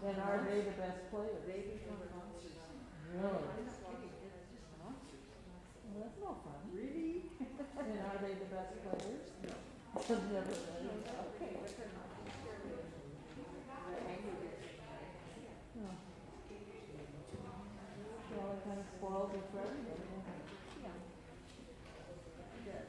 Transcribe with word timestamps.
And 0.00 0.16
are 0.16 0.40
they 0.48 0.64
the 0.64 0.72
best 0.80 1.12
players? 1.12 1.44
They 1.44 1.76
become 1.76 2.00
monsters. 2.08 2.56
Really? 3.12 3.20
Well, 3.20 3.52
I'm 3.52 3.68
not 3.68 3.76
kidding, 3.84 4.16
it's 4.24 4.48
just 4.48 4.64
monsters. 4.80 5.28
that's 6.00 6.16
no 6.24 6.40
fun. 6.40 6.56
Really? 6.72 7.28
And 7.36 8.00
are 8.00 8.16
they 8.24 8.32
the 8.40 8.48
best 8.48 8.80
players? 8.80 9.28
No. 10.00 10.14
Never 10.14 10.54
been. 10.54 11.02
Okay, 11.34 11.50
but 11.58 11.70
they're 11.74 11.90
not. 11.90 12.14
They're 13.90 14.06
angry. 14.06 14.54
Oh. 15.82 15.98
Well, 18.30 18.54
it 18.54 18.60
kind 18.62 18.78
of 18.78 18.86
spoils 18.94 19.34
it 19.34 19.44
for 19.50 19.58
everybody. 19.58 19.98
doesn't 19.98 20.30
it? 20.30 20.46
Yeah. 20.78 20.94
It 22.54 22.62
does. 22.70 22.86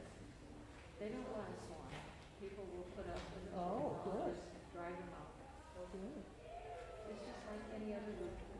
They 1.01 1.09
don't 1.09 1.25
last 1.33 1.57
long. 1.73 1.89
People 2.37 2.69
will 2.69 2.85
put 2.93 3.09
up 3.09 3.17
with 3.33 3.49
it. 3.49 3.57
Oh, 3.57 3.97
and 3.97 3.97
I'll 3.97 4.29
good. 4.29 4.37
just 4.37 4.45
Drive 4.77 4.93
them 5.01 5.09
out. 5.17 5.33
Good. 5.91 6.21
It's 7.11 7.25
just 7.91 8.50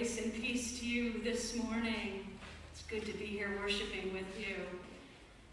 Grace 0.00 0.18
and 0.18 0.32
peace 0.32 0.80
to 0.80 0.86
you 0.86 1.20
this 1.22 1.54
morning. 1.54 2.26
It's 2.72 2.82
good 2.84 3.04
to 3.04 3.12
be 3.18 3.26
here 3.26 3.50
worshiping 3.60 4.14
with 4.14 4.40
you. 4.40 4.56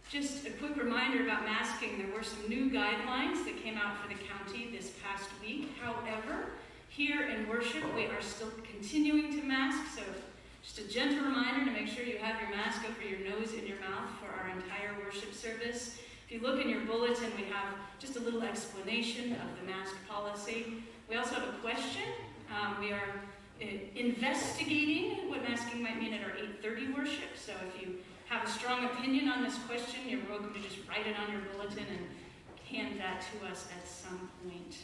Just 0.10 0.48
a 0.48 0.52
quick 0.52 0.78
reminder 0.78 1.26
about 1.26 1.44
masking. 1.44 1.98
There 1.98 2.16
were 2.16 2.24
some 2.24 2.48
new 2.48 2.70
guidelines 2.70 3.44
that 3.44 3.62
came 3.62 3.76
out 3.76 4.02
for 4.02 4.08
the 4.08 4.16
county 4.24 4.70
this 4.72 4.94
past 5.04 5.28
week. 5.42 5.72
However, 5.82 6.52
here 6.88 7.28
in 7.28 7.50
worship, 7.50 7.84
we 7.94 8.06
are 8.06 8.22
still 8.22 8.48
continuing 8.72 9.38
to 9.38 9.46
mask, 9.46 9.98
so 9.98 10.04
just 10.64 10.80
a 10.80 10.88
gentle 10.88 11.26
reminder 11.26 11.66
to 11.66 11.72
make 11.72 11.90
sure 11.90 12.06
you 12.06 12.18
have 12.20 12.40
your 12.40 12.50
mask 12.52 12.84
over 12.90 13.06
your 13.06 13.30
nose 13.30 13.52
and 13.52 13.68
your 13.68 13.82
mouth 13.82 14.10
for 14.22 14.34
our 14.34 14.50
entire 14.56 14.96
worship 15.04 15.34
service. 15.34 15.98
If 16.26 16.32
you 16.32 16.40
look 16.40 16.62
in 16.62 16.70
your 16.70 16.86
bulletin, 16.86 17.34
we 17.36 17.52
have 17.52 17.76
just 18.00 18.16
a 18.16 18.22
little 18.22 18.44
explanation 18.44 19.34
of 19.34 19.60
the 19.60 19.70
mask 19.70 19.94
policy. 20.08 20.84
We 21.10 21.18
also 21.18 21.36
have 21.36 21.50
a 21.50 21.58
question. 21.58 22.04
Um, 22.50 22.80
we 22.80 22.94
are 22.94 23.27
Uh, 23.60 23.66
investigating 23.96 25.30
what 25.30 25.42
masking 25.42 25.82
might 25.82 26.00
mean 26.00 26.14
at 26.14 26.24
our 26.24 26.36
8:30 26.38 26.94
worship. 26.94 27.36
So 27.36 27.54
if 27.68 27.82
you 27.82 27.98
have 28.28 28.48
a 28.48 28.52
strong 28.52 28.86
opinion 28.86 29.30
on 29.30 29.44
this 29.44 29.58
question, 29.68 30.02
you're 30.08 30.22
welcome 30.30 30.54
to 30.54 30.60
just 30.60 30.78
write 30.88 31.08
it 31.08 31.18
on 31.18 31.32
your 31.32 31.42
bulletin 31.52 31.86
and 31.90 32.08
hand 32.70 33.00
that 33.00 33.26
to 33.32 33.48
us 33.48 33.68
at 33.76 33.88
some 33.88 34.30
point. 34.44 34.78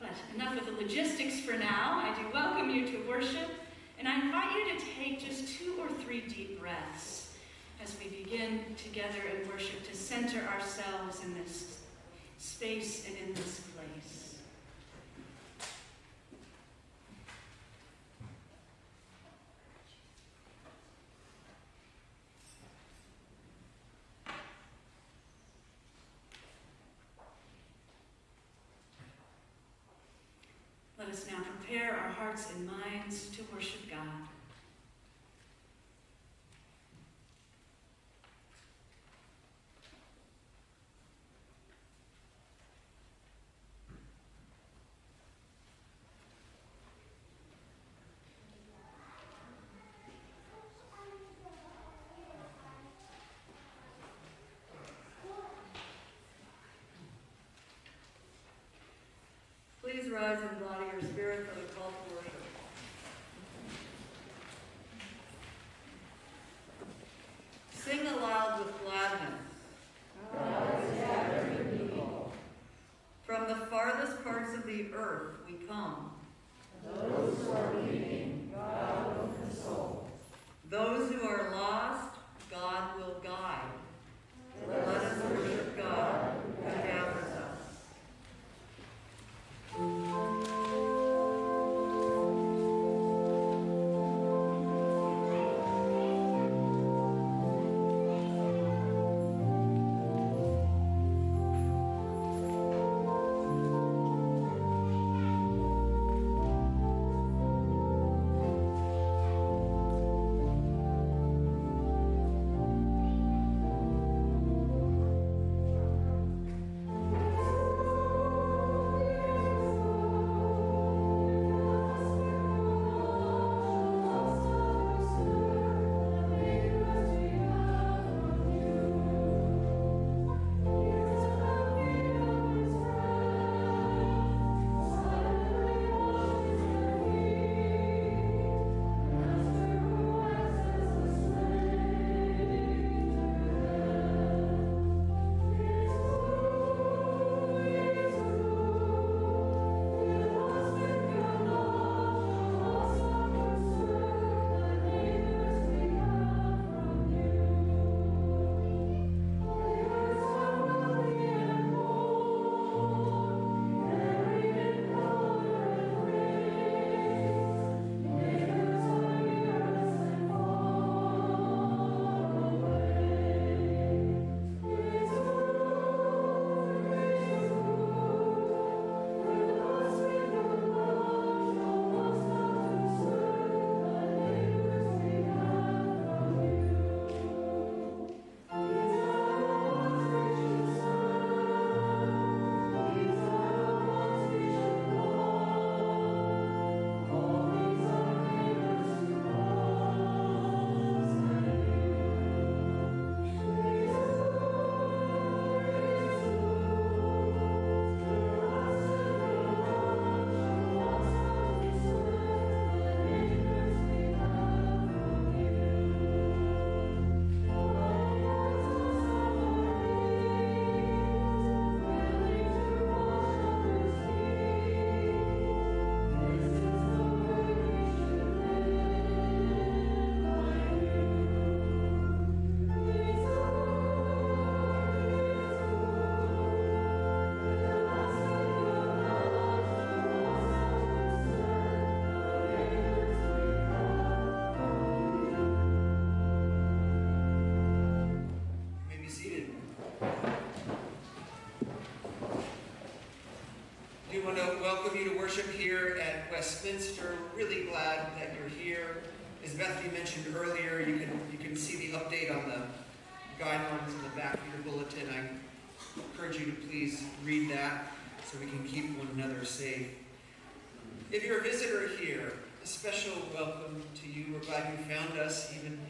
But 0.00 0.10
enough 0.34 0.56
with 0.56 0.66
the 0.66 0.72
logistics 0.72 1.38
for 1.38 1.52
now. 1.52 2.02
I 2.02 2.20
do 2.20 2.28
welcome 2.34 2.70
you 2.70 2.88
to 2.88 3.08
worship, 3.08 3.50
and 4.00 4.08
I 4.08 4.20
invite 4.20 4.50
you 4.56 4.76
to 4.76 4.84
take 4.98 5.24
just 5.24 5.56
two 5.56 5.76
or 5.78 5.88
three 5.88 6.22
deep 6.22 6.58
breaths 6.58 7.34
as 7.80 7.94
we 8.02 8.08
begin 8.08 8.64
together 8.76 9.22
in 9.32 9.48
worship 9.48 9.86
to 9.88 9.96
center 9.96 10.40
ourselves 10.48 11.22
in 11.22 11.34
this 11.34 11.78
space 12.38 13.06
and 13.06 13.16
in 13.16 13.34
this 13.34 13.60
place. 13.76 14.26
Let 30.98 31.05
us 31.16 31.24
now 31.30 31.42
prepare 31.42 31.92
our 31.92 32.10
hearts 32.10 32.52
and 32.52 32.66
minds 32.66 33.30
to 33.30 33.42
worship 33.50 33.88
God. 33.88 34.35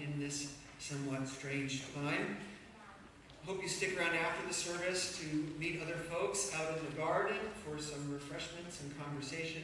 In 0.03 0.19
this 0.21 0.53
somewhat 0.79 1.27
strange 1.29 1.83
time. 1.95 2.37
Hope 3.47 3.63
you 3.63 3.69
stick 3.69 3.97
around 3.99 4.17
after 4.17 4.47
the 4.49 4.55
service 4.55 5.19
to 5.21 5.27
meet 5.59 5.81
other 5.81 5.95
folks 5.95 6.53
out 6.55 6.77
in 6.77 6.85
the 6.85 6.97
garden 7.01 7.37
for 7.65 7.81
some 7.81 8.13
refreshments 8.13 8.81
and 8.83 8.99
conversation. 8.99 9.63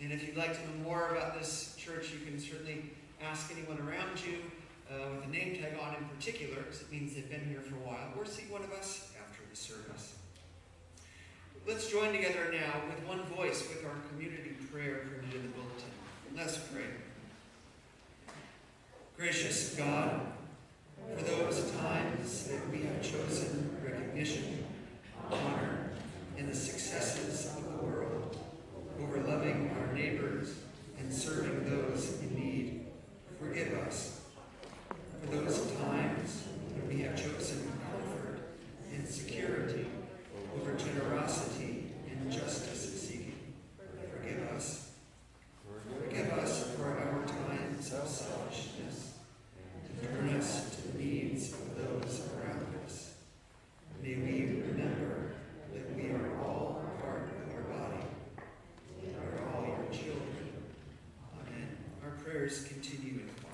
And 0.00 0.12
if 0.12 0.26
you'd 0.26 0.36
like 0.36 0.54
to 0.54 0.60
know 0.66 0.84
more 0.84 1.10
about 1.10 1.38
this 1.38 1.76
church, 1.78 2.10
you 2.12 2.24
can 2.24 2.40
certainly 2.40 2.90
ask 3.22 3.52
anyone 3.56 3.78
around 3.78 4.18
you 4.24 4.38
uh, 4.90 5.14
with 5.14 5.26
a 5.26 5.30
name 5.30 5.54
tag 5.56 5.76
on 5.80 5.94
in 5.94 6.04
particular, 6.16 6.62
because 6.62 6.80
it 6.80 6.90
means 6.90 7.14
they've 7.14 7.30
been 7.30 7.46
here 7.48 7.60
for 7.60 7.76
a 7.76 7.86
while, 7.86 8.12
or 8.18 8.24
see 8.24 8.44
one 8.48 8.64
of 8.64 8.72
us 8.72 9.12
after 9.20 9.42
the 9.48 9.56
service. 9.56 10.14
Let's 11.68 11.88
join 11.88 12.12
together 12.12 12.50
now 12.50 12.80
with 12.88 13.06
one 13.06 13.22
voice 13.36 13.62
with 13.68 13.84
our 13.84 13.94
community 14.10 14.56
prayer 14.72 15.06
printed 15.06 15.34
in 15.34 15.42
the 15.42 15.48
bulletin. 15.48 15.92
Let's 16.34 16.58
pray. 16.58 16.82
Gracious 19.22 19.76
God, 19.76 20.20
for 21.16 21.22
those 21.22 21.70
times 21.76 22.48
that 22.48 22.68
we 22.72 22.82
have 22.82 23.00
chosen 23.00 23.70
recognition, 23.80 24.64
honor, 25.30 25.90
and 26.36 26.48
the 26.48 26.56
successes 26.56 27.56
of 27.56 27.62
the 27.62 27.86
world 27.86 28.36
over 29.00 29.18
loving 29.18 29.70
our 29.78 29.94
neighbors 29.94 30.56
and 30.98 31.14
serving 31.14 31.70
those 31.70 32.18
in 32.20 32.34
need, 32.34 32.86
forgive 33.38 33.72
us. 33.86 34.22
For 35.20 35.36
those 35.36 35.70
times 35.76 36.42
when 36.74 36.88
we 36.88 37.04
have 37.04 37.14
chosen 37.14 37.70
comfort 37.92 38.40
and 38.92 39.06
security 39.06 39.86
over 40.60 40.74
generosity 40.74 41.92
and 42.10 42.32
justice 42.32 43.00
seeking, 43.00 43.54
forgive 44.12 44.48
us. 44.48 44.90
Forgive 46.08 46.32
us 46.32 46.74
for 46.74 46.86
our 46.86 47.24
times 47.24 47.92
of 47.92 48.08
turn 50.02 50.30
us 50.36 50.76
to 50.76 50.88
the 50.88 50.98
needs 50.98 51.52
of 51.52 51.76
those 51.76 52.28
around 52.34 52.66
us. 52.84 53.14
May 54.02 54.14
we 54.14 54.62
remember 54.66 55.34
that 55.72 55.96
we 55.96 56.10
are 56.10 56.40
all 56.42 56.82
part 57.00 57.28
of 57.46 57.52
your 57.52 57.62
body. 57.62 58.04
We 59.00 59.14
are 59.14 59.54
all 59.54 59.64
your 59.64 59.86
children. 59.92 60.52
Amen. 61.40 61.76
Our 62.04 62.10
prayers 62.22 62.64
continue 62.64 63.20
in 63.20 63.30
quiet. 63.40 63.52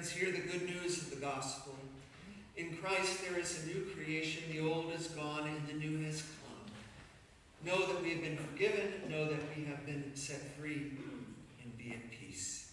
Friends, 0.00 0.12
hear 0.16 0.32
the 0.32 0.38
good 0.38 0.62
news 0.62 1.02
of 1.02 1.10
the 1.10 1.16
gospel. 1.16 1.74
In 2.56 2.74
Christ 2.78 3.22
there 3.22 3.38
is 3.38 3.62
a 3.62 3.66
new 3.66 3.84
creation. 3.94 4.44
The 4.50 4.60
old 4.60 4.90
is 4.98 5.08
gone 5.08 5.46
and 5.46 5.68
the 5.68 5.74
new 5.74 6.02
has 6.06 6.22
come. 6.22 6.64
Know 7.66 7.86
that 7.86 8.02
we 8.02 8.12
have 8.12 8.22
been 8.22 8.38
forgiven. 8.38 8.92
Know 9.10 9.26
that 9.26 9.40
we 9.54 9.64
have 9.64 9.84
been 9.84 10.10
set 10.14 10.40
free 10.56 10.92
and 11.62 11.76
be 11.76 11.90
at 11.90 12.10
peace. 12.10 12.72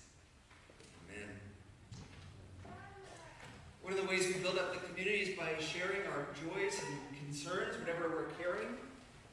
Amen. 1.10 1.28
One 3.82 3.92
of 3.92 4.00
the 4.00 4.08
ways 4.08 4.28
we 4.28 4.36
build 4.42 4.58
up 4.58 4.72
the 4.74 4.80
community 4.88 5.20
is 5.20 5.38
by 5.38 5.50
sharing 5.60 6.08
our 6.08 6.28
joys 6.34 6.80
and 6.88 7.26
concerns, 7.26 7.78
whatever 7.78 8.08
we're 8.08 8.32
carrying. 8.42 8.78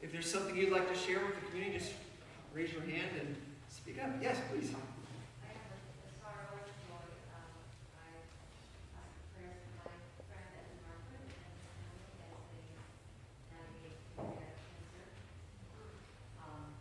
If 0.02 0.10
there's 0.10 0.28
something 0.28 0.56
you'd 0.56 0.72
like 0.72 0.92
to 0.92 0.98
share 0.98 1.24
with 1.24 1.36
the 1.36 1.46
community, 1.46 1.78
just 1.78 1.92
raise 2.52 2.72
your 2.72 2.82
hand 2.82 3.10
and 3.20 3.36
speak 3.68 4.02
up. 4.02 4.10
Yes, 4.20 4.38
please. 4.50 4.70
I 4.74 5.46
have 5.46 5.70
a 5.70 5.78
a 6.04 6.10
sorrow 6.20 6.58
and 6.58 6.68
joy. 6.84 7.06
Um, 7.32 7.56
I 7.96 8.20
ask 9.00 9.16
prayers 9.32 9.64
for 9.64 9.88
my 9.88 9.96
friend 10.28 10.44
Evan 10.54 10.78
Margaret 10.84 11.24
and 11.24 11.96
his 11.96 12.12
family 12.20 12.68
as 12.68 12.84
they 12.84 13.48
navigate 13.48 13.96
through 14.12 14.28
their 14.36 14.54
cancer. 14.92 15.08
Um, 16.36 16.76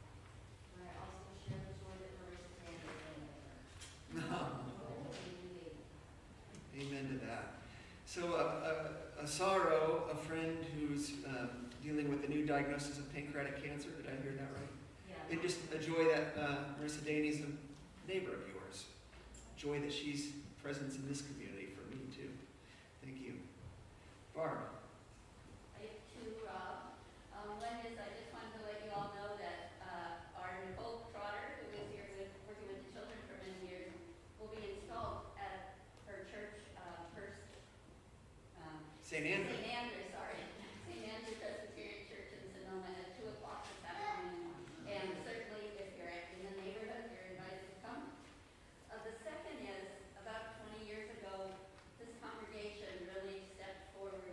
but 0.76 0.84
I 0.84 0.94
also 1.00 1.32
share 1.48 1.64
the 1.64 1.80
joy 1.80 1.96
that 1.96 2.12
Marissa's 2.20 2.60
family 2.60 2.92
is 2.92 3.08
in 3.08 3.24
with 3.24 4.28
her. 4.28 4.52
Really, 5.56 5.80
Amen 6.76 7.08
to 7.08 7.18
that. 7.26 7.64
So, 8.14 8.36
a, 8.36 9.22
a, 9.22 9.24
a 9.24 9.28
sorrow, 9.28 10.04
a 10.12 10.16
friend 10.16 10.58
who's 10.78 11.14
um, 11.26 11.50
dealing 11.82 12.12
with 12.12 12.24
a 12.26 12.28
new 12.28 12.46
diagnosis 12.46 13.00
of 13.00 13.12
pancreatic 13.12 13.58
cancer. 13.64 13.90
Did 13.90 14.06
I 14.06 14.22
hear 14.22 14.34
that 14.38 14.54
right? 14.54 14.70
yeah. 15.10 15.16
And 15.32 15.42
just 15.42 15.58
a 15.74 15.80
joy 15.80 16.06
that 16.14 16.38
uh, 16.38 16.58
Marissa 16.78 17.04
Daney's 17.04 17.42
a 17.42 17.50
neighbor 18.08 18.34
of 18.34 18.46
yours. 18.54 18.86
Joy 19.58 19.80
that 19.82 19.92
she's 19.92 20.30
present 20.62 20.94
in 20.94 21.10
this 21.10 21.24
community 21.24 21.74
for 21.74 21.90
me 21.90 22.06
too. 22.14 22.30
Thank 23.04 23.18
you. 23.20 23.34
Barb. 24.36 24.62
I 25.74 25.90
have 25.90 25.98
two, 26.14 26.38
Rob. 26.46 26.94
Um, 27.34 27.58
one 27.58 27.82
is, 27.82 27.98
I 27.98 28.14
just 28.14 28.30
wanted 28.30 28.54
to 28.62 28.70
let 28.70 28.78
you 28.86 28.94
all 28.94 29.10
know 29.18 29.34
that, 29.42 29.74
uh, 29.82 30.38
our 30.38 30.54
Nicole 30.70 31.10
Trotter, 31.10 31.66
who 31.66 31.82
is 31.82 31.90
here 31.90 32.06
with, 32.22 32.30
working 32.46 32.70
with 32.70 32.78
the 32.78 32.90
children 32.94 33.18
for 33.26 33.42
many 33.42 33.58
years, 33.66 33.90
will 34.38 34.54
be 34.54 34.62
installed 34.78 35.34
at 35.42 35.82
her 36.06 36.30
church, 36.30 36.62
uh, 36.78 37.10
first, 37.18 37.42
um, 38.64 38.80
St. 39.04 39.28
Andrew. 39.28 39.52
St. 39.54 39.68
Andrew, 39.76 40.04
sorry, 40.16 40.40
St. 40.88 41.04
Andrew 41.04 41.36
Presbyterian 41.38 42.08
Church 42.08 42.32
in 42.40 42.44
Sonoma 42.56 42.90
at 42.96 43.12
two 43.20 43.28
o'clock 43.36 43.68
this 43.68 43.84
afternoon. 43.86 44.56
And 44.88 45.08
certainly, 45.28 45.76
if 45.78 45.94
you're 46.00 46.10
in 46.10 46.40
the 46.48 46.56
neighborhood, 46.64 47.12
you're 47.12 47.30
invited 47.36 47.62
to 47.68 47.76
come. 47.84 48.02
Uh, 48.90 48.98
the 49.06 49.14
second 49.22 49.58
is, 49.68 49.86
about 50.22 50.56
twenty 50.64 50.88
years 50.88 51.12
ago, 51.20 51.52
this 52.00 52.12
congregation 52.24 53.06
really 53.12 53.44
stepped 53.54 53.92
forward, 53.94 54.24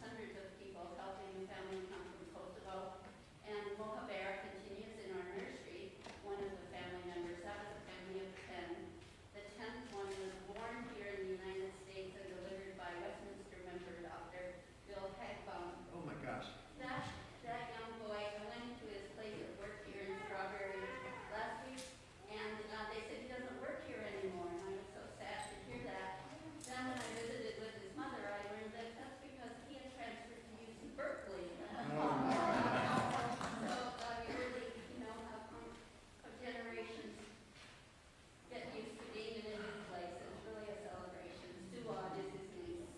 hundreds 0.00 0.34
of 0.38 0.46
people 0.60 0.94
helping 1.00 1.30
a 1.40 1.44
family 1.50 1.82
come 1.90 2.04
from 2.14 2.22
Kosovo. 2.32 3.02
And 3.48 3.64
Mohaber 3.80 4.46
continues 4.46 4.94
in 5.02 5.08
our 5.16 5.26
nursery, 5.34 5.98
one 6.22 6.38
of 6.38 6.52
the 6.54 6.68
family 6.70 7.04
members, 7.10 7.42
that 7.42 7.58
was 7.66 7.74
a 7.76 7.82
family 7.90 8.18
of 8.24 8.30
ten. 8.46 8.68
The 9.34 9.42
tenth 9.58 9.84
one 9.92 10.10
was 10.10 10.34
born 10.54 10.86
here 10.94 11.10
in 11.18 11.20
the 11.26 11.30
United 11.40 11.72
States 11.86 12.14
and 12.14 12.26
delivered 12.30 12.78
by 12.78 12.90
Westminster 13.02 13.58
member 13.66 13.94
Dr. 14.06 14.62
Bill 14.86 15.10
Hagbaum. 15.18 15.74
Oh 15.94 16.02
my 16.06 16.14
gosh. 16.22 16.46
That, 16.78 17.04
that 17.44 17.74
young 17.74 17.92
boy, 18.06 18.18
I 18.20 18.42
went 18.46 18.78
to 18.80 18.84
his 18.90 19.04
place 19.18 19.36
of 19.42 19.50
work 19.58 19.82
here 19.90 20.06
in 20.06 20.14
Strawberry 20.26 20.78
last 21.34 21.60
week, 21.66 21.82
and, 22.30 22.56
uh, 22.70 22.86
they 22.94 23.02
said 23.04 23.18
he 23.26 23.28
doesn't 23.28 23.58
work 23.60 23.84
here 23.84 24.00
anymore, 24.00 24.48
and 24.48 24.62
I 24.64 24.70
was 24.78 24.88
so 24.94 25.02
sad 25.20 25.50
to 25.52 25.56
hear 25.68 25.82
that. 25.90 26.24
Then 26.64 26.80
when 26.88 26.96
I 26.96 27.08
visited 27.18 27.60
with 27.60 27.76
his 27.82 27.92
mother, 27.98 28.22
I 28.30 28.40
learned 28.48 28.72
that 28.78 28.88
that's 28.96 29.18
because 29.20 29.54
he 29.68 29.76
had 29.82 29.90
transferred 29.98 30.40
to 30.40 30.50
UC 30.56 30.96
Berkeley. 30.96 31.50
Oh 32.00 32.16
my 32.24 32.32
So, 33.68 33.76
uh, 34.00 34.24
you 34.24 34.32
really, 34.40 34.72
you 34.72 34.98
know, 35.04 35.12
how 35.28 35.44
come, 35.52 35.68
how 36.24 36.30
generations 36.40 37.18
get 38.48 38.72
used 38.72 38.96
to 38.96 39.04
being 39.12 39.44
in 39.44 39.52
a 39.52 39.56
new 39.60 39.84
place, 39.92 40.16
it's 40.16 40.40
really 40.48 40.70
a 40.72 40.78
celebration. 40.80 41.50
Suad 41.74 42.16
is 42.16 42.28
his 42.32 42.46
name. 42.56 42.88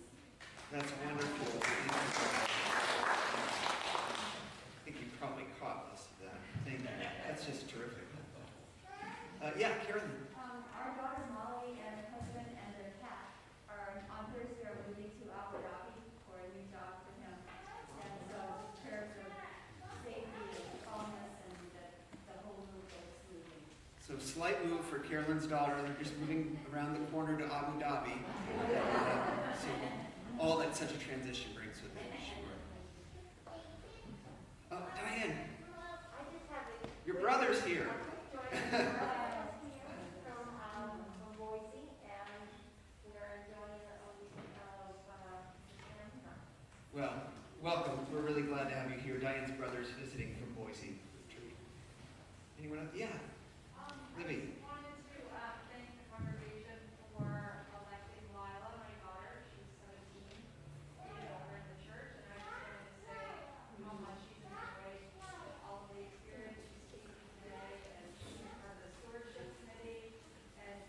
That's 0.71 0.91
wonderful. 1.03 1.59
I 4.73 4.85
think 4.85 4.97
you 4.99 5.07
probably 5.19 5.45
caught 5.59 5.89
most 5.91 6.07
of 6.11 6.17
that. 6.27 6.39
Thank 6.65 6.79
you. 6.81 7.32
That's 7.43 7.59
just 7.59 7.67
terrific. 7.75 8.07
Uh, 9.43 9.51
yeah, 9.59 9.75
Carolyn. 9.83 10.07
Um, 10.39 10.63
our 10.79 10.95
daughter 10.95 11.27
Molly 11.35 11.75
and 11.75 11.91
her 11.99 12.07
husband 12.15 12.47
and 12.55 12.71
their 12.79 12.95
cat 13.03 13.35
are 13.67 13.99
on 14.07 14.31
Thursday 14.31 14.63
are 14.63 14.79
moving 14.87 15.11
to 15.11 15.27
Abu 15.27 15.59
Dhabi 15.59 15.91
for 16.23 16.39
a 16.39 16.47
new 16.55 16.63
job 16.71 17.03
for 17.03 17.11
him. 17.19 17.35
And 17.99 18.15
so 18.31 18.39
prayers 18.79 19.11
of 19.19 19.27
safety 20.07 20.23
and 20.55 20.79
calmness 20.87 21.35
and 21.43 21.67
that 21.75 21.91
the 22.31 22.39
whole 22.47 22.63
move 22.63 22.87
goes 22.87 23.11
smoothly. 23.27 23.59
So 23.99 24.15
slight 24.23 24.63
move 24.63 24.87
for 24.87 25.03
Carolyn's 25.03 25.43
daughter. 25.43 25.75
They're 25.83 25.99
just 25.99 26.15
moving 26.23 26.55
around 26.71 26.95
the 26.95 27.03
corner 27.11 27.35
to 27.35 27.45
Abu 27.51 27.75
Dhabi. 27.83 28.15
So 29.59 29.67
all 30.39 30.57
that 30.63 30.75
such 30.75 30.91
a 30.91 30.97
transition 30.97 31.51
brings 31.55 31.75
with 31.83 31.91
it, 31.95 32.07
sure. 32.19 32.55
Oh, 34.71 34.81
Diane, 34.97 35.37
I 35.71 36.23
just 36.33 36.49
have 36.51 36.65
a. 36.67 36.87
your 37.07 37.15
brother's 37.21 37.61
here. 37.63 37.87
Joy 38.33 38.59
from, 38.59 40.43
um, 40.57 40.89
from 41.21 41.31
Boise, 41.37 41.85
and 42.03 42.49
we 43.05 43.13
are 43.15 43.45
enjoying 43.45 43.85
a 43.87 44.09
week 44.19 44.35
of, 44.57 44.99
uh, 45.07 45.47
Santa. 45.79 46.33
Well, 46.91 47.13
welcome. 47.61 48.03
We're 48.11 48.25
really 48.25 48.41
glad 48.41 48.67
to 48.69 48.75
have 48.75 48.89
you 48.91 48.97
here. 48.99 49.17
Diane's 49.21 49.51
brother's 49.51 49.91
visiting 50.01 50.35
from 50.41 50.51
Boise. 50.65 50.97
Anyone 52.59 52.79
else? 52.79 52.89
Yeah, 52.97 53.15
Um, 53.79 53.95
Libby. 54.17 54.33
I 54.33 54.35
just 54.49 54.59
wanted 54.65 54.97
to, 55.13 55.17
uh, 55.31 55.61
thank 55.71 55.87
the 55.93 56.03
congregation 56.11 56.79
for 57.15 57.29
electing 57.77 58.25
Lila, 58.33 58.73
my 58.81 58.91
daughter, 59.05 59.45
she's 59.53 59.69
seventeen, 59.77 60.25
to 60.33 61.11
be 61.13 61.27
over 61.29 61.53
in 61.59 61.65
the 61.69 61.77
church, 61.85 62.17
and 62.17 62.25
I 62.33 62.39
just 62.41 62.49
wanted 62.49 62.81
to 62.81 62.95
say 63.05 63.21
how 63.85 63.93
much 64.01 64.17
she's 64.25 64.41
enjoyed 64.47 65.03
all 65.67 65.85
of 65.85 65.93
the 65.93 66.01
experience 66.09 66.57
she's 66.89 67.03
taken 67.03 67.13
today, 67.43 67.73
and 67.99 68.07
for 68.63 68.71
the 68.79 68.87
stewardship 68.97 69.47
committee, 69.61 70.15
and 70.63 70.79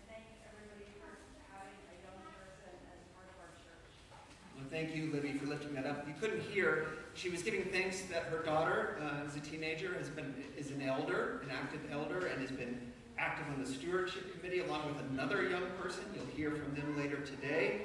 thank 4.75 4.93
you, 4.93 5.09
Libby, 5.13 5.31
for 5.31 5.45
lifting 5.45 5.73
that 5.73 5.85
up. 5.85 6.05
You 6.05 6.13
couldn't 6.19 6.41
hear. 6.41 6.87
She 7.13 7.29
was 7.29 7.41
giving 7.41 7.63
thanks 7.63 8.01
that 8.11 8.23
her 8.23 8.43
daughter, 8.43 8.97
uh, 9.01 9.25
a 9.33 9.39
teenager, 9.39 9.95
has 9.97 10.09
been 10.09 10.35
is 10.57 10.69
an 10.71 10.81
elder, 10.81 11.41
an 11.43 11.49
active 11.49 11.79
elder, 11.89 12.25
and 12.27 12.41
has 12.41 12.51
been 12.51 12.77
active 13.17 13.45
on 13.53 13.63
the 13.63 13.69
stewardship 13.69 14.37
committee 14.37 14.59
along 14.59 14.87
with 14.87 14.99
another 15.11 15.47
young 15.47 15.63
person. 15.81 16.03
You'll 16.13 16.25
hear 16.35 16.51
from 16.51 16.75
them 16.75 16.97
later 16.97 17.21
today. 17.21 17.83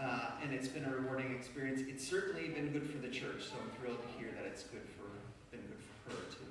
Uh, 0.00 0.30
and 0.42 0.54
it's 0.54 0.66
been 0.66 0.86
a 0.86 0.90
rewarding 0.90 1.34
experience. 1.34 1.82
It's 1.86 2.08
certainly 2.08 2.48
been 2.48 2.72
good 2.72 2.88
for 2.88 2.96
the 2.96 3.12
church, 3.12 3.44
so 3.44 3.56
I'm 3.60 3.70
thrilled 3.78 4.00
to 4.00 4.18
hear 4.18 4.32
that 4.34 4.46
it's 4.46 4.62
good 4.62 4.80
for 4.96 5.10
been 5.54 5.60
good 5.66 5.76
for 6.06 6.16
her 6.16 6.22
too. 6.30 6.48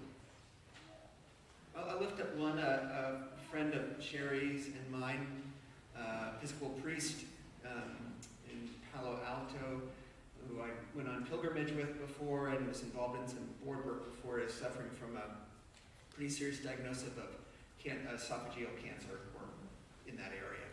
I'll, 1.76 1.96
I'll 1.96 2.00
lift 2.00 2.22
up 2.22 2.36
one, 2.36 2.60
uh, 2.60 3.24
a 3.36 3.50
friend 3.50 3.74
of 3.74 4.04
Sherry's 4.04 4.68
and 4.68 5.02
mine, 5.02 5.26
uh, 5.98 6.34
Episcopal 6.38 6.70
priest 6.84 7.26
um, 7.66 8.14
in 8.52 8.70
Palo 8.94 9.20
Alto, 9.26 9.82
who 10.48 10.62
I 10.62 10.70
went 10.96 11.10
on 11.10 11.26
pilgrimage 11.26 11.72
with 11.74 12.00
before 12.00 12.50
and 12.50 12.59
was 12.70 12.84
involved 12.84 13.20
in 13.20 13.28
some 13.28 13.50
board 13.66 13.84
work 13.84 14.14
before, 14.14 14.40
is 14.40 14.54
suffering 14.54 14.90
from 14.94 15.18
a 15.18 15.26
pretty 16.14 16.30
serious 16.30 16.60
diagnosis 16.60 17.10
of 17.18 17.34
can- 17.82 18.06
esophageal 18.14 18.70
cancer 18.78 19.26
or 19.34 19.42
in 20.08 20.16
that 20.16 20.30
area. 20.38 20.70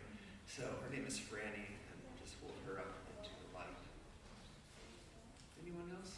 So 0.47 0.63
her 0.63 0.93
name 0.93 1.07
is 1.09 1.17
Franny, 1.17 1.73
and 1.73 1.97
we'll 2.05 2.21
just 2.21 2.37
hold 2.45 2.53
her 2.69 2.79
up 2.79 2.93
into 3.17 3.33
the 3.33 3.49
light. 3.57 3.73
Anyone 5.65 5.89
else? 5.97 6.13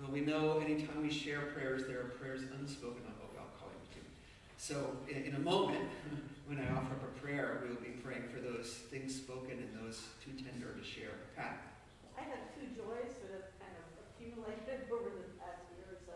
Well, 0.00 0.10
we 0.10 0.22
know 0.22 0.64
anytime 0.64 1.02
we 1.02 1.12
share 1.12 1.52
prayers, 1.52 1.86
there 1.86 2.00
are 2.00 2.10
prayers 2.16 2.40
unspoken. 2.58 3.02
Oh, 3.04 3.28
I'll 3.36 3.52
call 3.60 3.68
you 3.68 4.00
too. 4.00 4.06
So 4.56 4.96
in, 5.12 5.28
in 5.28 5.34
a 5.34 5.44
moment, 5.44 5.84
when 6.48 6.58
I 6.58 6.72
offer 6.72 6.96
up 6.96 7.04
a 7.04 7.20
prayer, 7.20 7.60
we 7.62 7.68
will 7.68 7.82
be 7.82 8.00
praying 8.00 8.24
for 8.32 8.40
those 8.40 8.80
things 8.88 9.14
spoken 9.14 9.60
and 9.60 9.84
those 9.84 10.00
too 10.24 10.32
tender 10.32 10.72
to 10.72 10.84
share. 10.84 11.12
Pat. 11.36 11.60
I 12.16 12.22
have 12.22 12.48
two 12.56 12.66
joys 12.74 13.12
that 13.28 13.57
accumulated 14.46 14.86
over 14.90 15.10
the 15.10 15.34
past 15.42 15.66
year 15.74 15.86
or 15.90 15.98
so. 16.06 16.14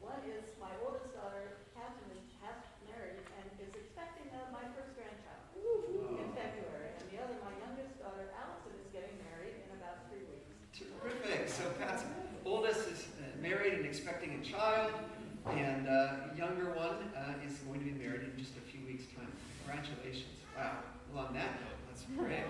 One 0.00 0.20
is 0.28 0.44
my 0.60 0.72
oldest 0.84 1.16
daughter, 1.16 1.64
Catherine, 1.72 2.12
is 2.12 2.28
half 2.44 2.60
married 2.84 3.24
and 3.40 3.44
is 3.56 3.72
expecting 3.72 4.28
uh, 4.36 4.52
my 4.52 4.68
first 4.76 4.92
grandchild 4.92 5.48
in 5.56 6.28
February. 6.36 6.92
And 7.00 7.06
the 7.08 7.24
other, 7.24 7.36
my 7.40 7.54
youngest 7.56 7.96
daughter, 7.96 8.28
Allison, 8.36 8.76
is 8.76 8.88
getting 8.92 9.16
married 9.32 9.64
in 9.64 9.70
about 9.80 10.04
three 10.12 10.28
weeks. 10.28 10.52
Terrific. 10.76 11.48
So 11.48 11.64
Pat's 11.80 12.04
oldest 12.44 12.84
is 12.92 13.08
uh, 13.16 13.32
married 13.40 13.80
and 13.80 13.86
expecting 13.88 14.36
a 14.36 14.42
child, 14.44 14.92
and 15.56 15.88
uh, 15.88 16.36
younger 16.36 16.76
one 16.76 17.08
uh, 17.16 17.40
is 17.46 17.64
going 17.64 17.80
to 17.80 17.88
be 17.88 17.96
married 17.96 18.28
in 18.28 18.36
just 18.36 18.60
a 18.60 18.64
few 18.68 18.84
weeks' 18.84 19.08
time. 19.16 19.32
Congratulations. 19.64 20.36
Wow. 20.52 20.84
Well, 21.12 21.32
on 21.32 21.34
that 21.34 21.64
note, 21.64 21.80
let's 21.88 22.04
pray. 22.12 22.44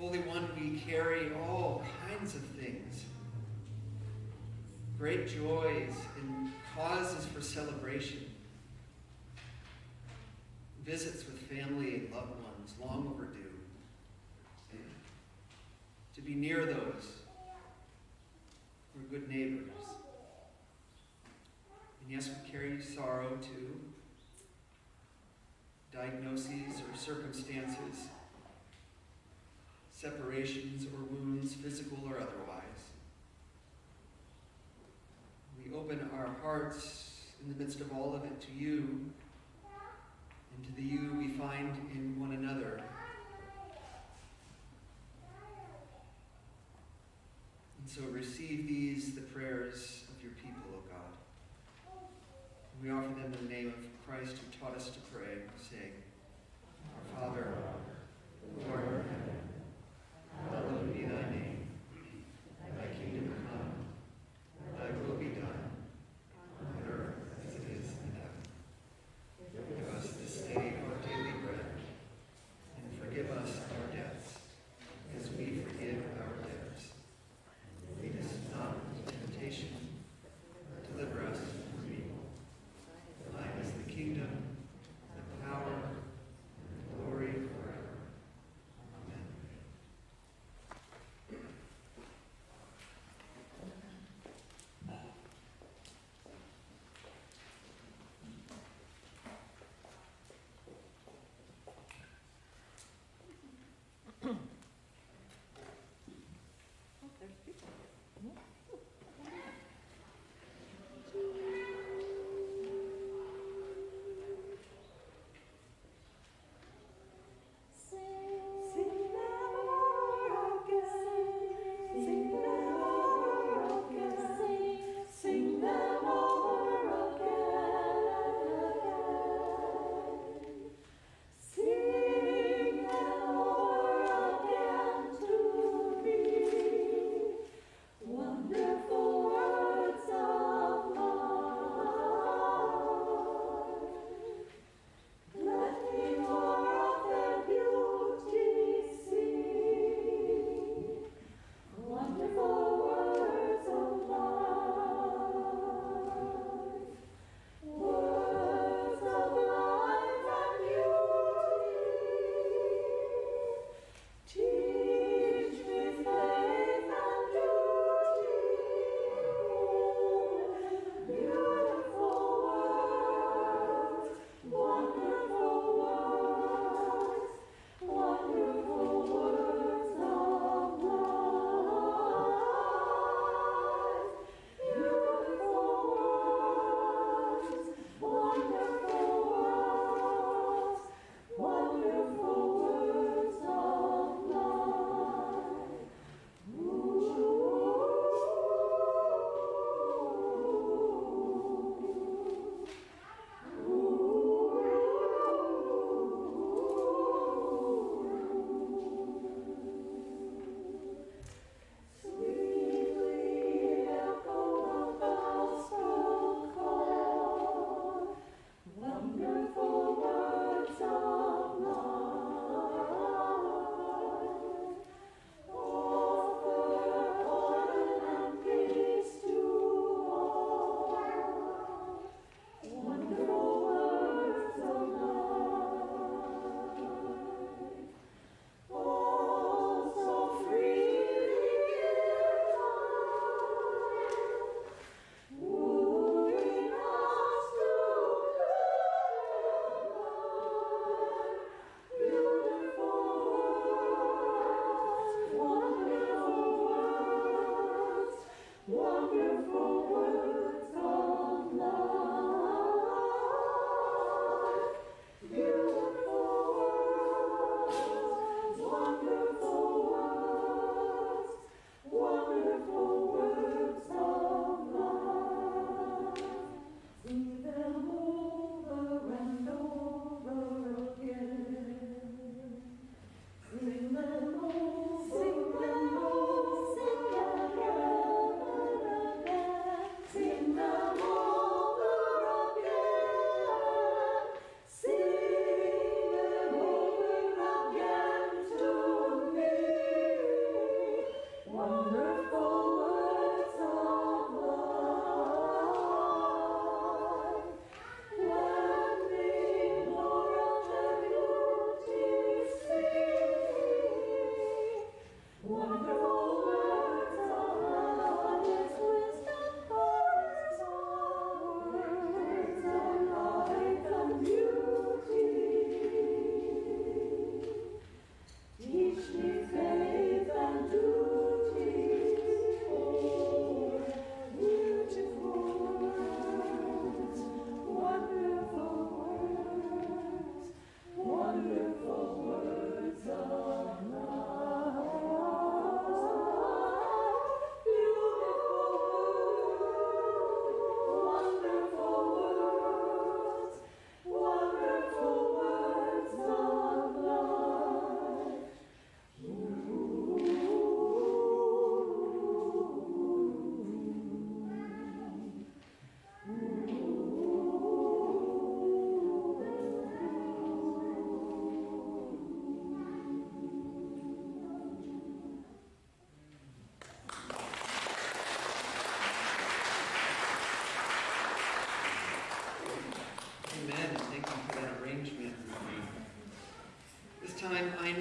Holy 0.00 0.20
One, 0.20 0.48
we 0.58 0.80
carry 0.80 1.30
all 1.34 1.84
kinds 2.08 2.34
of 2.34 2.40
things. 2.40 3.04
Great 4.98 5.28
joys 5.28 5.92
and 6.18 6.50
causes 6.74 7.26
for 7.26 7.42
celebration. 7.42 8.24
Visits 10.86 11.26
with 11.26 11.38
family 11.38 11.96
and 11.96 12.14
loved 12.14 12.32
ones, 12.42 12.74
long 12.80 13.12
overdue 13.14 13.50
to 16.14 16.20
be 16.22 16.34
near 16.34 16.64
those 16.64 17.06
who 18.92 19.00
are 19.00 19.08
good 19.10 19.28
neighbors. 19.28 19.68
And 22.02 22.10
yes, 22.10 22.28
we 22.28 22.50
carry 22.50 22.82
sorrow 22.82 23.38
too, 23.42 23.80
diagnoses 25.92 26.80
or 26.80 26.96
circumstances, 26.96 28.08
separations 30.00 30.86
or 30.86 31.04
wounds, 31.14 31.52
physical 31.52 31.98
or 32.06 32.16
otherwise. 32.16 32.80
We 35.62 35.74
open 35.74 36.08
our 36.16 36.28
hearts 36.42 37.10
in 37.42 37.52
the 37.52 37.62
midst 37.62 37.80
of 37.80 37.92
all 37.92 38.14
of 38.14 38.24
it 38.24 38.40
to 38.40 38.52
you 38.52 39.10
and 40.56 40.66
to 40.66 40.72
the 40.74 40.82
you 40.82 41.14
we 41.18 41.28
find 41.28 41.76
in 41.94 42.18
one 42.18 42.32
another. 42.32 42.80
And 47.78 47.90
so 47.90 48.02
receive 48.10 48.66
these, 48.66 49.14
the 49.14 49.20
prayers 49.20 50.04
of 50.08 50.22
your 50.22 50.32
people, 50.32 50.62
O 50.72 50.80
God. 50.90 52.00
We 52.82 52.90
offer 52.90 53.20
them 53.20 53.34
in 53.38 53.48
the 53.48 53.54
name 53.54 53.68
of 53.68 54.08
Christ 54.08 54.36
who 54.38 54.64
taught 54.64 54.74
us 54.74 54.88
to 54.88 54.98
pray, 55.12 55.42
saying, 55.70 55.92
Our 56.96 57.28
Father, 57.28 57.48
who 58.56 58.72
art 58.72 58.84
in 58.84 58.90
heaven, 58.90 59.49
hallowed 60.48 60.94
be 60.94 61.04
thy 61.04 61.24
name. 61.30 61.68
Thy 62.76 62.86
kingdom 62.96 63.34
come, 63.44 63.72
thy 64.78 64.90
will 65.02 65.19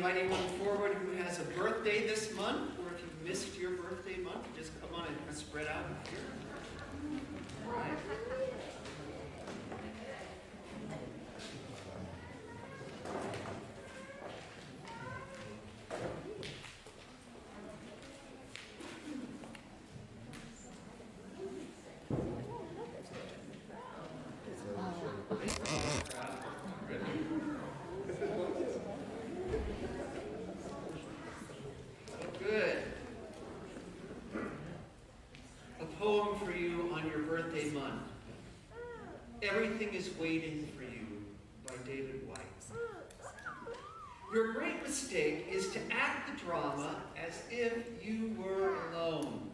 time, 0.10 0.18
I 0.18 0.22
invite 0.22 0.40
anyone 0.40 0.60
forward 0.60 0.94
who 0.94 1.24
has 1.24 1.40
a 1.40 1.44
birthday 1.44 2.08
this 2.08 2.34
month, 2.36 2.72
or 2.80 2.94
if 2.94 3.02
you've 3.02 3.28
missed 3.28 3.58
your 3.58 3.72
birthday 3.72 4.18
month, 4.18 4.46
just 4.58 4.72
come 4.82 4.94
on 4.94 5.08
and 5.28 5.38
spread 5.38 5.68
out 5.68 5.86
here. 6.10 6.20
All 7.68 7.74
right. 7.74 7.90
Good. 32.40 32.84
A 35.80 35.86
poem 36.10 36.40
for 36.40 36.52
you 36.52 36.90
on 36.92 37.08
your 37.08 37.20
birthday 37.20 37.70
month. 37.70 38.02
Everything 39.44 39.94
is 39.94 40.10
waiting 40.20 40.68
for 40.76 40.82
you 40.82 41.06
by 41.68 41.76
David 41.86 42.28
Whyte. 42.28 42.40
Your 44.34 44.54
great 44.54 44.82
mistake 44.82 45.46
is 45.52 45.70
to 45.70 45.80
act 45.92 46.28
the 46.32 46.44
drama 46.44 46.96
as 47.16 47.44
if 47.52 48.04
you 48.04 48.36
were 48.40 48.90
alone. 48.92 49.52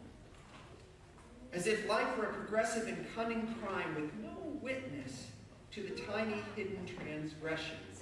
As 1.52 1.66
if 1.66 1.86
life 1.90 2.16
were 2.16 2.24
a 2.24 2.32
progressive 2.32 2.88
and 2.88 3.04
cunning 3.14 3.54
crime 3.60 3.94
with 3.94 4.14
no 4.22 4.58
witness 4.62 5.26
to 5.72 5.82
the 5.82 5.90
tiny 5.90 6.42
hidden 6.54 6.86
transgressions. 6.86 8.00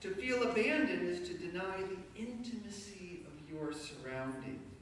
To 0.00 0.12
feel 0.12 0.42
abandoned 0.42 1.08
is 1.08 1.28
to 1.28 1.38
deny 1.38 1.76
the 1.82 2.20
intimacy 2.20 3.24
of 3.28 3.48
your 3.48 3.72
surroundings. 3.72 4.75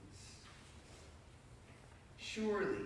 Surely, 2.35 2.83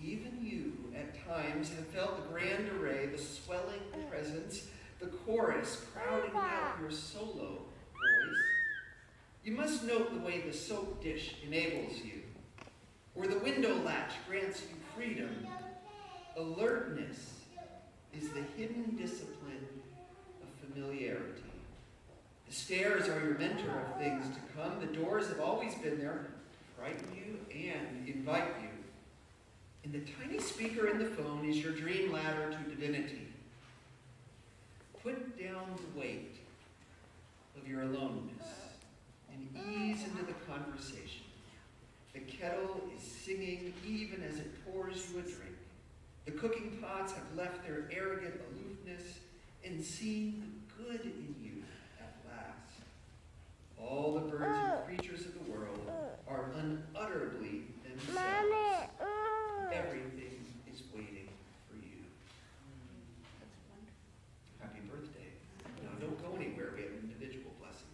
even 0.00 0.38
you 0.40 0.72
at 0.96 1.26
times 1.26 1.70
have 1.70 1.86
felt 1.88 2.16
the 2.16 2.32
grand 2.32 2.68
array, 2.68 3.06
the 3.06 3.18
swelling 3.18 3.80
presence, 4.08 4.68
the 5.00 5.06
chorus 5.06 5.84
crowding 5.92 6.30
out 6.36 6.76
your 6.80 6.92
solo 6.92 7.58
voice. 7.92 8.42
You 9.42 9.56
must 9.56 9.82
note 9.82 10.14
the 10.14 10.24
way 10.24 10.42
the 10.42 10.52
soap 10.52 11.02
dish 11.02 11.34
enables 11.44 12.04
you, 12.04 12.22
or 13.16 13.26
the 13.26 13.40
window 13.40 13.74
latch 13.82 14.12
grants 14.28 14.60
you 14.60 14.76
freedom. 14.94 15.44
Alertness 16.36 17.32
is 18.16 18.28
the 18.28 18.42
hidden 18.56 18.94
discipline 18.96 19.66
of 20.40 20.68
familiarity. 20.68 21.42
The 22.46 22.54
stairs 22.54 23.08
are 23.08 23.24
your 23.24 23.38
mentor 23.38 23.88
of 23.88 23.98
things 23.98 24.24
to 24.36 24.40
come. 24.56 24.78
The 24.78 24.98
doors 24.98 25.26
have 25.30 25.40
always 25.40 25.74
been 25.74 25.98
there 25.98 26.26
frighten 26.82 27.08
you 27.14 27.38
and 27.70 28.08
invite 28.08 28.48
you. 28.60 28.68
And 29.84 29.92
the 29.92 30.10
tiny 30.12 30.40
speaker 30.40 30.88
in 30.88 30.98
the 30.98 31.04
phone 31.04 31.48
is 31.48 31.58
your 31.58 31.72
dream 31.72 32.12
ladder 32.12 32.50
to 32.50 32.70
divinity. 32.70 33.28
Put 35.00 35.40
down 35.40 35.76
the 35.76 36.00
weight 36.00 36.36
of 37.56 37.68
your 37.68 37.82
aloneness 37.82 38.46
and 39.32 39.48
ease 39.54 40.04
into 40.04 40.24
the 40.24 40.32
conversation. 40.50 41.22
The 42.14 42.20
kettle 42.20 42.80
is 42.96 43.02
singing 43.02 43.72
even 43.86 44.22
as 44.24 44.38
it 44.38 44.50
pours 44.64 45.08
you 45.10 45.20
a 45.20 45.22
drink. 45.22 45.56
The 46.24 46.32
cooking 46.32 46.78
pots 46.82 47.12
have 47.12 47.36
left 47.36 47.64
their 47.64 47.88
arrogant 47.92 48.40
aloofness 48.50 49.18
and 49.64 49.82
seen 49.82 50.62
the 50.78 50.84
good 50.84 51.00
in 51.02 51.34
you. 51.40 51.41
All 53.82 54.14
the 54.14 54.20
birds 54.20 54.44
and 54.44 54.72
uh, 54.72 54.76
creatures 54.86 55.26
of 55.26 55.34
the 55.34 55.50
world 55.50 55.80
uh, 55.88 56.30
are 56.30 56.52
unutterably 56.56 57.62
themselves. 57.82 58.18
Uh. 59.00 59.72
Everything 59.72 60.46
is 60.72 60.82
waiting 60.94 61.28
for 61.68 61.76
you. 61.76 62.04
Happy 64.60 64.80
birthday. 64.88 65.32
Now, 65.82 65.90
don't 66.00 66.18
go 66.22 66.36
anywhere. 66.36 66.72
We 66.76 66.82
have 66.82 66.92
an 66.92 67.10
individual 67.10 67.52
blessing. 67.58 67.88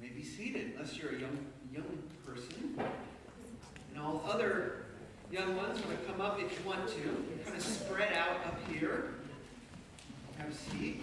You 0.00 0.08
may 0.08 0.09
be 0.20 0.26
seated 0.26 0.72
unless 0.74 0.98
you're 0.98 1.12
a 1.12 1.18
young, 1.18 1.38
young 1.72 1.98
person. 2.26 2.78
And 2.78 4.02
all 4.02 4.22
other 4.28 4.84
young 5.30 5.56
ones 5.56 5.82
want 5.84 5.98
to 5.98 6.06
come 6.06 6.20
up 6.20 6.38
if 6.38 6.58
you 6.58 6.68
want 6.68 6.86
to. 6.88 7.44
Kind 7.44 7.56
of 7.56 7.62
spread 7.62 8.12
out 8.12 8.46
up 8.46 8.58
here. 8.68 9.14
Have 10.36 10.50
a 10.50 10.54
seat. 10.54 11.02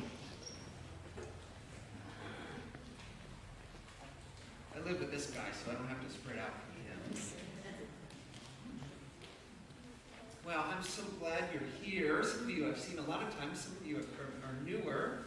I 4.76 4.88
live 4.88 5.00
with 5.00 5.12
this 5.12 5.28
guy, 5.28 5.50
so 5.52 5.72
I 5.72 5.74
don't 5.74 5.88
have 5.88 6.06
to 6.06 6.14
spread 6.14 6.38
out 6.38 6.52
from 6.52 6.84
him. 6.84 7.24
Well, 10.46 10.64
I'm 10.76 10.84
so 10.84 11.02
glad 11.20 11.46
you're 11.52 11.64
here. 11.82 12.24
Some 12.24 12.42
of 12.44 12.50
you 12.52 12.70
I've 12.70 12.80
seen 12.80 13.00
a 13.00 13.10
lot 13.10 13.24
of 13.24 13.36
times, 13.40 13.62
some 13.62 13.76
of 13.82 13.88
you 13.88 13.98
are 13.98 14.64
newer. 14.64 15.20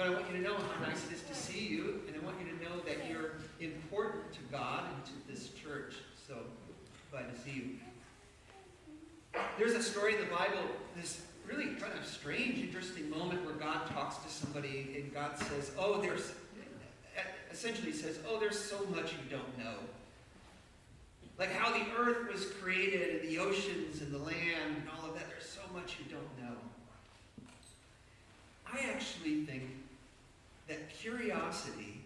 But 0.00 0.08
I 0.08 0.12
want 0.14 0.30
you 0.32 0.38
to 0.38 0.42
know 0.42 0.54
how 0.54 0.86
nice 0.86 1.04
it 1.08 1.12
is 1.12 1.22
to 1.24 1.34
see 1.34 1.66
you, 1.66 2.00
and 2.08 2.16
I 2.16 2.24
want 2.24 2.38
you 2.40 2.46
to 2.46 2.64
know 2.64 2.80
that 2.86 3.06
you're 3.06 3.32
important 3.60 4.32
to 4.32 4.38
God 4.50 4.84
and 4.94 5.04
to 5.04 5.12
this 5.30 5.50
church. 5.50 5.92
So 6.26 6.36
glad 7.10 7.30
to 7.30 7.38
see 7.38 7.50
you. 7.50 9.40
There's 9.58 9.74
a 9.74 9.82
story 9.82 10.14
in 10.14 10.20
the 10.20 10.34
Bible, 10.34 10.62
this 10.96 11.20
really 11.46 11.74
kind 11.74 11.92
of 11.98 12.06
strange, 12.06 12.60
interesting 12.60 13.10
moment 13.10 13.44
where 13.44 13.56
God 13.56 13.88
talks 13.90 14.16
to 14.24 14.30
somebody 14.30 14.96
and 14.96 15.12
God 15.12 15.36
says, 15.36 15.72
Oh, 15.78 16.00
there's, 16.00 16.32
essentially 17.52 17.92
says, 17.92 18.20
Oh, 18.26 18.40
there's 18.40 18.58
so 18.58 18.82
much 18.86 19.12
you 19.12 19.18
don't 19.28 19.58
know. 19.58 19.74
Like 21.38 21.52
how 21.52 21.74
the 21.74 21.84
earth 21.98 22.32
was 22.32 22.46
created, 22.46 23.20
and 23.20 23.28
the 23.28 23.38
oceans 23.38 24.00
and 24.00 24.10
the 24.10 24.18
land 24.18 24.76
and 24.76 24.82
all 24.96 25.10
of 25.10 25.14
that, 25.16 25.28
there's 25.28 25.44
so 25.44 25.60
much 25.74 25.98
you 25.98 26.10
don't 26.10 26.48
know. 26.48 26.56
I 28.72 28.78
actually 28.94 29.44
think 29.44 29.64
that 30.70 30.88
curiosity 30.88 32.00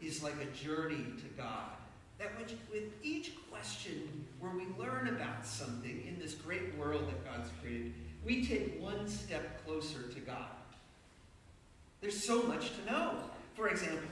is 0.00 0.22
like 0.22 0.36
a 0.40 0.64
journey 0.64 1.04
to 1.18 1.26
God. 1.36 1.72
That 2.18 2.30
with 2.70 2.84
each 3.02 3.32
question 3.50 4.24
where 4.38 4.52
we 4.52 4.64
learn 4.78 5.08
about 5.08 5.44
something 5.44 6.04
in 6.06 6.18
this 6.18 6.34
great 6.34 6.74
world 6.78 7.08
that 7.08 7.24
God's 7.24 7.50
created, 7.60 7.92
we 8.24 8.46
take 8.46 8.80
one 8.80 9.08
step 9.08 9.62
closer 9.66 10.02
to 10.02 10.20
God. 10.20 10.46
There's 12.00 12.22
so 12.22 12.44
much 12.44 12.70
to 12.76 12.92
know. 12.92 13.14
For 13.54 13.68
example, 13.68 14.08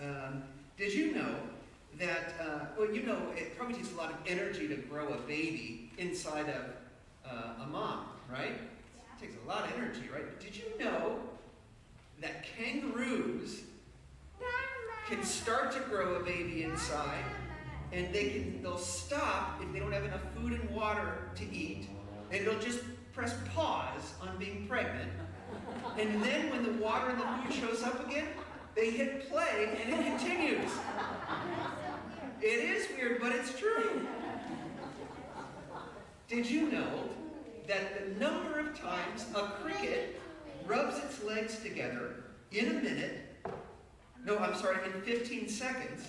um, 0.00 0.42
did 0.76 0.92
you 0.92 1.14
know 1.14 1.34
that, 1.98 2.34
uh, 2.40 2.66
well, 2.78 2.92
you 2.92 3.02
know, 3.02 3.18
it 3.36 3.56
probably 3.56 3.74
takes 3.74 3.90
a 3.92 3.96
lot 3.96 4.10
of 4.10 4.18
energy 4.26 4.68
to 4.68 4.76
grow 4.76 5.08
a 5.08 5.18
baby 5.18 5.90
inside 5.96 6.48
of 6.50 6.64
uh, 7.26 7.64
a 7.64 7.66
mom, 7.66 8.04
right? 8.30 8.52
It 8.52 9.20
takes 9.20 9.34
a 9.42 9.48
lot 9.48 9.64
of 9.64 9.72
energy, 9.76 10.08
right? 10.12 10.24
But 10.26 10.40
did 10.40 10.54
you 10.54 10.64
know 10.78 11.20
that 12.20 12.44
kangaroos 12.56 13.62
can 15.08 15.22
start 15.24 15.72
to 15.72 15.80
grow 15.80 16.16
a 16.16 16.20
baby 16.20 16.62
inside 16.62 17.24
and 17.92 18.14
they 18.14 18.30
can 18.30 18.62
they'll 18.62 18.78
stop 18.78 19.60
if 19.60 19.72
they 19.72 19.80
don't 19.80 19.92
have 19.92 20.04
enough 20.04 20.22
food 20.36 20.52
and 20.52 20.70
water 20.70 21.30
to 21.34 21.44
eat 21.52 21.88
and 22.30 22.46
they'll 22.46 22.60
just 22.60 22.80
press 23.12 23.34
pause 23.54 24.14
on 24.22 24.36
being 24.38 24.66
pregnant. 24.68 25.10
And 25.98 26.22
then 26.22 26.50
when 26.50 26.62
the 26.62 26.82
water 26.82 27.10
and 27.10 27.20
the 27.20 27.24
food 27.24 27.68
shows 27.68 27.82
up 27.82 28.06
again 28.06 28.26
they 28.76 28.90
hit 28.90 29.28
play 29.28 29.76
and 29.82 29.92
it 29.92 30.06
continues. 30.06 30.70
It 32.40 32.46
is 32.46 32.86
weird 32.96 33.20
but 33.20 33.32
it's 33.32 33.58
true. 33.58 34.06
Did 36.28 36.48
you 36.48 36.70
know 36.70 37.08
that 37.66 38.14
the 38.14 38.20
number 38.20 38.60
of 38.60 38.78
times 38.78 39.26
a 39.34 39.48
cricket 39.62 40.19
rubs 40.70 40.98
its 40.98 41.24
legs 41.24 41.58
together 41.58 42.14
in 42.52 42.68
a 42.68 42.72
minute, 42.74 43.26
no, 44.24 44.38
I'm 44.38 44.54
sorry, 44.54 44.76
in 44.86 45.02
15 45.02 45.48
seconds, 45.48 46.06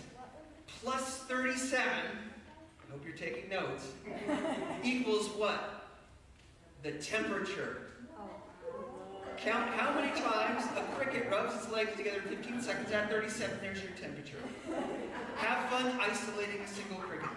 plus 0.84 1.18
37, 1.24 1.84
I 1.84 2.92
hope 2.92 3.04
you're 3.04 3.16
taking 3.16 3.50
notes, 3.50 3.88
equals 4.84 5.30
what? 5.30 5.88
The 6.84 6.92
temperature. 6.94 7.88
Count 9.38 9.70
how 9.72 10.00
many 10.00 10.12
times 10.20 10.64
a 10.78 10.84
cricket 10.96 11.28
rubs 11.32 11.56
its 11.56 11.72
legs 11.72 11.98
together 11.98 12.22
in 12.30 12.38
15 12.38 12.62
seconds. 12.62 12.92
At 12.92 13.10
37, 13.10 13.58
there's 13.62 13.82
your 13.82 13.92
temperature. 13.94 14.38
Have 15.38 15.70
fun 15.72 16.00
isolating 16.00 16.62
a 16.62 16.68
single 16.68 16.98
cricket. 16.98 17.30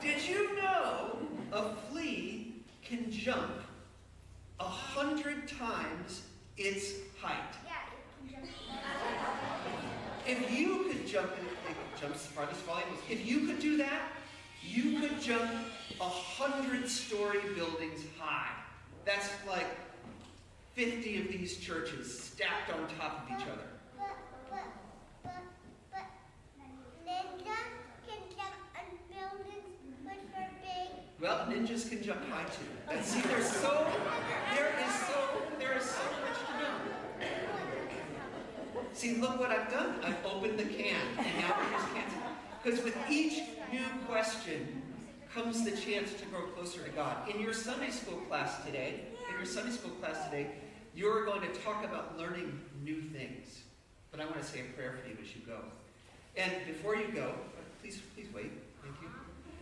Did 0.00 0.28
you 0.28 0.54
know 0.54 1.18
a 1.52 1.74
flea 1.90 2.52
can 2.84 3.10
jump 3.10 3.63
a 4.60 4.64
hundred 4.64 5.48
times 5.48 6.22
its 6.56 6.92
height? 7.20 7.54
If 10.26 10.58
you 10.58 10.84
could 10.84 11.06
jump, 11.06 11.30
it 11.68 12.00
jumps 12.00 12.24
as 12.24 12.26
far 12.28 12.48
as 12.50 12.56
falling. 12.58 12.84
If 13.10 13.26
you 13.26 13.46
could 13.46 13.58
do 13.58 13.76
that, 13.76 14.12
you 14.62 15.00
could 15.00 15.20
jump 15.20 15.50
a 16.00 16.08
hundred 16.08 16.88
story 16.88 17.40
buildings 17.54 18.00
high. 18.18 18.52
That's 19.04 19.28
like 19.46 19.66
50 20.74 21.20
of 21.20 21.28
these 21.28 21.58
churches 21.58 22.18
stacked 22.20 22.72
on 22.72 22.88
top 22.98 23.22
of 23.22 23.36
each 23.36 23.46
other. 23.46 23.68
But, 23.98 24.16
but, 24.50 24.64
but, 25.22 25.32
but, 25.92 26.06
Linda 27.04 27.60
can 28.08 28.18
jump 28.30 28.56
on 28.74 28.86
buildings 29.12 29.76
which 30.04 30.34
are 30.36 30.50
big. 30.62 31.13
Well, 31.24 31.48
ninjas 31.48 31.88
can 31.88 32.02
jump 32.02 32.20
high 32.28 32.44
too. 32.44 32.66
And 32.92 33.02
see, 33.02 33.22
there's 33.22 33.50
so, 33.50 33.86
there 34.54 34.74
is 34.86 34.94
so, 34.94 35.42
there 35.58 35.74
is 35.74 35.82
so 35.82 36.02
much 36.20 36.36
to 36.48 36.52
know. 36.62 36.74
See, 38.92 39.16
look 39.16 39.40
what 39.40 39.50
I've 39.50 39.70
done. 39.70 40.00
I've 40.04 40.22
opened 40.26 40.58
the 40.58 40.64
can, 40.64 41.00
and 41.16 41.38
now 41.38 41.56
we 41.58 41.64
just 41.74 41.94
can't. 41.94 42.12
Because 42.62 42.84
with 42.84 42.94
each 43.08 43.42
new 43.72 43.86
question 44.06 44.82
comes 45.34 45.64
the 45.64 45.70
chance 45.70 46.12
to 46.12 46.26
grow 46.26 46.42
closer 46.48 46.82
to 46.82 46.90
God. 46.90 47.26
In 47.30 47.40
your 47.40 47.54
Sunday 47.54 47.90
school 47.90 48.18
class 48.28 48.62
today, 48.62 49.00
in 49.26 49.34
your 49.34 49.46
Sunday 49.46 49.72
school 49.72 49.92
class 49.92 50.26
today, 50.26 50.48
you're 50.94 51.24
going 51.24 51.40
to 51.40 51.48
talk 51.60 51.86
about 51.86 52.18
learning 52.18 52.60
new 52.84 53.00
things. 53.00 53.62
But 54.10 54.20
I 54.20 54.26
want 54.26 54.42
to 54.42 54.46
say 54.46 54.60
a 54.60 54.64
prayer 54.76 54.98
for 55.02 55.08
you 55.08 55.16
as 55.22 55.34
you 55.34 55.40
go. 55.46 55.60
And 56.36 56.52
before 56.66 56.96
you 56.96 57.08
go, 57.14 57.32
please, 57.80 57.98
please 58.14 58.28
wait. 58.34 58.52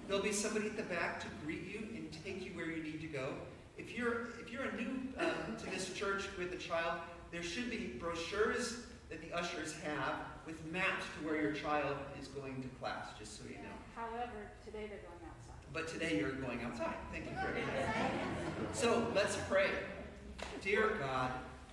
There'll 0.07 0.23
be 0.23 0.33
somebody 0.33 0.67
at 0.67 0.77
the 0.77 0.83
back 0.83 1.21
to 1.21 1.27
greet 1.45 1.67
you 1.73 1.87
and 1.95 2.09
take 2.25 2.45
you 2.45 2.53
where 2.53 2.67
you 2.67 2.83
need 2.83 3.01
to 3.01 3.07
go. 3.07 3.35
If 3.79 3.97
you're 3.97 4.29
if 4.41 4.53
you're 4.53 4.65
a 4.65 4.77
new 4.77 4.91
uh, 5.19 5.31
to 5.59 5.71
this 5.71 5.93
church 5.95 6.25
with 6.39 6.53
a 6.53 6.57
child, 6.57 7.01
there 7.31 7.43
should 7.43 7.71
be 7.71 7.95
brochures 7.99 8.79
that 9.09 9.21
the 9.23 9.37
ushers 9.37 9.75
have 9.85 10.15
with 10.47 10.65
maps 10.73 11.05
to 11.19 11.27
where 11.27 11.41
your 11.41 11.53
child 11.53 11.97
is 12.21 12.29
going 12.29 12.63
to 12.63 12.69
class, 12.81 13.07
just 13.19 13.37
so 13.37 13.45
you 13.49 13.57
know. 13.57 13.77
However, 13.95 14.51
today 14.65 14.87
they're 14.89 14.99
going 14.99 15.23
outside. 15.29 15.55
But 15.73 15.89
today 15.89 16.19
you're 16.19 16.33
going 16.33 16.63
outside. 16.63 16.97
Thank 17.13 17.27
you 17.27 17.37
for 17.37 17.53
that. 17.53 18.11
So 18.75 19.07
let's 19.15 19.37
pray. 19.51 19.69
Dear 20.63 20.97
God, 20.99 21.31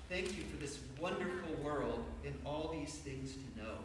thank 0.10 0.36
you 0.36 0.44
for 0.44 0.58
this 0.58 0.80
wonderful 1.00 1.56
world 1.64 2.04
and 2.26 2.36
all 2.46 2.76
these 2.78 2.96
things 2.96 3.34
to 3.34 3.64
know. 3.64 3.76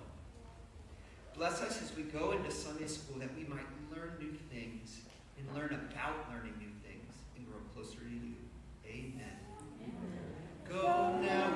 Bless 1.37 1.61
us 1.62 1.83
as 1.83 1.97
we 1.97 2.05
go 2.05 2.31
into 2.31 2.51
Sunday 2.51 2.87
school 2.87 3.18
that 3.18 3.35
we 3.37 3.42
might 3.44 3.66
learn 3.90 4.12
new 4.20 4.33
things 4.53 5.01
and 5.37 5.47
learn 5.57 5.77
about 5.90 6.31
learning 6.31 6.55
new 6.61 6.70
things 6.87 7.12
and 7.37 7.44
grow 7.47 7.59
closer 7.75 7.99
to 7.99 8.09
you. 8.09 8.37
Amen. 8.87 9.37
Go 10.68 11.18
now 11.20 11.53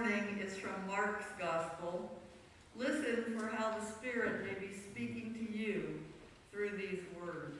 morning 0.00 0.40
is 0.42 0.56
from 0.56 0.86
Mark's 0.86 1.26
Gospel. 1.38 2.10
Listen 2.74 3.36
for 3.36 3.48
how 3.48 3.78
the 3.78 3.84
Spirit 3.84 4.46
may 4.46 4.66
be 4.66 4.72
speaking 4.72 5.34
to 5.34 5.58
you 5.58 6.00
through 6.50 6.70
these 6.70 7.00
words. 7.20 7.58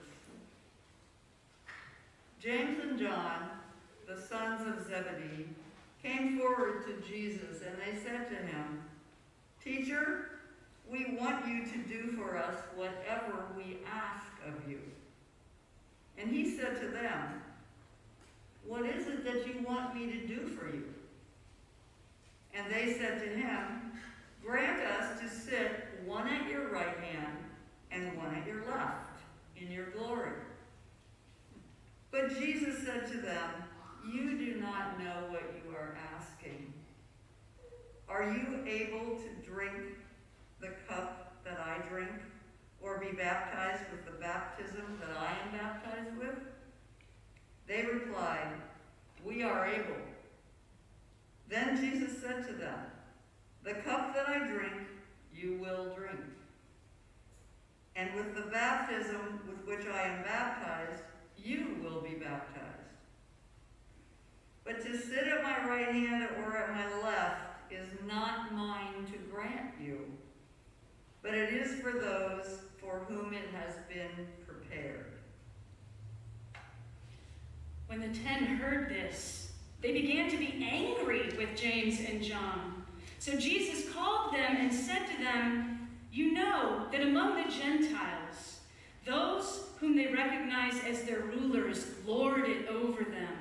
James 2.40 2.78
and 2.82 2.98
John, 2.98 3.50
the 4.08 4.18
sons 4.18 4.66
of 4.66 4.86
Zebedee, 4.86 5.48
came 6.02 6.38
forward 6.38 6.86
to 6.86 7.06
Jesus 7.06 7.60
and 7.60 7.76
they 7.76 8.00
said 8.02 8.30
to 8.30 8.36
him, 8.36 8.84
Teacher, 9.62 10.30
we 10.90 11.18
want 11.20 11.46
you 11.46 11.66
to 11.66 11.78
do 11.86 12.12
for 12.12 12.38
us 12.38 12.56
whatever 12.74 13.44
we 13.54 13.80
ask 13.86 14.24
of 14.46 14.66
you. 14.66 14.80
And 16.16 16.30
he 16.30 16.56
said 16.56 16.80
to 16.80 16.88
them, 16.88 17.42
What 18.66 18.86
is 18.86 19.08
it 19.08 19.24
that 19.26 19.46
you 19.46 19.62
want 19.62 19.94
me 19.94 20.06
to 20.12 20.26
do 20.26 20.46
for 20.46 20.74
you? 20.74 20.84
And 22.54 22.72
they 22.72 22.94
said 22.94 23.20
to 23.20 23.28
him, 23.28 23.92
Grant 24.44 24.82
us 24.82 25.20
to 25.20 25.28
sit 25.28 25.86
one 26.04 26.26
at 26.28 26.48
your 26.50 26.68
right 26.70 26.98
hand 26.98 27.38
and 27.90 28.16
one 28.16 28.34
at 28.34 28.46
your 28.46 28.64
left 28.66 29.20
in 29.56 29.70
your 29.70 29.90
glory. 29.90 30.32
But 32.10 32.38
Jesus 32.38 32.84
said 32.84 33.06
to 33.12 33.18
them, 33.18 33.50
You 34.12 34.38
do 34.38 34.60
not 34.60 34.98
know 34.98 35.26
what 35.28 35.42
you 35.54 35.74
are 35.74 35.96
asking. 36.16 36.72
Are 38.08 38.32
you 38.32 38.64
able 38.66 39.16
to 39.16 39.48
drink 39.48 39.96
the 40.60 40.70
cup 40.88 41.36
that 41.44 41.60
I 41.60 41.86
drink, 41.88 42.10
or 42.82 42.98
be 42.98 43.16
baptized 43.16 43.84
with 43.92 44.04
the 44.04 44.20
baptism 44.20 44.98
that 45.00 45.16
I 45.16 45.32
am 45.46 45.58
baptized 45.58 46.18
with? 46.18 46.34
They 47.68 47.84
replied, 47.84 48.54
We 49.24 49.42
are 49.42 49.66
able. 49.66 50.09
Then 51.50 51.76
Jesus 51.76 52.22
said 52.22 52.46
to 52.46 52.52
them, 52.52 52.78
The 53.64 53.74
cup 53.74 54.14
that 54.14 54.28
I 54.28 54.46
drink, 54.46 54.86
you 55.34 55.58
will 55.60 55.92
drink. 55.96 56.20
And 57.96 58.14
with 58.14 58.36
the 58.36 58.50
baptism 58.52 59.40
with 59.48 59.66
which 59.66 59.86
I 59.92 60.02
am 60.02 60.22
baptized, 60.22 61.02
you 61.36 61.76
will 61.82 62.00
be 62.00 62.14
baptized. 62.14 62.66
But 64.64 64.80
to 64.84 64.96
sit 64.96 65.26
at 65.26 65.42
my 65.42 65.68
right 65.68 65.92
hand 65.92 66.28
or 66.38 66.56
at 66.56 66.72
my 66.72 67.02
left 67.02 67.72
is 67.72 67.88
not 68.06 68.54
mine 68.54 69.06
to 69.10 69.18
grant 69.32 69.74
you, 69.82 70.02
but 71.20 71.34
it 71.34 71.52
is 71.52 71.80
for 71.80 71.90
those 71.90 72.60
for 72.80 73.04
whom 73.08 73.32
it 73.32 73.48
has 73.52 73.74
been 73.88 74.28
prepared. 74.46 75.06
When 77.88 78.00
the 78.00 78.16
ten 78.20 78.44
heard 78.44 78.88
this, 78.88 79.49
they 79.80 79.92
began 79.92 80.30
to 80.30 80.36
be 80.36 80.66
angry 80.70 81.32
with 81.36 81.56
James 81.56 82.00
and 82.00 82.22
John. 82.22 82.84
So 83.18 83.36
Jesus 83.36 83.92
called 83.92 84.34
them 84.34 84.56
and 84.56 84.72
said 84.72 85.06
to 85.06 85.22
them, 85.22 85.88
You 86.12 86.32
know 86.32 86.86
that 86.92 87.02
among 87.02 87.42
the 87.42 87.50
Gentiles, 87.50 88.60
those 89.06 89.64
whom 89.78 89.96
they 89.96 90.12
recognize 90.12 90.74
as 90.86 91.04
their 91.04 91.20
rulers 91.20 91.86
lord 92.06 92.48
it 92.48 92.68
over 92.68 93.04
them, 93.04 93.34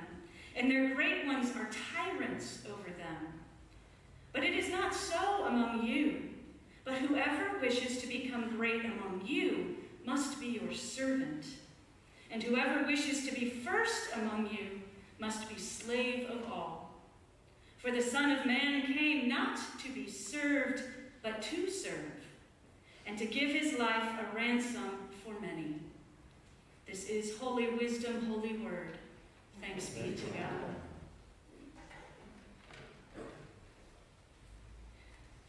and 0.56 0.70
their 0.70 0.94
great 0.94 1.26
ones 1.26 1.50
are 1.56 1.68
tyrants 1.94 2.60
over 2.66 2.90
them. 2.90 3.16
But 4.32 4.44
it 4.44 4.54
is 4.54 4.70
not 4.70 4.94
so 4.94 5.44
among 5.44 5.86
you. 5.86 6.22
But 6.84 6.94
whoever 6.94 7.58
wishes 7.60 7.98
to 7.98 8.06
become 8.06 8.56
great 8.56 8.84
among 8.84 9.22
you 9.24 9.76
must 10.06 10.40
be 10.40 10.46
your 10.46 10.72
servant. 10.72 11.44
And 12.30 12.42
whoever 12.42 12.86
wishes 12.86 13.28
to 13.28 13.34
be 13.34 13.50
first 13.50 14.10
among 14.14 14.48
you 14.50 14.79
must 15.20 15.48
be 15.48 15.58
slave 15.58 16.28
of 16.30 16.50
all. 16.50 16.90
For 17.78 17.90
the 17.90 18.02
Son 18.02 18.30
of 18.32 18.46
Man 18.46 18.82
came 18.82 19.28
not 19.28 19.58
to 19.84 19.92
be 19.92 20.08
served, 20.08 20.82
but 21.22 21.42
to 21.42 21.70
serve, 21.70 22.24
and 23.06 23.18
to 23.18 23.26
give 23.26 23.50
his 23.50 23.78
life 23.78 24.10
a 24.18 24.34
ransom 24.34 24.90
for 25.24 25.38
many. 25.40 25.76
This 26.86 27.04
is 27.08 27.38
holy 27.38 27.68
wisdom, 27.70 28.26
holy 28.26 28.56
word. 28.58 28.98
Thanks 29.60 29.90
be 29.90 30.00
to 30.00 30.26
God. 30.26 30.74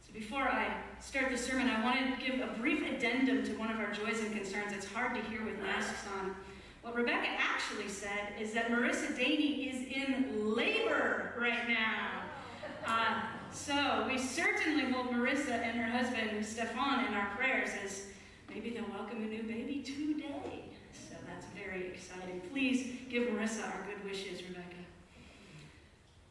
So 0.06 0.14
before 0.14 0.44
I 0.44 0.74
start 1.00 1.32
the 1.32 1.38
sermon, 1.38 1.70
I 1.70 1.84
want 1.84 2.20
to 2.20 2.26
give 2.26 2.42
a 2.42 2.48
brief 2.60 2.84
addendum 2.86 3.44
to 3.46 3.52
one 3.54 3.72
of 3.72 3.80
our 3.80 3.92
joys 3.92 4.20
and 4.20 4.34
concerns. 4.34 4.74
It's 4.74 4.86
hard 4.86 5.16
to 5.16 5.22
hear 5.30 5.44
with 5.44 5.60
masks 5.62 6.06
on. 6.20 6.36
What 6.82 6.96
Rebecca 6.96 7.28
actually 7.38 7.90
said 7.90 8.34
is 8.40 8.54
that 8.54 8.72
Marissa 8.72 9.16
Daney 9.16 9.70
is 9.70 9.96
in 9.96 10.56
labor 10.56 11.34
right 11.40 11.70
now. 11.70 12.24
Uh, 12.86 13.22
so 13.54 14.06
we 14.08 14.18
certainly 14.18 14.92
hold 14.92 15.12
Marissa 15.12 15.52
and 15.52 15.80
her 15.80 15.90
husband 15.90 16.44
Stefan 16.44 17.06
in 17.06 17.14
our 17.14 17.30
prayers 17.38 17.70
as 17.86 18.08
maybe 18.50 18.72
they'll 18.72 18.90
welcome 18.90 19.18
a 19.18 19.28
new 19.28 19.44
baby 19.44 19.84
today. 19.84 20.64
So 20.92 21.16
that's 21.28 21.46
very 21.56 21.88
exciting. 21.88 22.42
Please 22.52 22.98
give 23.10 23.28
Marissa 23.28 23.64
our 23.64 23.86
good 23.86 24.04
wishes, 24.04 24.42
Rebecca. 24.42 24.66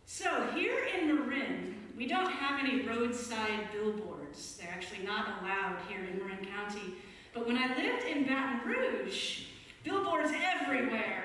So 0.05 0.51
here 0.53 0.85
in 0.99 1.15
Marin, 1.15 1.77
we 1.97 2.09
don't 2.09 2.33
have 2.33 2.59
any 2.59 2.83
roadside 2.83 3.71
billboards. 3.73 4.57
They're 4.57 4.73
actually 4.73 5.07
not 5.07 5.41
allowed 5.41 5.79
here 5.89 6.01
in 6.05 6.19
Marin 6.19 6.45
County. 6.45 6.95
But 7.33 7.47
when 7.47 7.57
I 7.57 7.69
lived 7.77 8.05
in 8.05 8.25
Baton 8.25 8.63
Rouge, 8.67 9.45
billboards 9.83 10.33
everywhere. 10.33 11.25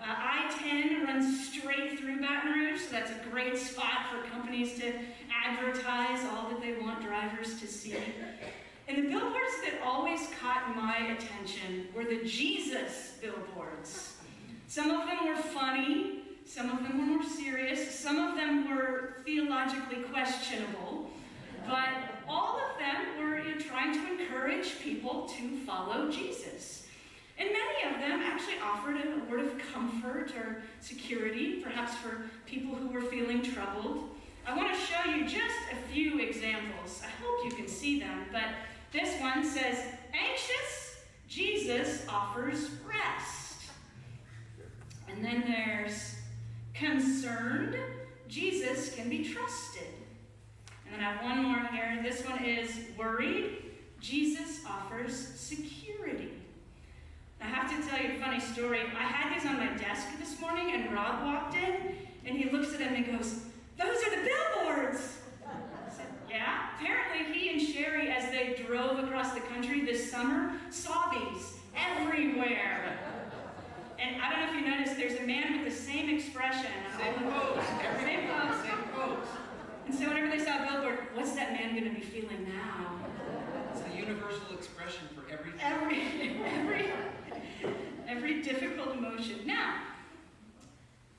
Uh, 0.00 0.04
I-10 0.08 1.04
runs 1.04 1.48
straight 1.48 1.98
through 1.98 2.20
Baton 2.20 2.52
Rouge, 2.52 2.80
so 2.80 2.90
that's 2.92 3.10
a 3.10 3.30
great 3.30 3.58
spot 3.58 4.06
for 4.10 4.28
companies 4.30 4.78
to 4.78 4.92
advertise 5.44 6.24
all 6.24 6.48
that 6.50 6.60
they 6.60 6.74
want 6.80 7.02
drivers 7.02 7.58
to 7.60 7.66
see. 7.66 7.96
And 8.88 8.98
the 8.98 9.08
billboards 9.08 9.60
that 9.64 9.80
always 9.84 10.28
caught 10.40 10.76
my 10.76 10.98
attention 10.98 11.88
were 11.94 12.04
the 12.04 12.22
Jesus 12.24 13.14
billboards. 13.20 14.16
Some 14.68 14.90
of 14.90 15.06
them 15.06 15.26
were 15.26 15.42
funny, 15.42 16.22
some 16.44 16.70
of 16.70 16.82
them 16.82 16.98
were 16.98 17.16
more 17.18 17.28
serious, 17.28 17.98
some 17.98 18.18
of 18.18 18.36
them 18.36 18.68
were 18.68 19.16
theologically 19.24 20.02
questionable, 20.12 21.10
but 21.66 21.88
all 22.28 22.58
of 22.58 22.78
them 22.78 23.18
were 23.18 23.40
trying 23.60 23.92
to 23.92 24.22
encourage 24.22 24.78
people 24.80 25.28
to 25.36 25.56
follow 25.58 26.10
Jesus. 26.10 26.85
And 27.38 27.50
many 27.50 27.94
of 27.94 28.00
them 28.00 28.20
actually 28.20 28.58
offered 28.62 28.96
a 28.96 29.30
word 29.30 29.40
of 29.40 29.58
comfort 29.72 30.32
or 30.36 30.62
security, 30.80 31.60
perhaps 31.62 31.94
for 31.96 32.22
people 32.46 32.74
who 32.74 32.88
were 32.88 33.02
feeling 33.02 33.42
troubled. 33.42 34.08
I 34.46 34.56
want 34.56 34.72
to 34.72 34.80
show 34.80 35.10
you 35.10 35.24
just 35.24 35.56
a 35.72 35.92
few 35.92 36.20
examples. 36.20 37.02
I 37.04 37.10
hope 37.22 37.44
you 37.44 37.56
can 37.56 37.68
see 37.68 38.00
them, 38.00 38.26
but 38.32 38.44
this 38.92 39.20
one 39.20 39.44
says, 39.44 39.78
Anxious, 40.14 40.96
Jesus 41.28 42.06
offers 42.08 42.70
rest. 42.86 43.70
And 45.08 45.24
then 45.24 45.44
there's 45.46 46.14
concerned, 46.74 47.76
Jesus 48.28 48.94
can 48.94 49.08
be 49.08 49.24
trusted. 49.24 49.88
And 50.84 50.94
then 50.94 51.00
I 51.00 51.12
have 51.12 51.24
one 51.24 51.42
more 51.42 51.66
here. 51.72 52.00
This 52.02 52.24
one 52.24 52.42
is 52.44 52.70
worried, 52.96 53.64
Jesus 54.00 54.60
offers 54.66 55.16
security. 55.16 56.30
I 57.46 57.48
have 57.50 57.70
to 57.70 57.88
tell 57.88 58.00
you 58.02 58.16
a 58.16 58.20
funny 58.20 58.40
story. 58.40 58.80
I 58.80 59.02
had 59.04 59.32
these 59.34 59.48
on 59.48 59.56
my 59.58 59.68
desk 59.76 60.08
this 60.18 60.40
morning, 60.40 60.72
and 60.74 60.92
Rob 60.92 61.22
walked 61.24 61.54
in, 61.56 61.94
and 62.24 62.36
he 62.36 62.50
looks 62.50 62.72
at 62.72 62.80
them 62.80 62.92
and 62.94 63.06
goes, 63.06 63.44
Those 63.78 64.02
are 64.04 64.10
the 64.10 64.28
billboards! 64.28 65.18
I 65.46 65.94
said, 65.96 66.06
Yeah. 66.28 66.70
Apparently, 66.76 67.32
he 67.32 67.50
and 67.50 67.62
Sherry, 67.62 68.08
as 68.08 68.30
they 68.32 68.60
drove 68.66 68.98
across 68.98 69.32
the 69.32 69.40
country 69.40 69.84
this 69.84 70.10
summer, 70.10 70.54
saw 70.70 71.08
these 71.10 71.54
everywhere. 71.76 72.98
And 74.00 74.20
I 74.20 74.30
don't 74.30 74.40
know 74.52 74.58
if 74.58 74.64
you 74.64 74.68
noticed, 74.68 74.96
there's 74.96 75.20
a 75.20 75.26
man 75.26 75.62
with 75.62 75.72
the 75.72 75.80
same 75.80 76.10
expression. 76.10 76.66
on 76.92 76.98
Same 76.98 77.14
the- 77.24 77.30
pose, 77.30 77.64
Same 78.02 78.28
pose. 78.28 78.60
Same 78.62 78.82
pose. 78.92 79.26
And 79.86 79.94
so 79.94 80.08
whenever 80.08 80.28
they 80.36 80.44
saw 80.44 80.64
a 80.64 80.66
billboard, 80.68 80.98
what's 81.14 81.32
that 81.36 81.52
man 81.52 81.78
going 81.78 81.84
to 81.94 81.94
be 81.94 82.04
feeling 82.04 82.44
now? 82.52 82.98
It's 83.72 83.82
a 83.86 83.96
universal 83.96 84.52
expression 84.52 85.06
for 85.14 85.32
everything. 85.32 85.60
Every, 85.62 86.00
every, 86.44 86.86
every 88.08 88.42
difficult 88.42 88.96
emotion. 88.96 89.40
Now, 89.46 89.80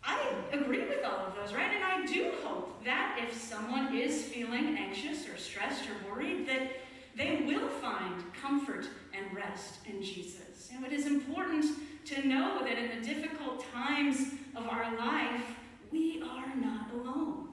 I 0.03 0.19
agree 0.53 0.87
with 0.87 1.03
all 1.03 1.27
of 1.27 1.35
those, 1.35 1.53
right? 1.53 1.71
And 1.73 1.83
I 1.83 2.05
do 2.05 2.31
hope 2.43 2.83
that 2.85 3.19
if 3.21 3.35
someone 3.35 3.95
is 3.95 4.23
feeling 4.23 4.77
anxious 4.77 5.27
or 5.27 5.37
stressed 5.37 5.83
or 5.89 6.09
worried, 6.09 6.47
that 6.47 6.71
they 7.15 7.43
will 7.45 7.67
find 7.67 8.23
comfort 8.33 8.85
and 9.13 9.35
rest 9.35 9.79
in 9.85 10.01
Jesus. 10.01 10.69
You 10.71 10.79
know, 10.79 10.87
it 10.87 10.93
is 10.93 11.07
important 11.07 11.65
to 12.05 12.27
know 12.27 12.63
that 12.63 12.77
in 12.77 13.01
the 13.01 13.05
difficult 13.05 13.65
times 13.73 14.33
of 14.55 14.67
our 14.67 14.95
life, 14.97 15.41
we 15.91 16.21
are 16.21 16.55
not 16.55 16.91
alone. 16.93 17.49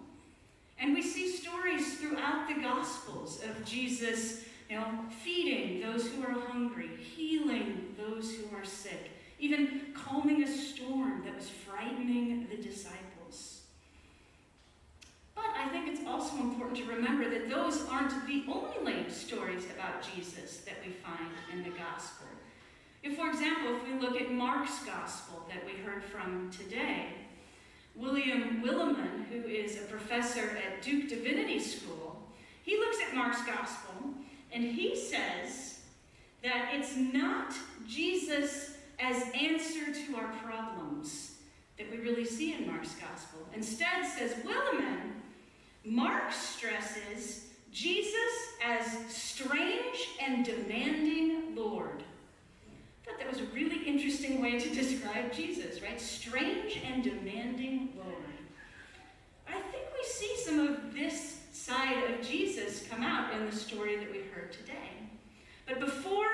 And 0.79 0.95
we 0.95 1.03
see 1.03 1.35
stories 1.35 1.99
throughout 1.99 2.49
the 2.49 2.61
Gospels 2.61 3.41
of 3.43 3.65
Jesus, 3.65 4.45
know, 4.75 4.85
feeding 5.23 5.81
those 5.81 6.09
who 6.09 6.23
are 6.23 6.39
hungry, 6.49 6.91
healing 6.97 7.95
those 7.97 8.35
who 8.35 8.57
are 8.57 8.65
sick, 8.65 9.11
even 9.39 9.93
calming 9.95 10.43
a 10.43 10.49
storm 10.49 11.23
that 11.25 11.37
was 11.37 11.49
frightening 11.49 12.47
the 12.51 12.57
disciples. 12.57 13.63
But 15.35 15.47
I 15.57 15.69
think 15.69 15.89
it's 15.89 16.07
also 16.07 16.37
important 16.37 16.79
to 16.79 16.85
remember 16.85 17.29
that 17.29 17.51
those 17.51 17.87
aren't 17.89 18.27
the 18.27 18.45
only 18.49 19.09
stories 19.11 19.65
about 19.77 20.03
Jesus 20.15 20.59
that 20.59 20.77
we 20.85 20.93
find 20.93 21.31
in 21.53 21.63
the 21.63 21.77
Gospel. 21.77 22.27
If, 23.03 23.17
for 23.17 23.29
example, 23.29 23.77
if 23.77 23.87
we 23.87 24.01
look 24.01 24.21
at 24.21 24.33
Mark's 24.33 24.83
Gospel 24.85 25.47
that 25.49 25.65
we 25.67 25.73
heard 25.83 26.03
from 26.03 26.51
today, 26.51 27.09
William 27.95 28.63
Willimon, 28.65 29.27
who 29.31 29.47
is 29.47 29.77
a 29.77 29.85
professor 29.85 30.57
at 30.57 30.83
Duke 30.83 31.09
Divinity 31.09 31.61
School, 31.61 32.17
he 32.63 32.79
looks 32.79 32.97
at 33.07 33.15
Mark's 33.15 33.45
Gospel 33.45 34.14
and 34.55 34.63
he 34.63 34.95
says 34.95 35.81
that 36.43 36.71
it's 36.73 36.97
not 36.97 37.53
Jesus 37.89 38.77
as 39.01 39.25
answer 39.35 39.93
to 39.93 40.17
our 40.17 40.29
problems 40.45 41.33
that 41.77 41.91
we 41.91 41.99
really 41.99 42.25
see 42.25 42.55
in 42.55 42.67
Mark's 42.67 42.95
Gospel. 42.95 43.41
Instead, 43.53 44.07
says 44.07 44.33
Willimon, 44.45 45.11
Mark 45.85 46.33
stresses 46.33 47.47
Jesus 47.73 48.15
as 48.65 48.87
strange 49.13 50.09
and 50.23 50.45
demanding 50.45 51.57
Lord. 51.57 52.05
I 53.03 53.11
thought 53.11 53.19
that 53.19 53.29
was 53.29 53.41
a 53.41 53.47
really 53.47 53.83
interesting 53.85 54.41
way 54.41 54.61
to 54.61 54.69
describe 54.75 55.33
Jesus, 55.33 55.83
right? 55.83 56.01
Strange 56.01 56.81
and 56.87 57.03
demanding 57.03 57.89
Lord. 57.97 58.15
I 59.49 59.61
think 59.61 59.85
we 59.93 60.05
see 60.05 60.37
some 60.45 60.61
of 60.61 60.95
this 60.95 61.34
side 61.65 62.11
of 62.11 62.21
Jesus 62.21 62.85
come 62.91 63.03
out 63.03 63.33
in 63.33 63.47
the 63.47 63.57
story 63.57 63.97
that 63.97 64.13
we 64.13 64.19
heard 64.19 64.53
today. 64.53 64.91
But 65.67 65.81
before 65.81 66.27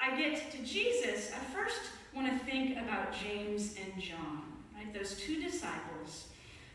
I 0.00 0.16
get 0.16 0.52
to 0.52 0.58
Jesus, 0.58 1.32
I 1.32 1.44
first 1.52 1.80
want 2.14 2.30
to 2.30 2.46
think 2.46 2.78
about 2.78 3.12
James 3.12 3.74
and 3.82 4.00
John, 4.00 4.44
right? 4.76 4.94
Those 4.94 5.16
two 5.18 5.42
disciples 5.42 6.28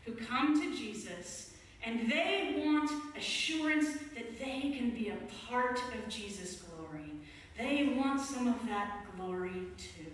who 0.04 0.12
come 0.12 0.60
to 0.60 0.76
Jesus 0.76 1.54
and 1.86 2.10
they 2.10 2.62
want 2.62 2.90
assurance 3.16 3.92
that 4.14 4.38
they 4.38 4.74
can 4.76 4.90
be 4.90 5.08
a 5.08 5.48
part 5.48 5.80
of 5.94 6.06
Jesus' 6.10 6.56
glory. 6.60 7.12
They 7.56 7.94
want 7.96 8.20
some 8.20 8.46
of 8.46 8.66
that 8.66 9.06
glory 9.16 9.68
too. 9.78 10.12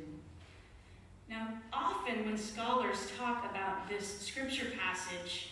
Now, 1.29 1.49
often 1.73 2.25
when 2.25 2.39
scholars 2.39 3.11
talk 3.19 3.45
about 3.51 3.89
this 3.89 4.21
scripture 4.21 4.67
passage, 4.81 5.49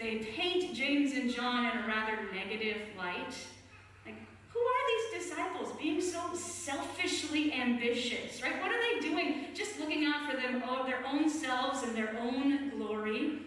they 0.00 0.16
paint 0.16 0.74
James 0.74 1.12
and 1.12 1.30
John 1.30 1.66
in 1.66 1.84
a 1.84 1.86
rather 1.86 2.18
negative 2.34 2.78
light. 2.96 3.34
Like, 4.06 4.16
who 4.48 4.58
are 4.58 5.12
these 5.12 5.24
disciples 5.24 5.76
being 5.78 6.00
so 6.00 6.20
selfishly 6.34 7.52
ambitious, 7.52 8.42
right? 8.42 8.60
What 8.62 8.72
are 8.72 8.80
they 8.80 9.06
doing? 9.06 9.46
Just 9.54 9.78
looking 9.78 10.06
out 10.06 10.30
for 10.30 10.36
them, 10.36 10.62
oh, 10.66 10.86
their 10.86 11.06
own 11.06 11.28
selves 11.28 11.82
and 11.82 11.94
their 11.94 12.16
own 12.18 12.70
glory. 12.70 13.40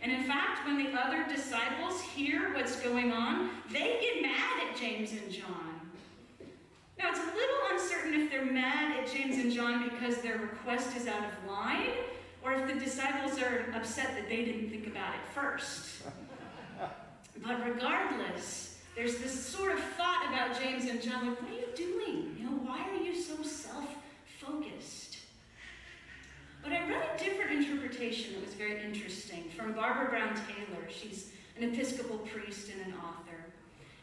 And 0.00 0.10
in 0.10 0.24
fact, 0.24 0.66
when 0.66 0.82
the 0.82 0.98
other 0.98 1.26
disciples 1.28 2.00
hear 2.00 2.54
what's 2.54 2.80
going 2.80 3.12
on, 3.12 3.50
they 3.70 3.98
get 4.00 4.22
mad 4.22 4.62
at 4.70 4.76
James 4.76 5.12
and 5.12 5.30
John. 5.30 5.90
Now, 6.98 7.10
it's 7.10 7.20
a 7.20 7.22
little 7.22 7.58
uncertain 7.72 8.14
if 8.14 8.30
they're 8.30 8.44
mad 8.44 8.98
at 8.98 9.12
James 9.12 9.36
and 9.36 9.52
John 9.52 9.88
because 9.88 10.18
their 10.18 10.38
request 10.38 10.96
is 10.96 11.06
out 11.06 11.22
of 11.24 11.50
line, 11.50 11.90
or 12.42 12.52
if 12.52 12.66
the 12.66 12.78
disciples 12.78 13.40
are 13.40 13.66
upset 13.74 14.14
that 14.14 14.28
they 14.28 14.44
didn't 14.44 14.70
think 14.70 14.86
about 14.86 15.14
it 15.14 15.20
first. 15.34 16.02
But 17.44 17.64
regardless, 17.64 18.78
there's 18.96 19.18
this 19.18 19.44
sort 19.44 19.72
of 19.72 19.80
thought 19.96 20.26
about 20.28 20.60
James 20.60 20.86
and 20.86 21.00
John 21.00 21.28
like, 21.28 21.42
what 21.42 21.50
are 21.50 21.54
you 21.54 21.66
doing? 21.76 22.36
You 22.38 22.44
know, 22.46 22.56
why 22.64 22.88
are 22.90 23.02
you 23.02 23.14
so 23.14 23.42
self 23.42 23.88
focused? 24.40 25.18
But 26.62 26.72
I 26.72 26.88
read 26.88 27.02
a 27.14 27.22
different 27.22 27.52
interpretation 27.52 28.34
that 28.34 28.44
was 28.44 28.54
very 28.54 28.82
interesting 28.82 29.44
from 29.56 29.72
Barbara 29.72 30.10
Brown 30.10 30.34
Taylor. 30.34 30.88
She's 30.88 31.30
an 31.56 31.62
Episcopal 31.72 32.18
priest 32.18 32.70
and 32.70 32.92
an 32.92 32.98
author. 32.98 33.44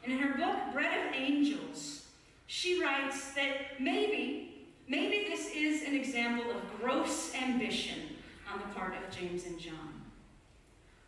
And 0.04 0.14
in 0.14 0.20
her 0.20 0.38
book, 0.38 0.74
Bread 0.74 1.08
of 1.08 1.14
Angels, 1.14 2.06
she 2.48 2.82
writes 2.82 3.34
that 3.34 3.80
maybe, 3.80 4.66
maybe 4.88 5.28
this 5.30 5.52
is 5.54 5.84
an 5.84 5.94
example 5.94 6.50
of 6.52 6.82
gross 6.82 7.34
ambition 7.36 8.15
on 8.56 8.68
the 8.68 8.76
part 8.76 8.94
of 8.96 9.16
James 9.16 9.46
and 9.46 9.60
John. 9.60 10.02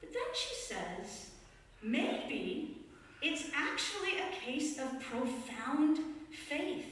But 0.01 0.13
then 0.13 0.21
she 0.33 0.55
says, 0.55 1.31
maybe 1.81 2.77
it's 3.21 3.45
actually 3.55 4.19
a 4.19 4.45
case 4.45 4.77
of 4.77 4.99
profound 4.99 5.99
faith. 6.31 6.85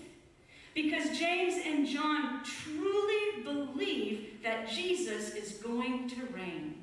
Because 0.74 1.18
James 1.18 1.62
and 1.66 1.88
John 1.88 2.42
truly 2.44 3.44
believe 3.44 4.44
that 4.44 4.70
Jesus 4.70 5.34
is 5.34 5.54
going 5.54 6.10
to 6.10 6.26
reign. 6.34 6.76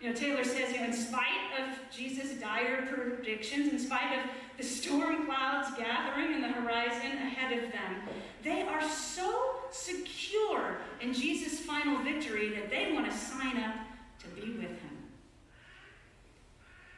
You 0.00 0.08
know, 0.08 0.14
Taylor 0.14 0.44
says, 0.44 0.72
you 0.72 0.78
know, 0.78 0.86
in 0.86 0.92
spite 0.94 1.26
of 1.60 1.76
Jesus' 1.94 2.40
dire 2.40 2.86
predictions, 2.86 3.70
in 3.70 3.78
spite 3.78 4.18
of 4.18 4.30
the 4.60 4.66
storm 4.66 5.24
clouds 5.24 5.70
gathering 5.78 6.34
in 6.34 6.42
the 6.42 6.48
horizon 6.48 7.12
ahead 7.12 7.52
of 7.52 7.72
them, 7.72 7.96
they 8.44 8.62
are 8.62 8.86
so 8.86 9.54
secure 9.70 10.76
in 11.00 11.14
Jesus' 11.14 11.60
final 11.60 12.02
victory 12.02 12.50
that 12.50 12.68
they 12.68 12.92
want 12.92 13.10
to 13.10 13.16
sign 13.16 13.56
up 13.56 13.74
to 14.18 14.28
be 14.38 14.52
with 14.52 14.68
him. 14.68 14.98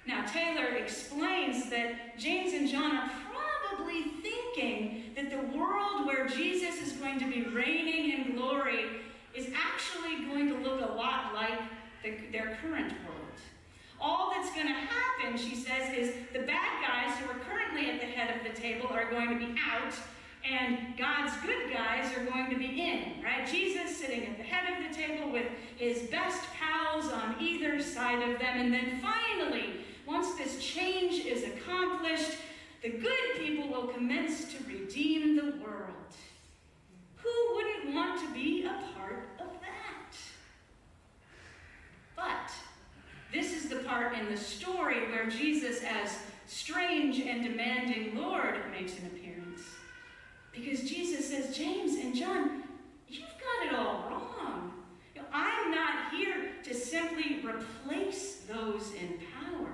Now, 0.08 0.26
Taylor 0.26 0.74
explains 0.74 1.70
that 1.70 2.18
James 2.18 2.52
and 2.52 2.68
John 2.68 2.96
are 2.96 3.10
probably 3.30 4.02
thinking 4.22 5.12
that 5.14 5.30
the 5.30 5.56
world 5.56 6.06
where 6.06 6.26
Jesus 6.26 6.82
is 6.82 6.92
going 6.94 7.20
to 7.20 7.30
be 7.30 7.42
reigning 7.44 8.10
in 8.10 8.34
glory 8.34 8.86
is 9.36 9.46
actually 9.54 10.26
going 10.26 10.48
to 10.48 10.58
look 10.68 10.80
a 10.80 10.94
lot 10.94 11.32
like 11.32 11.60
the, 12.02 12.14
their 12.32 12.58
current 12.60 12.92
world. 13.06 13.21
All 14.04 14.32
that's 14.34 14.52
going 14.52 14.66
to 14.66 14.72
happen, 14.72 15.38
she 15.38 15.54
says, 15.54 15.96
is 15.96 16.14
the 16.32 16.40
bad 16.40 16.82
guys 16.82 17.16
who 17.18 17.30
are 17.30 17.38
currently 17.44 17.88
at 17.88 18.00
the 18.00 18.06
head 18.06 18.36
of 18.36 18.42
the 18.42 18.60
table 18.60 18.88
are 18.88 19.08
going 19.08 19.28
to 19.28 19.36
be 19.38 19.54
out, 19.70 19.94
and 20.44 20.96
God's 20.98 21.32
good 21.46 21.72
guys 21.72 22.12
are 22.16 22.24
going 22.24 22.50
to 22.50 22.56
be 22.56 22.80
in, 22.80 23.22
right? 23.22 23.46
Jesus 23.48 23.96
sitting 23.96 24.26
at 24.26 24.36
the 24.38 24.42
head 24.42 24.76
of 24.76 24.90
the 24.90 24.96
table 25.00 25.30
with 25.30 25.46
his 25.76 26.10
best 26.10 26.42
pals 26.58 27.12
on 27.12 27.36
either 27.40 27.80
side 27.80 28.28
of 28.28 28.40
them, 28.40 28.60
and 28.60 28.74
then 28.74 29.00
finally, 29.00 29.84
once 30.04 30.34
this 30.34 30.58
change 30.58 31.24
is 31.24 31.44
accomplished, 31.44 32.32
the 32.82 32.90
good 32.90 33.36
people 33.38 33.68
will 33.68 33.86
commence 33.86 34.52
to 34.52 34.64
redeem 34.64 35.36
the 35.36 35.62
world. 35.62 35.92
Who 37.16 37.54
wouldn't 37.54 37.94
want 37.94 38.20
to 38.20 38.34
be 38.34 38.64
a 38.64 38.98
part 38.98 39.28
of 39.38 39.46
that? 39.60 40.16
But 42.16 42.50
this 43.32 43.52
is 43.52 43.68
the 43.68 43.76
part 43.76 44.16
in 44.18 44.28
the 44.30 44.36
story 44.36 45.10
where 45.10 45.28
Jesus, 45.28 45.82
as 45.82 46.18
strange 46.46 47.18
and 47.20 47.42
demanding 47.42 48.16
Lord, 48.16 48.56
makes 48.70 48.98
an 48.98 49.06
appearance. 49.06 49.62
Because 50.52 50.82
Jesus 50.82 51.30
says, 51.30 51.56
James 51.56 51.94
and 51.94 52.14
John, 52.14 52.62
you've 53.08 53.22
got 53.22 53.66
it 53.66 53.74
all 53.74 54.06
wrong. 54.10 54.72
You 55.14 55.22
know, 55.22 55.28
I'm 55.32 55.70
not 55.70 56.12
here 56.12 56.50
to 56.62 56.74
simply 56.74 57.42
replace 57.42 58.42
those 58.42 58.92
in 58.92 59.18
power. 59.40 59.70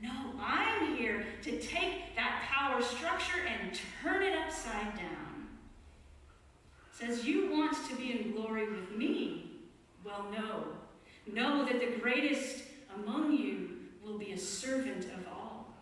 No, 0.00 0.10
I'm 0.40 0.96
here 0.96 1.26
to 1.42 1.58
take 1.60 2.16
that 2.16 2.42
power 2.50 2.80
structure 2.80 3.40
and 3.46 3.78
turn 4.02 4.22
it 4.22 4.36
upside 4.36 4.96
down. 4.96 5.48
Says, 6.90 7.24
You 7.24 7.50
want 7.52 7.76
to 7.88 7.96
be 7.96 8.12
in 8.12 8.32
glory 8.32 8.70
with 8.70 8.96
me? 8.96 9.60
Well, 10.04 10.26
no. 10.32 10.64
Know 11.30 11.64
that 11.64 11.80
the 11.80 12.00
greatest 12.00 12.64
among 12.96 13.32
you 13.32 13.70
will 14.04 14.18
be 14.18 14.32
a 14.32 14.38
servant 14.38 15.04
of 15.04 15.26
all. 15.32 15.74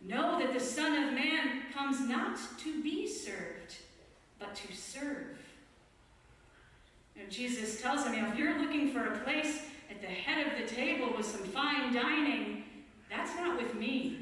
Know 0.00 0.38
that 0.38 0.52
the 0.52 0.60
Son 0.60 1.04
of 1.04 1.14
Man 1.14 1.62
comes 1.72 2.00
not 2.00 2.38
to 2.60 2.82
be 2.82 3.06
served, 3.06 3.76
but 4.38 4.54
to 4.56 4.76
serve. 4.76 5.38
Know, 7.16 7.22
Jesus 7.30 7.80
tells 7.80 8.04
him, 8.04 8.24
if 8.24 8.36
you're 8.36 8.58
looking 8.58 8.92
for 8.92 9.06
a 9.06 9.18
place 9.20 9.62
at 9.90 10.00
the 10.00 10.06
head 10.06 10.46
of 10.46 10.58
the 10.58 10.74
table 10.74 11.14
with 11.16 11.26
some 11.26 11.44
fine 11.44 11.94
dining, 11.94 12.64
that's 13.08 13.34
not 13.36 13.60
with 13.60 13.74
me. 13.74 14.18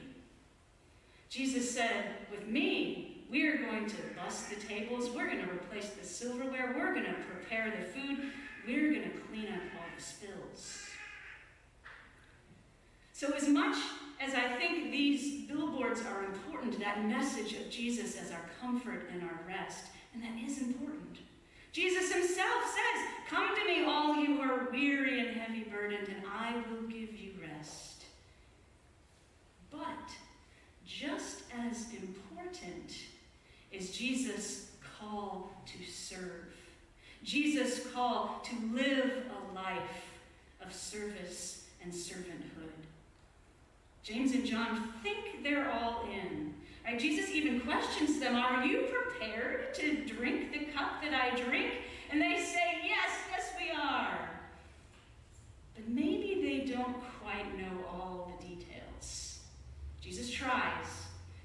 Jesus 1.31 1.71
said, 1.71 2.17
With 2.31 2.47
me, 2.47 3.25
we're 3.31 3.57
going 3.59 3.87
to 3.87 3.97
bust 4.17 4.51
the 4.51 4.57
tables, 4.57 5.11
we're 5.11 5.27
going 5.27 5.43
to 5.43 5.51
replace 5.51 5.89
the 5.91 6.07
silverware, 6.07 6.75
we're 6.77 6.93
going 6.93 7.07
to 7.07 7.15
prepare 7.15 7.71
the 7.71 7.87
food, 7.87 8.31
we're 8.67 8.93
going 8.93 9.11
to 9.11 9.19
clean 9.29 9.49
up 9.49 9.63
all 9.77 9.87
the 9.97 10.03
spills. 10.03 10.87
So, 13.13 13.33
as 13.35 13.49
much 13.49 13.77
as 14.21 14.35
I 14.35 14.57
think 14.57 14.91
these 14.91 15.47
billboards 15.47 16.03
are 16.03 16.25
important, 16.25 16.79
that 16.81 17.05
message 17.05 17.55
of 17.55 17.71
Jesus 17.71 18.17
as 18.17 18.31
our 18.33 18.51
comfort 18.61 19.09
and 19.13 19.23
our 19.23 19.41
rest, 19.47 19.87
and 20.15 20.23
that 20.23 20.33
is 20.45 20.59
important. 20.59 21.19
Jesus 21.73 22.13
himself 22.13 22.65
says, 22.65 23.05
Come 23.31 23.49
to 23.57 23.65
me, 23.65 23.85
all 23.85 24.17
you 24.17 24.37
who 24.37 24.41
are 24.43 24.71
weary 24.71 25.21
and 25.21 25.37
heavy 25.37 25.65
burdened, 25.65 26.09
and 26.09 26.23
I 26.31 26.63
will 26.71 26.83
give 26.83 27.19
you 27.19 27.33
rest. 27.41 28.05
But 29.71 30.11
just 30.87 31.45
as 31.67 31.87
important 31.95 32.95
is 33.71 33.97
Jesus' 33.97 34.73
call 34.99 35.51
to 35.67 35.91
serve, 35.91 36.52
Jesus' 37.23 37.87
call 37.93 38.43
to 38.45 38.75
live 38.75 39.25
a 39.31 39.55
life 39.55 40.07
of 40.65 40.73
service 40.73 41.67
and 41.83 41.93
servanthood. 41.93 42.71
James 44.03 44.33
and 44.33 44.45
John 44.45 44.93
think 45.03 45.43
they're 45.45 45.71
all 45.71 46.05
in. 46.13 46.55
Right? 46.85 46.99
Jesus 46.99 47.31
even 47.31 47.61
questions 47.61 48.19
them, 48.19 48.35
Are 48.35 48.65
you 48.65 48.89
prepared 48.93 49.75
to 49.75 50.05
drink 50.05 50.53
the 50.53 50.67
cup 50.73 51.03
that 51.03 51.15
I 51.15 51.37
drink? 51.41 51.73
And 52.11 52.21
they 52.21 52.37
say, 52.37 52.81
Yes, 52.85 53.11
yes, 53.31 53.53
we 53.59 53.71
are. 53.71 54.31
But 55.75 55.89
maybe 55.89 56.41
they 56.43 56.73
don't 56.73 56.97
quite 57.21 57.57
know 57.57 57.85
all 57.89 58.33
the 58.41 58.47
details. 58.47 59.39
Jesus 60.01 60.31
tries. 60.31 60.87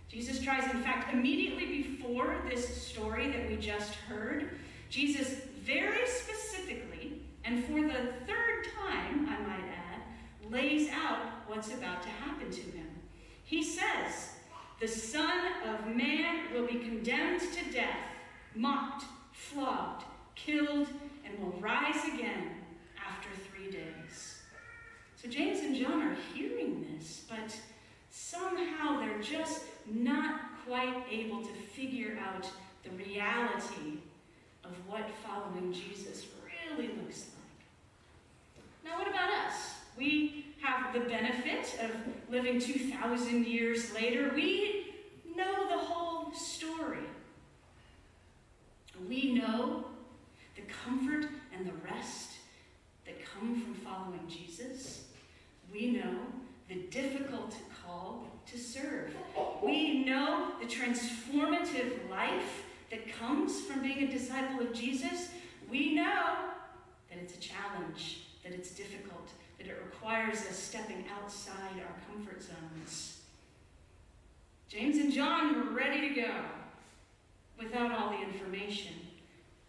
Jesus 0.09 0.41
tries, 0.41 0.63
in 0.73 0.81
fact, 0.81 1.13
immediately 1.13 1.83
before 1.83 2.37
this 2.49 2.81
story 2.81 3.29
that 3.29 3.49
we 3.49 3.57
just 3.57 3.93
heard, 3.93 4.57
Jesus 4.89 5.41
very 5.67 6.07
specifically, 6.07 7.21
and 7.43 7.63
for 7.65 7.81
the 7.81 8.13
third 8.25 8.63
time, 8.73 9.27
I 9.27 9.37
might 9.45 9.67
add, 9.67 10.49
lays 10.49 10.89
out 10.89 11.19
what's 11.45 11.73
about 11.73 12.01
to 12.03 12.09
happen 12.09 12.49
to 12.49 12.61
him. 12.61 12.87
He 13.43 13.61
says, 13.61 14.29
The 14.79 14.87
Son 14.87 15.41
of 15.67 15.85
Man 15.93 16.53
will 16.53 16.65
be 16.65 16.79
condemned 16.79 17.41
to 17.41 17.71
death, 17.73 17.99
mocked, 18.55 19.03
flogged, 19.33 20.05
killed, 20.35 20.87
and 21.25 21.37
will 21.37 21.59
rise 21.59 22.05
again 22.13 22.51
after 23.05 23.27
three 23.51 23.69
days. 23.69 24.43
So 25.21 25.27
James 25.27 25.59
and 25.59 25.75
John 25.75 26.01
are 26.01 26.17
hearing 26.33 26.87
this, 26.93 27.25
but 27.27 27.53
somehow 28.09 29.01
they're 29.01 29.21
just 29.21 29.63
not 29.85 30.39
quite 30.65 31.03
able 31.11 31.41
to 31.43 31.51
figure 31.51 32.17
out 32.25 32.49
the 32.83 32.91
reality 32.91 33.99
of 34.69 34.87
what 34.87 35.09
following 35.25 35.73
Jesus 35.73 36.25
really 36.45 36.89
looks 36.89 37.25
like. 37.25 38.91
Now, 38.91 38.97
what 38.99 39.07
about 39.07 39.29
us? 39.29 39.75
We 39.97 40.45
have 40.61 40.93
the 40.93 41.01
benefit 41.01 41.79
of 41.81 41.91
living 42.29 42.59
2,000 42.59 43.47
years 43.47 43.93
later. 43.93 44.31
We 44.35 44.93
know 45.35 45.67
the 45.69 45.77
whole 45.77 46.33
story. 46.33 46.99
We 49.07 49.33
know 49.33 49.85
the 50.55 50.63
comfort 50.63 51.29
and 51.55 51.65
the 51.65 51.87
rest 51.89 52.31
that 53.05 53.15
come 53.25 53.61
from 53.61 53.73
following 53.75 54.27
Jesus. 54.27 55.05
We 55.71 55.91
know 55.91 56.17
the 56.67 56.75
difficult 56.89 57.55
call 57.83 58.27
to 58.51 58.57
serve. 58.57 59.15
We 59.63 60.03
know 60.05 60.53
the 60.59 60.65
transformative 60.65 62.09
life 62.09 62.63
that 62.89 63.11
comes 63.13 63.61
from 63.61 63.81
being 63.81 64.03
a 64.03 64.11
disciple 64.11 64.65
of 64.65 64.73
Jesus. 64.73 65.29
We 65.69 65.95
know 65.95 66.35
that 67.09 67.19
it's 67.19 67.35
a 67.35 67.39
challenge, 67.39 68.27
that 68.43 68.53
it's 68.53 68.71
difficult, 68.71 69.29
that 69.57 69.67
it 69.67 69.77
requires 69.83 70.37
us 70.37 70.57
stepping 70.57 71.03
outside 71.21 71.73
our 71.75 72.13
comfort 72.13 72.41
zones. 72.41 73.19
James 74.69 74.97
and 74.97 75.11
John 75.11 75.55
were 75.55 75.75
ready 75.75 76.09
to 76.09 76.21
go 76.21 76.31
without 77.57 77.91
all 77.91 78.11
the 78.11 78.21
information. 78.21 78.93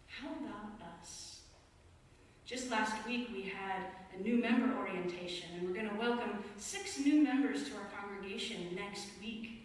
How 0.07 0.27
about 0.27 0.81
us? 0.99 1.39
Just 2.45 2.69
last 2.69 2.93
week 3.07 3.29
we 3.33 3.43
had 3.43 3.83
a 4.17 4.21
new 4.21 4.37
member 4.41 4.77
orientation, 4.77 5.49
and 5.57 5.67
we're 5.67 5.73
going 5.73 5.89
to 5.89 5.95
welcome 5.95 6.43
six 6.57 6.99
new 6.99 7.21
members 7.23 7.63
to 7.69 7.75
our 7.75 7.87
congregation 7.97 8.75
next 8.75 9.07
week. 9.21 9.58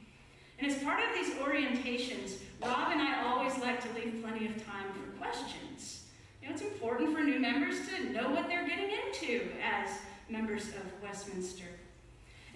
And 0.64 0.72
as 0.72 0.82
part 0.82 0.98
of 0.98 1.14
these 1.14 1.34
orientations, 1.34 2.38
Rob 2.62 2.90
and 2.90 3.02
I 3.02 3.22
always 3.22 3.58
like 3.58 3.82
to 3.82 4.00
leave 4.00 4.22
plenty 4.22 4.46
of 4.46 4.64
time 4.64 4.86
for 4.94 5.18
questions. 5.18 6.04
You 6.40 6.48
know, 6.48 6.54
it's 6.54 6.62
important 6.62 7.14
for 7.14 7.22
new 7.22 7.38
members 7.38 7.76
to 7.88 8.10
know 8.10 8.30
what 8.30 8.48
they're 8.48 8.66
getting 8.66 8.88
into 8.88 9.50
as 9.62 9.90
members 10.30 10.68
of 10.68 11.02
Westminster. 11.02 11.66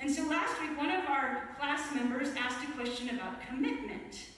And 0.00 0.11
so 0.11 0.22
last 0.22 0.59
week, 0.59 0.78
one 0.78 0.90
of 0.90 1.04
our 1.04 1.54
class 1.59 1.94
members 1.94 2.30
asked 2.38 2.66
a 2.66 2.72
question 2.72 3.11
about 3.11 3.46
commitment. 3.46 4.28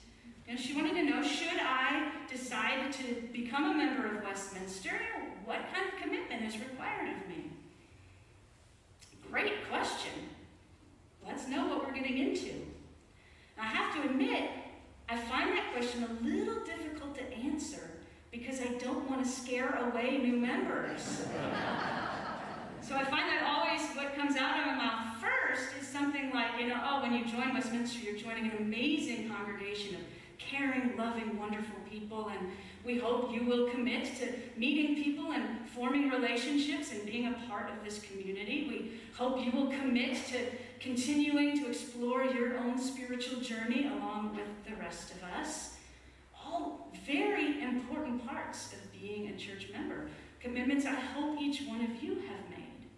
And 0.49 0.59
she 0.59 0.75
wanted 0.75 0.95
to 0.95 1.03
know, 1.03 1.23
should 1.23 1.61
I 1.61 2.11
decide 2.29 2.91
to 2.91 3.23
become 3.31 3.71
a 3.71 3.73
member 3.73 4.05
of 4.05 4.21
Westminster, 4.21 4.99
what 5.45 5.59
kind 5.73 5.87
of 5.87 5.97
commitment 6.01 6.43
is 6.43 6.59
required 6.59 7.07
of 7.07 7.29
me? 7.29 7.51
Great 9.31 9.65
question. 9.69 10.11
Let's 11.25 11.47
know 11.47 11.69
what 11.69 11.87
we're 11.87 11.93
getting 11.93 12.17
into. 12.17 12.70
I 13.61 13.65
have 13.65 13.95
to 13.95 14.09
admit, 14.09 14.49
I 15.07 15.17
find 15.17 15.49
that 15.51 15.71
question 15.73 16.03
a 16.03 16.25
little 16.25 16.63
difficult 16.65 17.15
to 17.15 17.33
answer 17.33 17.91
because 18.31 18.59
I 18.59 18.73
don't 18.79 19.09
want 19.09 19.23
to 19.23 19.29
scare 19.29 19.75
away 19.75 20.17
new 20.17 20.37
members. 20.37 21.01
so 22.81 22.95
I 22.95 23.03
find 23.03 23.29
that 23.29 23.43
always 23.45 23.81
what 23.95 24.15
comes 24.15 24.35
out 24.35 24.59
of 24.59 24.65
my 24.65 24.75
mouth 24.75 25.17
first 25.21 25.75
is 25.79 25.87
something 25.87 26.31
like, 26.31 26.59
you 26.59 26.69
know, 26.69 26.81
oh, 26.83 27.01
when 27.01 27.13
you 27.13 27.25
join 27.25 27.53
Westminster, 27.53 27.99
you're 27.99 28.17
joining 28.17 28.49
an 28.49 28.57
amazing 28.57 29.29
congregation 29.29 29.95
of 29.95 30.01
caring, 30.39 30.97
loving, 30.97 31.37
wonderful 31.37 31.77
people, 31.89 32.29
and 32.29 32.51
we 32.83 32.97
hope 32.97 33.31
you 33.31 33.43
will 33.43 33.69
commit 33.69 34.05
to 34.17 34.33
meeting 34.57 34.95
people 34.95 35.33
and 35.33 35.69
forming 35.69 36.09
relationships 36.09 36.91
and 36.91 37.05
being 37.05 37.27
a 37.27 37.35
part 37.47 37.69
of 37.69 37.83
this 37.85 38.01
community. 38.01 38.65
We 38.67 38.99
hope 39.15 39.45
you 39.45 39.51
will 39.51 39.67
commit 39.67 40.25
to 40.27 40.39
continuing 40.81 41.59
to 41.59 41.69
explore 41.69 42.23
your 42.23 42.57
own 42.57 42.79
spiritual 42.79 43.39
journey 43.39 43.85
along 43.85 44.35
with 44.35 44.47
the 44.67 44.75
rest 44.81 45.11
of 45.11 45.23
us. 45.39 45.75
All 46.43 46.91
very 47.05 47.61
important 47.61 48.27
parts 48.27 48.73
of 48.73 48.91
being 48.91 49.29
a 49.29 49.37
church 49.37 49.69
member. 49.71 50.07
Commitments 50.39 50.85
I 50.87 50.95
hope 50.95 51.39
each 51.39 51.61
one 51.67 51.81
of 51.81 52.03
you 52.03 52.15
have 52.15 52.49
made. 52.49 52.89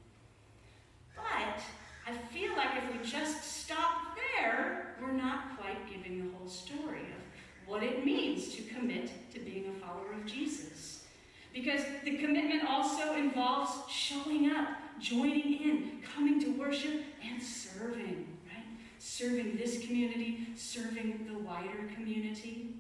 But 1.14 1.62
I 2.08 2.14
feel 2.32 2.56
like 2.56 2.70
if 2.78 2.92
we 2.92 3.10
just 3.10 3.44
stop 3.44 4.18
there, 4.38 4.96
we're 5.02 5.12
not 5.12 5.58
quite 5.60 5.90
giving 5.90 6.20
the 6.20 6.38
whole 6.38 6.48
story 6.48 7.02
of 7.02 7.70
what 7.70 7.84
it 7.84 8.06
means 8.06 8.56
to 8.56 8.62
commit 8.62 9.12
to 9.34 9.40
being 9.40 9.66
a 9.68 9.86
follower 9.86 10.14
of 10.14 10.26
Jesus. 10.26 11.04
Because 11.54 11.82
the 12.06 12.18
commitment 12.18 12.64
also 12.68 13.14
involves 13.16 13.92
showing 13.92 14.52
up, 14.52 14.70
joining 15.00 15.62
in, 15.62 16.02
coming 16.16 16.40
to 16.42 16.52
worship, 16.58 17.02
and 17.24 17.42
serving, 17.42 18.28
right? 18.48 18.66
Serving 19.00 19.58
this 19.58 19.86
community, 19.86 20.48
serving 20.56 21.28
the 21.32 21.38
wider 21.40 21.90
community. 21.94 22.76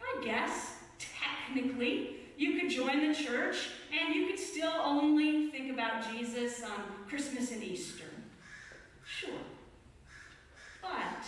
I 0.00 0.24
guess, 0.24 0.76
technically, 0.98 2.16
you 2.36 2.58
could 2.58 2.70
join 2.70 3.06
the 3.06 3.14
church 3.14 3.56
and 3.92 4.14
you 4.14 4.26
could 4.26 4.38
still 4.38 4.72
only 4.82 5.50
think 5.50 5.72
about 5.72 6.10
Jesus 6.12 6.62
on 6.62 7.08
Christmas 7.08 7.52
and 7.52 7.62
Easter. 7.62 8.04
Sure. 9.04 9.30
But 10.82 11.24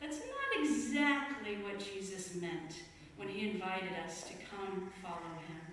that's 0.00 0.18
not 0.18 0.62
exactly 0.62 1.56
what 1.62 1.78
Jesus 1.78 2.34
meant 2.34 2.74
when 3.16 3.28
he 3.28 3.50
invited 3.50 3.92
us 4.04 4.24
to 4.24 4.34
come 4.50 4.90
follow 5.02 5.40
him, 5.48 5.65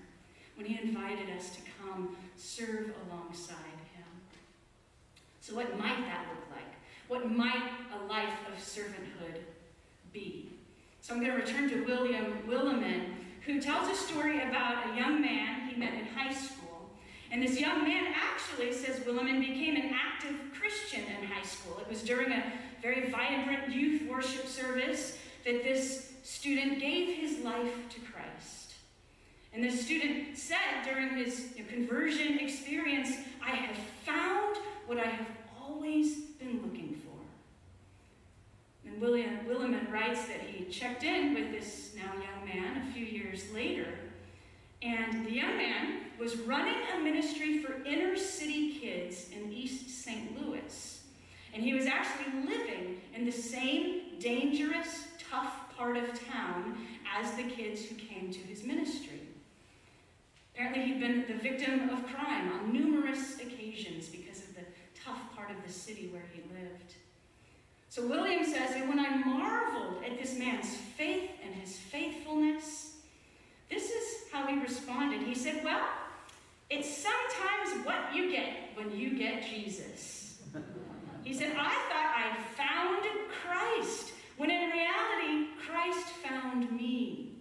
when 0.56 0.66
he 0.66 0.82
invited 0.82 1.30
us 1.38 1.49
to 1.56 1.62
come 1.82 2.16
serve 2.36 2.93
alongside 3.08 3.56
him. 3.95 4.06
So, 5.41 5.56
what 5.56 5.78
might 5.78 5.99
that 6.06 6.26
look 6.30 6.49
like? 6.51 6.74
What 7.08 7.32
might 7.32 7.72
a 7.99 8.06
life 8.06 8.34
of 8.47 8.64
servanthood 8.64 9.41
be? 10.12 10.51
So, 11.01 11.14
I'm 11.14 11.20
going 11.24 11.32
to 11.32 11.38
return 11.38 11.70
to 11.70 11.86
William 11.86 12.38
Willimon, 12.47 13.16
who 13.45 13.60
tells 13.60 13.89
a 13.89 13.95
story 13.95 14.41
about 14.41 14.91
a 14.91 14.95
young 14.97 15.22
man 15.22 15.68
he 15.70 15.76
met 15.76 15.93
in 15.93 16.06
high 16.06 16.34
school. 16.34 16.89
And 17.32 17.41
this 17.41 17.60
young 17.60 17.84
man 17.84 18.14
actually 18.16 18.72
says 18.72 18.99
Willimon 19.01 19.39
became 19.39 19.76
an 19.76 19.91
active 19.93 20.36
Christian 20.58 21.01
in 21.01 21.28
high 21.28 21.41
school. 21.43 21.80
It 21.82 21.89
was 21.89 22.04
during 22.04 22.32
a 22.32 22.43
very 22.82 23.10
vibrant 23.10 23.74
youth 23.74 24.10
worship 24.10 24.45
service 24.47 25.18
that 25.43 25.64
this 25.64 26.14
student 26.24 26.80
gave 26.80 27.18
his 27.18 27.39
life 27.39 27.74
to 27.89 27.99
Christ. 27.99 28.62
And 29.54 29.64
the 29.64 29.72
student 29.72 30.36
said 30.36 30.84
during 30.84 31.16
his 31.16 31.49
conversion 31.70 32.39
experience, 32.39 33.12
I 33.45 33.51
have 33.51 33.76
found 34.04 34.58
what 34.88 34.97
I 34.97 35.06
have 35.06 35.28
always 35.62 36.22
been 36.39 36.62
looking 36.64 36.99
for. 37.06 38.89
And 38.89 38.99
William 38.99 39.39
Willimon 39.47 39.91
writes 39.91 40.26
that 40.26 40.41
he 40.41 40.66
checked 40.66 41.04
in 41.04 41.34
with 41.36 41.51
this 41.51 41.93
now 41.95 42.14
young 42.14 42.45
man 42.45 42.88
a 42.88 42.93
few 42.93 43.06
years 43.06 43.51
later, 43.54 43.88
and 44.82 45.26
the 45.26 45.32
young 45.32 45.56
man 45.56 46.01
was 46.20 46.36
running 46.39 46.76
a 46.93 46.99
ministry 46.99 47.60
for 47.60 47.84
inner 47.86 48.18
city 48.18 48.74
kids 48.74 49.30
in 49.32 49.51
East 49.51 50.04
St. 50.04 50.39
Louis. 50.39 50.99
And 51.54 51.64
he 51.64 51.74
was 51.74 51.86
actually 51.86 52.45
living 52.45 53.01
in 53.14 53.26
the 53.26 53.32
same 53.32 54.20
dangerous, 54.20 55.08
tough 55.30 55.76
part 55.78 55.95
of 55.95 56.06
town 56.28 56.78
as 57.18 57.34
the 57.36 57.43
kids 57.43 57.86
who 57.86 57.95
came 57.95 58.32
to 58.32 58.39
his 58.39 58.64
ministry. 58.64 59.22
Apparently, 60.54 60.84
he'd 60.84 60.99
been 60.99 61.26
the 61.28 61.41
victim 61.41 61.89
of 61.89 62.06
crime 62.08 62.51
on 62.51 62.72
numerous 62.72 63.39
occasions 63.39 64.08
because 64.08 64.39
of 64.39 64.56
the 64.56 64.62
tough 65.04 65.36
part 65.36 65.49
of 65.49 65.58
the 65.66 65.72
city 65.72 66.10
where 66.12 66.26
he 66.32 66.41
lived. 66.54 66.93
So 67.89 68.08
William 68.08 68.43
says, 68.43 68.76
and 68.76 68.89
when 68.89 68.99
I 68.99 69.18
marveled 69.18 70.04
at 70.04 70.20
this 70.20 70.38
man's 70.38 70.76
faith 70.76 71.32
and 71.43 71.54
his 71.56 71.78
faithfulness, 71.78 72.97
this 73.70 73.89
is 73.89 74.32
how 74.32 74.45
he 74.47 74.60
responded. 74.60 75.22
He 75.22 75.36
said, 75.36 75.64
Well, 75.64 75.86
it's 76.70 76.97
sometimes 76.97 77.86
what 77.86 78.16
you 78.16 78.32
get 78.32 78.70
when 78.76 78.95
you 78.95 79.18
get 79.18 79.43
Jesus. 79.43 80.41
He 81.24 81.34
said, 81.34 81.56
I 81.58 81.70
thought 81.89 82.14
I'd 82.18 82.45
found 82.56 83.06
Christ, 83.30 84.14
when 84.38 84.49
in 84.51 84.70
reality, 84.70 85.47
Christ 85.66 86.08
found 86.24 86.72
me. 86.72 87.32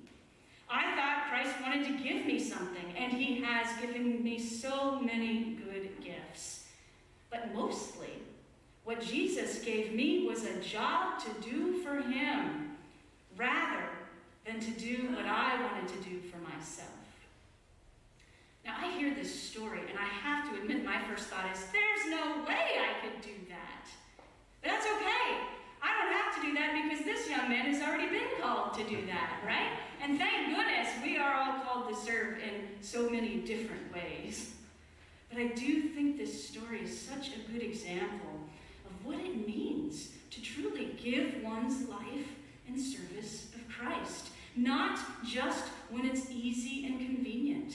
I 0.73 0.97
thought 0.97 1.29
Christ 1.29 1.55
wanted 1.61 1.85
to 1.85 2.03
give 2.03 2.25
me 2.25 2.41
something, 2.41 2.95
and 2.97 3.13
he 3.13 3.43
has 3.43 3.79
given 3.79 4.25
me 4.25 4.39
so 4.39 4.99
many 4.99 5.59
good 5.67 6.03
gifts. 6.03 6.65
But 7.31 7.55
mostly, 7.55 8.23
what 8.85 9.03
Jesus 9.03 9.59
gave 9.59 9.93
me 9.93 10.27
was 10.27 10.47
a 10.47 10.61
job 10.61 11.21
to 11.21 11.51
do 11.51 11.83
for 11.83 12.01
him, 12.01 12.77
rather 13.37 13.85
than 14.47 14.61
to 14.61 14.71
do 14.71 15.11
what 15.15 15.27
I 15.27 15.61
wanted 15.61 15.89
to 15.89 16.09
do 16.09 16.21
for 16.21 16.39
myself. 16.39 16.89
Now, 18.65 18.77
I 18.81 18.93
hear 18.93 19.15
this 19.15 19.43
story, 19.43 19.81
and 19.81 19.99
I 19.99 20.05
have 20.05 20.51
to 20.51 20.61
admit, 20.61 20.85
my 20.85 21.03
first 21.05 21.27
thought 21.27 21.53
is, 21.53 21.63
there's 21.71 22.11
no 22.11 22.45
way 22.45 22.81
I 22.81 23.05
could 23.05 23.21
do 23.21 23.35
that. 23.51 23.91
But 24.63 24.71
that's 24.71 24.87
okay. 24.87 25.37
I 25.83 25.91
don't 25.99 26.13
have 26.15 26.35
to 26.37 26.43
do 26.47 26.55
that 26.55 26.81
because 26.83 27.05
this 27.05 27.29
young 27.29 27.51
man 27.51 27.67
has 27.67 27.83
already 27.83 28.09
been 28.09 28.41
called 28.41 28.73
to 28.75 28.85
do 28.85 29.05
that, 29.07 29.43
right? 29.45 29.73
And 30.03 30.19
thank 30.19 30.49
goodness 30.57 30.89
we 31.01 31.17
are 31.17 31.33
all 31.33 31.61
called 31.61 31.89
to 31.89 31.95
serve 31.95 32.39
in 32.39 32.83
so 32.83 33.09
many 33.09 33.37
different 33.37 33.95
ways. 33.95 34.51
But 35.31 35.41
I 35.41 35.47
do 35.47 35.83
think 35.83 36.19
this 36.19 36.49
story 36.49 36.81
is 36.83 37.01
such 37.01 37.29
a 37.29 37.53
good 37.53 37.63
example 37.63 38.41
of 38.85 39.07
what 39.07 39.21
it 39.21 39.47
means 39.47 40.09
to 40.33 40.43
truly 40.43 40.97
give 41.01 41.41
one's 41.45 41.89
life 41.89 42.27
in 42.67 42.77
service 42.77 43.47
of 43.55 43.61
Christ. 43.69 44.31
Not 44.57 44.99
just 45.25 45.67
when 45.89 46.05
it's 46.05 46.29
easy 46.33 46.85
and 46.85 46.99
convenient, 46.99 47.75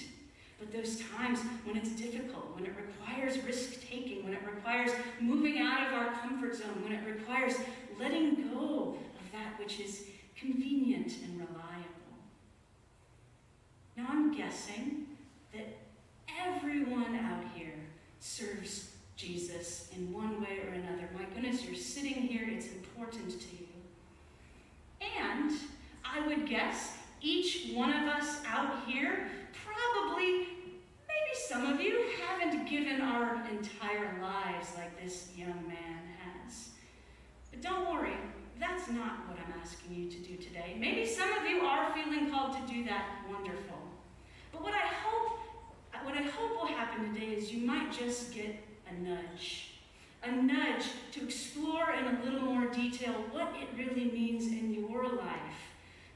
but 0.59 0.73
those 0.73 1.01
times 1.15 1.39
when 1.63 1.77
it's 1.77 1.91
difficult, 1.91 2.53
when 2.55 2.65
it 2.65 2.73
requires 2.75 3.41
risk 3.45 3.87
taking, 3.89 4.25
when 4.25 4.33
it 4.33 4.41
requires 4.45 4.91
moving 5.21 5.59
out 5.59 5.87
of 5.87 5.93
our 5.93 6.11
comfort 6.19 6.57
zone, 6.57 6.83
when 6.83 6.91
it 6.91 7.05
requires 7.05 7.53
letting 7.97 8.49
go 8.49 8.97
of 9.17 9.31
that 9.31 9.57
which 9.57 9.79
is 9.79 10.07
convenient 10.35 11.13
and 11.23 11.39
reliable. 11.39 11.66
Now, 13.97 14.05
I'm 14.09 14.31
guessing 14.31 15.07
that 15.53 15.75
everyone 16.45 17.15
out 17.15 17.43
here 17.55 17.73
serves 18.19 18.91
Jesus 19.15 19.89
in 19.97 20.13
one 20.13 20.39
way 20.39 20.59
or 20.63 20.73
another. 20.73 21.09
My 21.15 21.23
goodness, 21.33 21.65
you're 21.65 21.75
sitting 21.75 22.13
here, 22.13 22.47
it's 22.47 22.67
important 22.67 23.31
to 23.31 23.47
you. 23.57 23.67
And 25.01 25.51
I 26.05 26.27
would 26.27 26.47
guess 26.47 26.97
each 27.21 27.73
one 27.73 27.91
of 27.91 28.07
us 28.07 28.41
out 28.45 28.85
here 28.85 29.31
probably, 29.65 30.47
maybe 31.07 31.33
some 31.47 31.65
of 31.65 31.81
you 31.81 32.05
haven't 32.21 32.69
given 32.69 33.01
our 33.01 33.41
entire 33.49 34.19
lives 34.21 34.67
like 34.75 35.01
this 35.01 35.29
young 35.35 35.67
man 35.67 36.01
has. 36.21 36.69
But 37.49 37.63
don't 37.63 37.91
worry, 37.91 38.13
that's 38.59 38.89
not 38.89 39.27
what 39.27 39.39
I'm 39.39 39.59
asking 39.59 39.95
you 39.95 40.09
to 40.11 40.17
do 40.17 40.35
today. 40.35 40.75
Maybe 40.79 41.03
some 41.05 41.31
of 41.33 41.49
you 41.49 41.61
are 41.61 41.91
feeling 41.93 42.29
called 42.29 42.53
to 42.53 42.73
do 42.73 42.83
that. 42.85 43.05
Wonderful. 43.27 43.76
But 44.57 44.63
what 44.63 44.73
I 44.73 44.87
hope, 44.87 45.39
what 46.03 46.15
I 46.15 46.23
hope 46.23 46.51
will 46.51 46.67
happen 46.67 47.13
today 47.13 47.27
is 47.27 47.51
you 47.51 47.65
might 47.65 47.91
just 47.91 48.33
get 48.33 48.55
a 48.89 48.93
nudge. 49.01 49.71
A 50.23 50.31
nudge 50.31 50.85
to 51.11 51.23
explore 51.23 51.91
in 51.91 52.05
a 52.05 52.23
little 52.23 52.41
more 52.41 52.67
detail 52.67 53.13
what 53.31 53.53
it 53.55 53.67
really 53.77 54.05
means 54.05 54.47
in 54.47 54.73
your 54.73 55.03
life 55.07 55.75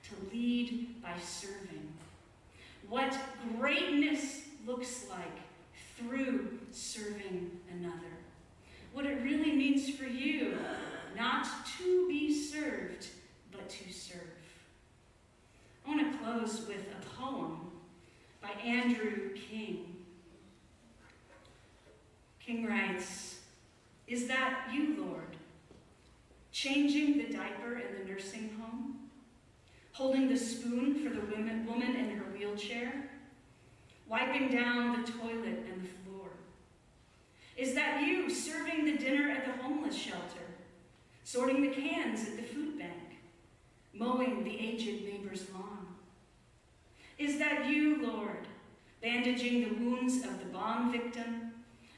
to 0.10 0.16
lead 0.34 1.02
by 1.04 1.14
serving. 1.24 1.88
What 2.90 3.16
greatness 3.60 4.42
looks 4.66 5.06
like 5.10 5.40
through 5.98 6.58
serving 6.72 7.52
another. 7.72 7.96
What 8.94 9.06
it 9.06 9.22
really 9.22 9.52
means 9.52 9.90
for 9.90 10.06
you 10.06 10.58
not 11.16 11.48
to 11.78 12.08
be 12.08 12.34
served, 12.34 13.08
but 13.52 13.70
to 13.70 13.94
serve. 13.94 14.20
I 15.86 15.90
want 15.90 16.12
to 16.12 16.18
close 16.18 16.66
with 16.68 16.86
a 16.92 17.22
poem 17.22 17.71
by 18.42 18.50
Andrew 18.62 19.30
King. 19.36 19.96
King 22.40 22.66
writes, 22.66 23.40
Is 24.08 24.28
that 24.28 24.70
you, 24.74 24.96
Lord, 25.06 25.36
changing 26.52 27.18
the 27.18 27.34
diaper 27.34 27.80
in 27.80 28.00
the 28.00 28.12
nursing 28.12 28.50
home? 28.60 29.10
Holding 29.94 30.28
the 30.30 30.38
spoon 30.38 30.96
for 30.96 31.14
the 31.14 31.22
women, 31.36 31.66
woman 31.66 31.96
in 31.96 32.18
her 32.18 32.26
wheelchair? 32.36 33.12
wiping 34.12 34.50
down 34.50 35.02
the 35.02 35.10
toilet 35.10 35.66
and 35.72 35.84
the 35.84 35.90
floor? 36.04 36.28
Is 37.56 37.74
that 37.76 38.06
you 38.06 38.30
serving 38.30 38.84
the 38.84 38.98
dinner 38.98 39.32
at 39.32 39.46
the 39.46 39.64
homeless 39.64 39.96
shelter, 39.96 40.46
sorting 41.24 41.62
the 41.62 41.74
cans 41.74 42.28
at 42.28 42.36
the 42.36 42.44
food 42.44 42.78
bank, 42.78 43.20
mowing 43.94 44.44
the 44.44 44.60
aged 44.60 45.06
neighbor's 45.06 45.46
lawn? 45.54 45.81
Is 47.22 47.38
that 47.38 47.70
you, 47.70 48.02
Lord, 48.02 48.48
bandaging 49.00 49.62
the 49.62 49.76
wounds 49.76 50.26
of 50.26 50.40
the 50.40 50.46
bomb 50.46 50.92
victim, 50.92 51.52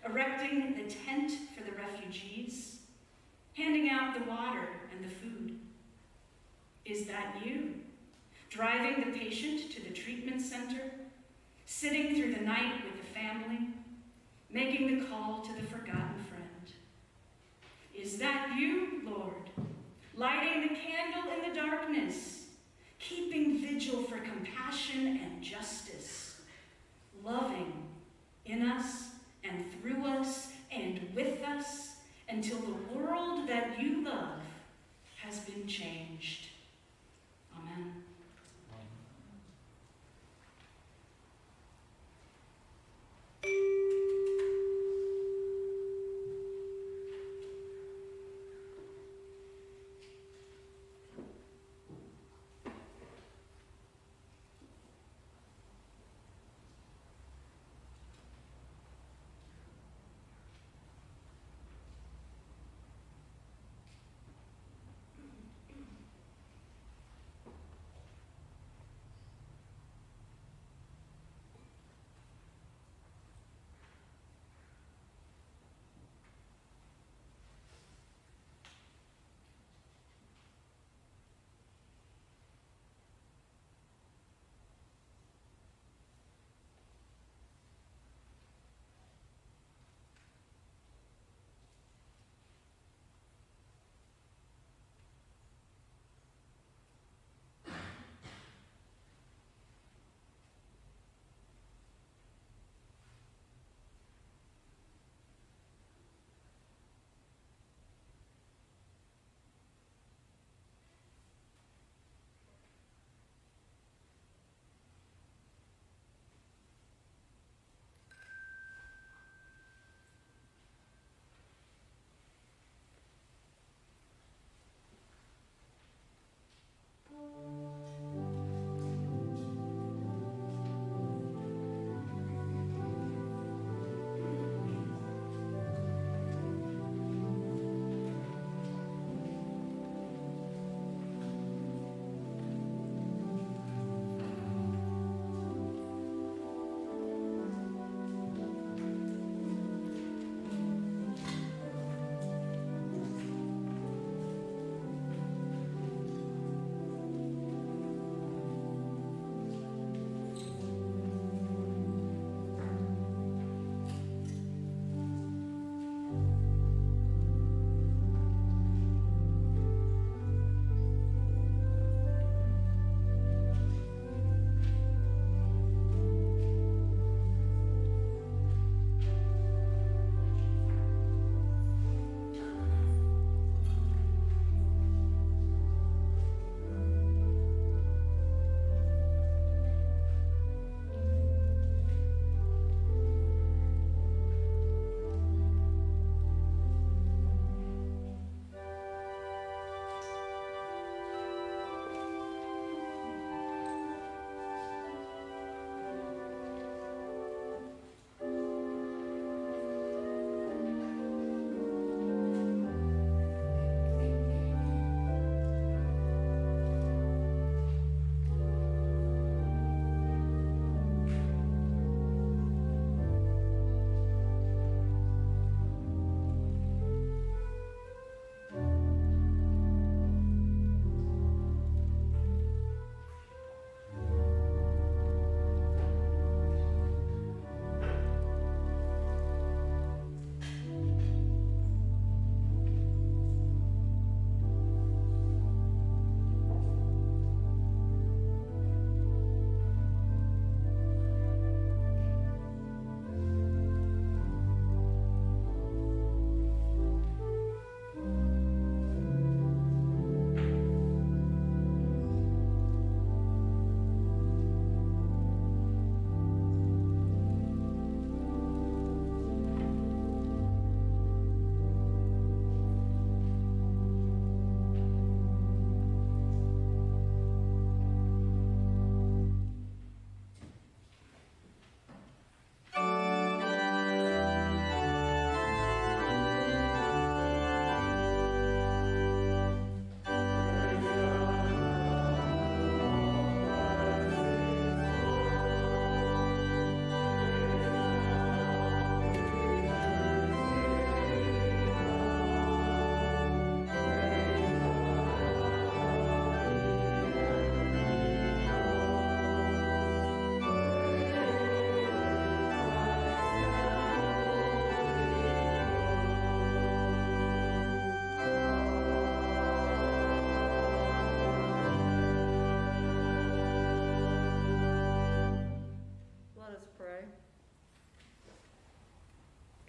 erecting 0.05 0.75
the 0.75 0.93
tent 0.93 1.31
for 1.55 1.63
the 1.63 1.71
refugees, 1.77 2.79
handing 3.53 3.89
out 3.89 4.15
the 4.15 4.29
water 4.29 4.67
and 4.91 5.01
the 5.01 5.15
food? 5.15 5.57
Is 6.83 7.05
that 7.05 7.37
you, 7.41 7.73
driving 8.49 8.99
the 8.99 9.17
patient 9.17 9.71
to 9.71 9.81
the 9.81 9.93
treatment 9.93 10.41
center, 10.41 10.91
sitting 11.65 12.15
through 12.15 12.35
the 12.35 12.41
night 12.41 12.83
with 12.83 13.01
the 13.01 13.17
family, 13.17 13.69
making 14.51 14.99
the 14.99 15.05
call 15.05 15.39
to 15.39 15.53
the 15.53 15.67
forgotten 15.67 16.21
friend? 16.27 16.73
Is 17.95 18.17
that 18.17 18.57
you, 18.59 19.03
Lord, 19.05 19.49
lighting 20.17 20.63
the 20.63 20.75
candle 20.75 21.31
in 21.31 21.49
the 21.49 21.55
darkness, 21.57 22.42
keeping 23.07 23.59
vigil 23.59 24.03
for 24.03 24.17
compassion 24.17 25.19
and 25.23 25.43
justice, 25.43 26.41
loving 27.23 27.73
in 28.45 28.61
us 28.61 29.09
and 29.43 29.63
through 29.73 30.05
us 30.05 30.49
and 30.71 30.99
with 31.15 31.43
us 31.43 31.95
until 32.29 32.57
the 32.59 32.95
world 32.95 33.47
that 33.47 33.79
you 33.79 34.03
love 34.03 34.39
has 35.21 35.39
been 35.39 35.67
changed? 35.67 36.47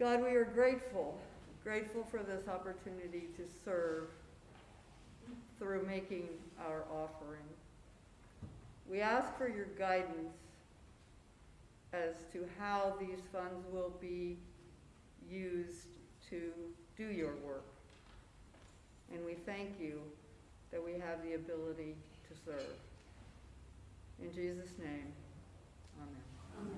God, 0.05 0.23
we 0.23 0.35
are 0.37 0.45
grateful, 0.45 1.19
grateful 1.63 2.07
for 2.11 2.19
this 2.19 2.47
opportunity 2.47 3.29
to 3.39 3.45
serve 3.65 4.11
through 5.59 5.87
making 5.87 6.29
our 6.61 6.85
offering. 6.93 7.49
We 8.87 9.01
ask 9.01 9.35
for 9.39 9.49
your 9.49 9.65
guidance 9.79 10.37
as 11.95 12.17
to 12.35 12.47
how 12.59 12.93
these 13.01 13.21
funds 13.33 13.65
will 13.73 13.95
be 13.99 14.37
used 15.27 15.97
to 16.29 16.53
do 16.99 17.05
your 17.05 17.37
work. 17.37 17.65
And 19.11 19.25
we 19.25 19.37
thank 19.47 19.81
you 19.81 20.03
that 20.71 20.85
we 20.85 20.93
have 20.93 21.23
the 21.25 21.33
ability 21.33 21.97
to 22.29 22.37
serve. 22.45 22.77
In 24.23 24.31
Jesus' 24.35 24.77
name, 24.79 25.15
amen. 25.99 26.75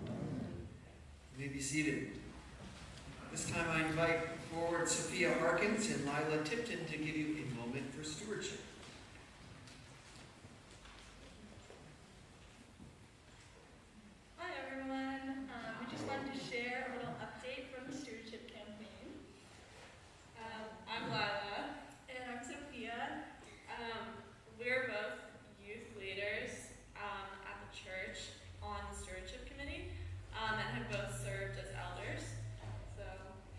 You 1.37 1.45
may 1.45 1.53
be 1.53 1.61
seated. 1.61 2.11
This 3.37 3.51
time 3.51 3.69
I 3.71 3.85
invite 3.85 4.21
forward 4.51 4.89
Sophia 4.89 5.35
Harkins 5.39 5.91
and 5.91 6.07
Lila 6.07 6.43
Tipton 6.43 6.87
to 6.87 6.97
give 6.97 7.15
you 7.15 7.37
a 7.45 7.61
moment 7.61 7.93
for 7.93 8.03
stewardship. 8.03 8.61
Hi 14.39 14.49
everyone. 14.65 15.51
Um, 15.53 15.85
we 15.85 15.93
just 15.93 16.09
wanted 16.09 16.33
to 16.33 16.41
share 16.49 16.89
a 16.89 16.97
little 16.97 17.13
update 17.21 17.69
from 17.77 17.93
the 17.93 17.97
stewardship 17.99 18.49
campaign. 18.49 19.13
Um, 20.41 20.65
I'm 20.89 21.05
Lila 21.13 21.77
and 22.09 22.25
I'm 22.33 22.41
Sophia. 22.41 23.21
Um, 23.69 24.17
we're 24.59 24.89
both 24.89 25.21
youth 25.61 25.93
leaders 26.01 26.73
um, 26.97 27.29
at 27.45 27.61
the 27.69 27.71
church 27.77 28.33
on 28.63 28.81
the 28.89 28.97
stewardship 28.97 29.45
committee 29.45 29.93
um, 30.33 30.57
and 30.57 30.81
have 30.81 30.89
both 30.89 31.21
served 31.21 31.61
as 31.61 31.69
elders. 31.77 32.25
So, 32.97 33.05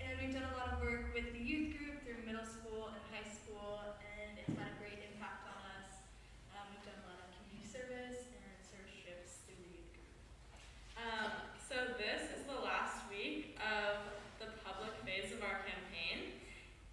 and 0.01 0.17
we've 0.21 0.34
done 0.34 0.49
a 0.49 0.57
lot 0.57 0.73
of 0.73 0.82
work 0.82 1.13
with 1.13 1.30
the 1.34 1.41
youth 1.41 1.78
group 1.78 2.01
through 2.01 2.21
middle 2.25 2.45
school 2.45 2.89
and 2.89 3.01
high 3.13 3.25
school, 3.25 3.82
and 4.01 4.34
it's 4.38 4.53
had 4.57 4.69
a 4.69 4.78
great 4.82 4.97
impact 5.13 5.45
on 5.45 5.61
us. 5.78 6.01
Um, 6.53 6.65
we've 6.73 6.86
done 6.86 6.97
a 7.01 7.07
lot 7.09 7.21
of 7.21 7.30
community 7.38 7.65
service 7.65 8.25
and 8.34 8.57
service 8.61 8.97
trips 9.05 9.45
through 9.45 9.61
the 9.61 9.69
youth 9.78 9.89
group. 9.93 10.13
Um, 10.97 11.30
so 11.61 11.97
this 12.01 12.34
is 12.34 12.45
the 12.49 12.57
last 12.65 13.05
week 13.13 13.57
of 13.61 14.09
the 14.41 14.49
public 14.65 14.93
phase 15.05 15.34
of 15.34 15.45
our 15.45 15.61
campaign, 15.65 16.34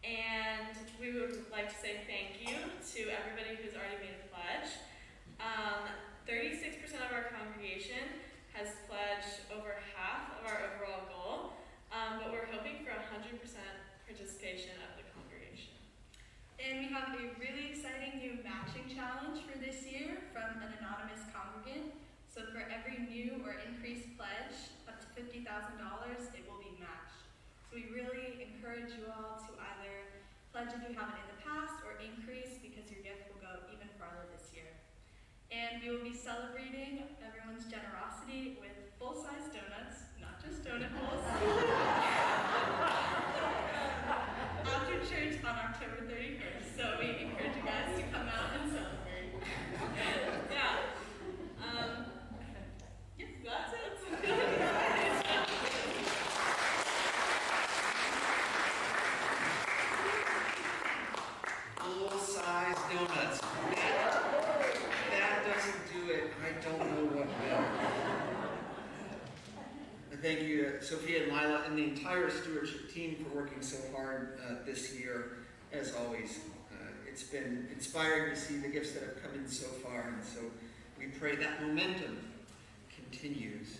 and 0.05 0.76
we 1.01 1.16
would 1.16 1.49
like 1.49 1.72
to 1.72 1.78
say 1.80 2.05
thank 2.05 2.41
you 2.45 2.57
to 2.61 3.01
everybody 3.09 3.57
who's 3.57 3.72
already 3.72 4.01
made 4.05 4.20
a 4.20 4.28
pledge. 4.28 4.68
Um, 5.41 5.89
36% 6.28 6.80
of 7.05 7.12
our 7.12 7.32
congregation 7.32 8.05
has 8.53 8.72
pledged 8.89 9.45
over 9.53 9.76
half 9.97 10.32
of 10.41 10.49
our 10.49 10.61
overall 10.72 11.05
goal, 11.11 11.37
um, 11.93 12.22
but 12.22 12.30
we're 12.32 12.49
hoping 12.51 12.82
for 12.87 12.91
100% 12.95 13.39
participation 14.07 14.74
of 14.82 14.95
the 14.99 15.05
congregation. 15.11 15.74
And 16.62 16.82
we 16.82 16.87
have 16.95 17.18
a 17.18 17.35
really 17.39 17.74
exciting 17.74 18.22
new 18.22 18.39
matching 18.47 18.87
challenge 18.87 19.43
for 19.43 19.59
this 19.59 19.82
year 19.87 20.22
from 20.30 20.62
an 20.62 20.70
anonymous 20.78 21.22
congregant. 21.35 21.93
So 22.30 22.47
for 22.51 22.62
every 22.66 23.03
new 23.07 23.43
or 23.43 23.59
increased 23.66 24.11
pledge 24.14 24.55
up 24.87 25.03
to 25.03 25.07
$50,000, 25.18 25.43
it 25.45 26.45
will 26.47 26.62
be 26.62 26.74
matched. 26.78 27.26
So 27.70 27.78
we 27.78 27.91
really 27.91 28.43
encourage 28.43 28.95
you 28.95 29.11
all 29.11 29.39
to 29.45 29.51
either 29.55 29.95
pledge 30.55 30.70
if 30.74 30.82
you 30.87 30.95
haven't 30.95 31.18
in 31.20 31.28
the 31.35 31.41
past 31.43 31.82
or 31.82 31.99
increase 31.99 32.59
because 32.62 32.87
your 32.91 33.03
gift 33.03 33.30
will 33.30 33.43
go 33.43 33.66
even 33.74 33.91
farther 33.99 34.26
this 34.35 34.51
year. 34.55 34.70
And 35.51 35.82
we 35.82 35.91
will 35.91 36.03
be 36.07 36.14
celebrating 36.14 37.07
everyone's 37.22 37.66
generosity 37.66 38.59
with 38.62 38.74
full-size 38.99 39.51
donuts, 39.53 40.07
not 40.20 40.39
just 40.43 40.62
donut 40.64 40.91
holes. 40.97 41.22
After 44.64 44.99
church 45.07 45.39
on 45.45 45.55
October 45.57 46.07
31st. 46.11 46.76
So 46.76 46.97
we 46.99 47.07
encourage 47.24 47.57
you 47.57 47.62
guys 47.62 47.97
to 47.97 48.03
come 48.12 48.28
out 48.28 48.51
and 48.61 48.72
celebrate. 48.72 49.30
yeah. 50.51 50.76
Um, 51.62 52.07
yes, 53.18 53.28
that's 53.45 53.72
it. 53.72 54.14
Full-size 61.78 62.76
donuts. 62.93 63.41
That, 63.41 64.22
that 65.11 65.45
doesn't 65.47 65.82
do 65.93 66.12
it. 66.12 66.32
I 66.43 66.64
don't 66.64 66.80
know 66.91 67.05
what 67.16 67.26
will. 67.26 67.64
And 70.12 70.20
Thank 70.22 70.41
you 70.43 70.62
to 70.62 70.82
Sophia 70.85 71.24
and 71.24 71.32
Lila 71.32 71.64
and 71.66 71.78
the 71.78 72.01
entire 72.15 72.31
stewardship 72.31 72.93
team 72.93 73.17
for 73.17 73.37
working 73.37 73.61
so 73.61 73.77
hard 73.95 74.39
uh, 74.47 74.55
this 74.65 74.95
year. 74.95 75.39
As 75.73 75.95
always, 75.97 76.39
uh, 76.73 76.87
it's 77.09 77.25
been 77.25 77.67
inspiring 77.73 78.33
to 78.35 78.41
see 78.41 78.59
the 78.59 78.69
gifts 78.69 78.93
that 78.93 79.03
have 79.03 79.23
come 79.23 79.35
in 79.35 79.49
so 79.49 79.67
far, 79.67 80.15
and 80.15 80.25
so 80.25 80.41
we 80.97 81.07
pray 81.07 81.35
that 81.35 81.61
momentum 81.61 82.19
continues. 82.95 83.79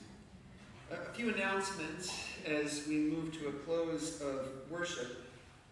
A 0.91 1.13
few 1.15 1.33
announcements 1.33 2.13
as 2.45 2.85
we 2.89 2.97
move 2.97 3.33
to 3.39 3.49
a 3.49 3.53
close 3.53 4.21
of 4.21 4.49
worship. 4.69 5.25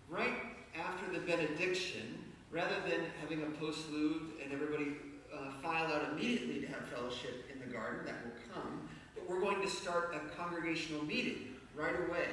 Right 0.08 0.34
after 0.78 1.12
the 1.12 1.26
benediction, 1.26 2.18
rather 2.52 2.76
than 2.88 3.00
having 3.20 3.42
a 3.42 3.46
postlude 3.62 4.40
and 4.42 4.52
everybody 4.52 4.92
uh, 5.34 5.50
file 5.62 5.92
out 5.92 6.12
immediately 6.12 6.60
to 6.60 6.66
have 6.68 6.88
fellowship 6.88 7.44
in 7.52 7.58
the 7.58 7.74
garden, 7.74 8.06
that 8.06 8.22
will 8.24 8.54
come, 8.54 8.88
but 9.16 9.28
we're 9.28 9.40
going 9.40 9.60
to 9.62 9.68
start 9.68 10.14
a 10.14 10.36
congregational 10.36 11.04
meeting 11.04 11.56
right 11.74 11.96
away. 12.08 12.28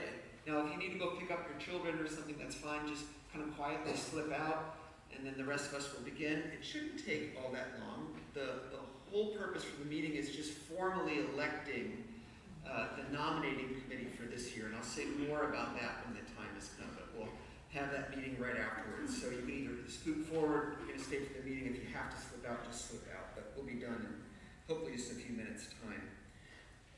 Now, 0.48 0.66
if 0.66 0.72
you 0.72 0.78
need 0.78 0.94
to 0.94 1.00
go 1.00 1.12
pick 1.12 1.32
up 1.32 1.46
your 1.48 1.60
children 1.60 2.00
or 2.00 2.08
something, 2.08 2.36
that's 2.40 2.56
fine. 2.56 2.88
Just 2.88 3.06
kind 3.34 3.48
of 3.48 3.56
quietly 3.56 3.96
slip 3.96 4.32
out, 4.34 4.76
and 5.16 5.26
then 5.26 5.36
the 5.38 5.46
rest 5.46 5.68
of 5.68 5.76
us 5.76 5.94
will 5.94 6.04
begin. 6.04 6.40
It 6.40 6.64
shouldn't 6.64 7.06
take 7.06 7.38
all 7.38 7.52
that 7.52 7.80
long. 7.80 8.16
The, 8.34 8.72
the 8.72 8.82
whole 9.12 9.36
purpose 9.36 9.64
for 9.64 9.84
the 9.84 9.90
meeting 9.90 10.14
is 10.14 10.36
just 10.36 10.52
formally 10.52 11.26
electing 11.34 12.04
uh, 12.68 12.88
the 12.98 13.14
nominating 13.16 13.82
committee 13.82 14.10
for 14.16 14.24
this 14.24 14.56
year, 14.56 14.68
and 14.68 14.76
I'll 14.76 14.84
say 14.84 15.06
more 15.28 15.50
about 15.50 15.80
that 15.80 16.06
when 16.06 16.14
the 16.14 16.26
time 16.38 16.54
is 16.58 16.70
come, 16.80 16.90
but 16.94 17.08
we'll 17.18 17.34
have 17.74 17.92
that 17.92 18.16
meeting 18.16 18.38
right 18.40 18.58
afterwards. 18.58 19.20
So 19.20 19.30
you 19.30 19.42
can 19.42 19.50
either 19.50 19.90
scoot 19.90 20.26
forward, 20.28 20.78
you're 20.80 20.90
gonna 20.90 21.04
stay 21.04 21.26
for 21.26 21.42
the 21.42 21.50
meeting, 21.50 21.66
if 21.66 21.82
you 21.82 21.90
have 21.94 22.14
to 22.14 22.18
slip 22.18 22.50
out, 22.50 22.66
just 22.66 22.90
slip 22.90 23.06
out, 23.16 23.34
but 23.36 23.54
we'll 23.56 23.66
be 23.66 23.80
done 23.80 24.06
in 24.06 24.14
hopefully 24.68 24.96
just 24.96 25.12
a 25.12 25.16
few 25.16 25.36
minutes' 25.36 25.68
time. 25.82 26.04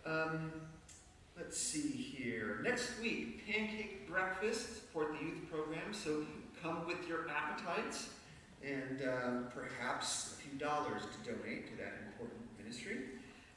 Um, 0.04 0.52
let's 1.38 1.58
see 1.58 1.92
here. 1.92 2.60
Next 2.64 3.00
week, 3.02 3.46
pancake 3.48 4.10
breakfast, 4.10 4.68
for 4.94 5.06
the 5.06 5.26
youth 5.26 5.50
program, 5.50 5.94
so 5.94 6.26
come 6.62 6.86
with 6.86 7.08
your 7.08 7.28
appetites 7.30 8.10
and 8.64 9.02
um, 9.02 9.48
perhaps 9.54 10.34
a 10.34 10.42
few 10.42 10.60
dollars 10.60 11.02
to 11.02 11.32
donate 11.32 11.68
to 11.72 11.78
that 11.78 11.94
important 12.08 12.40
ministry. 12.60 12.98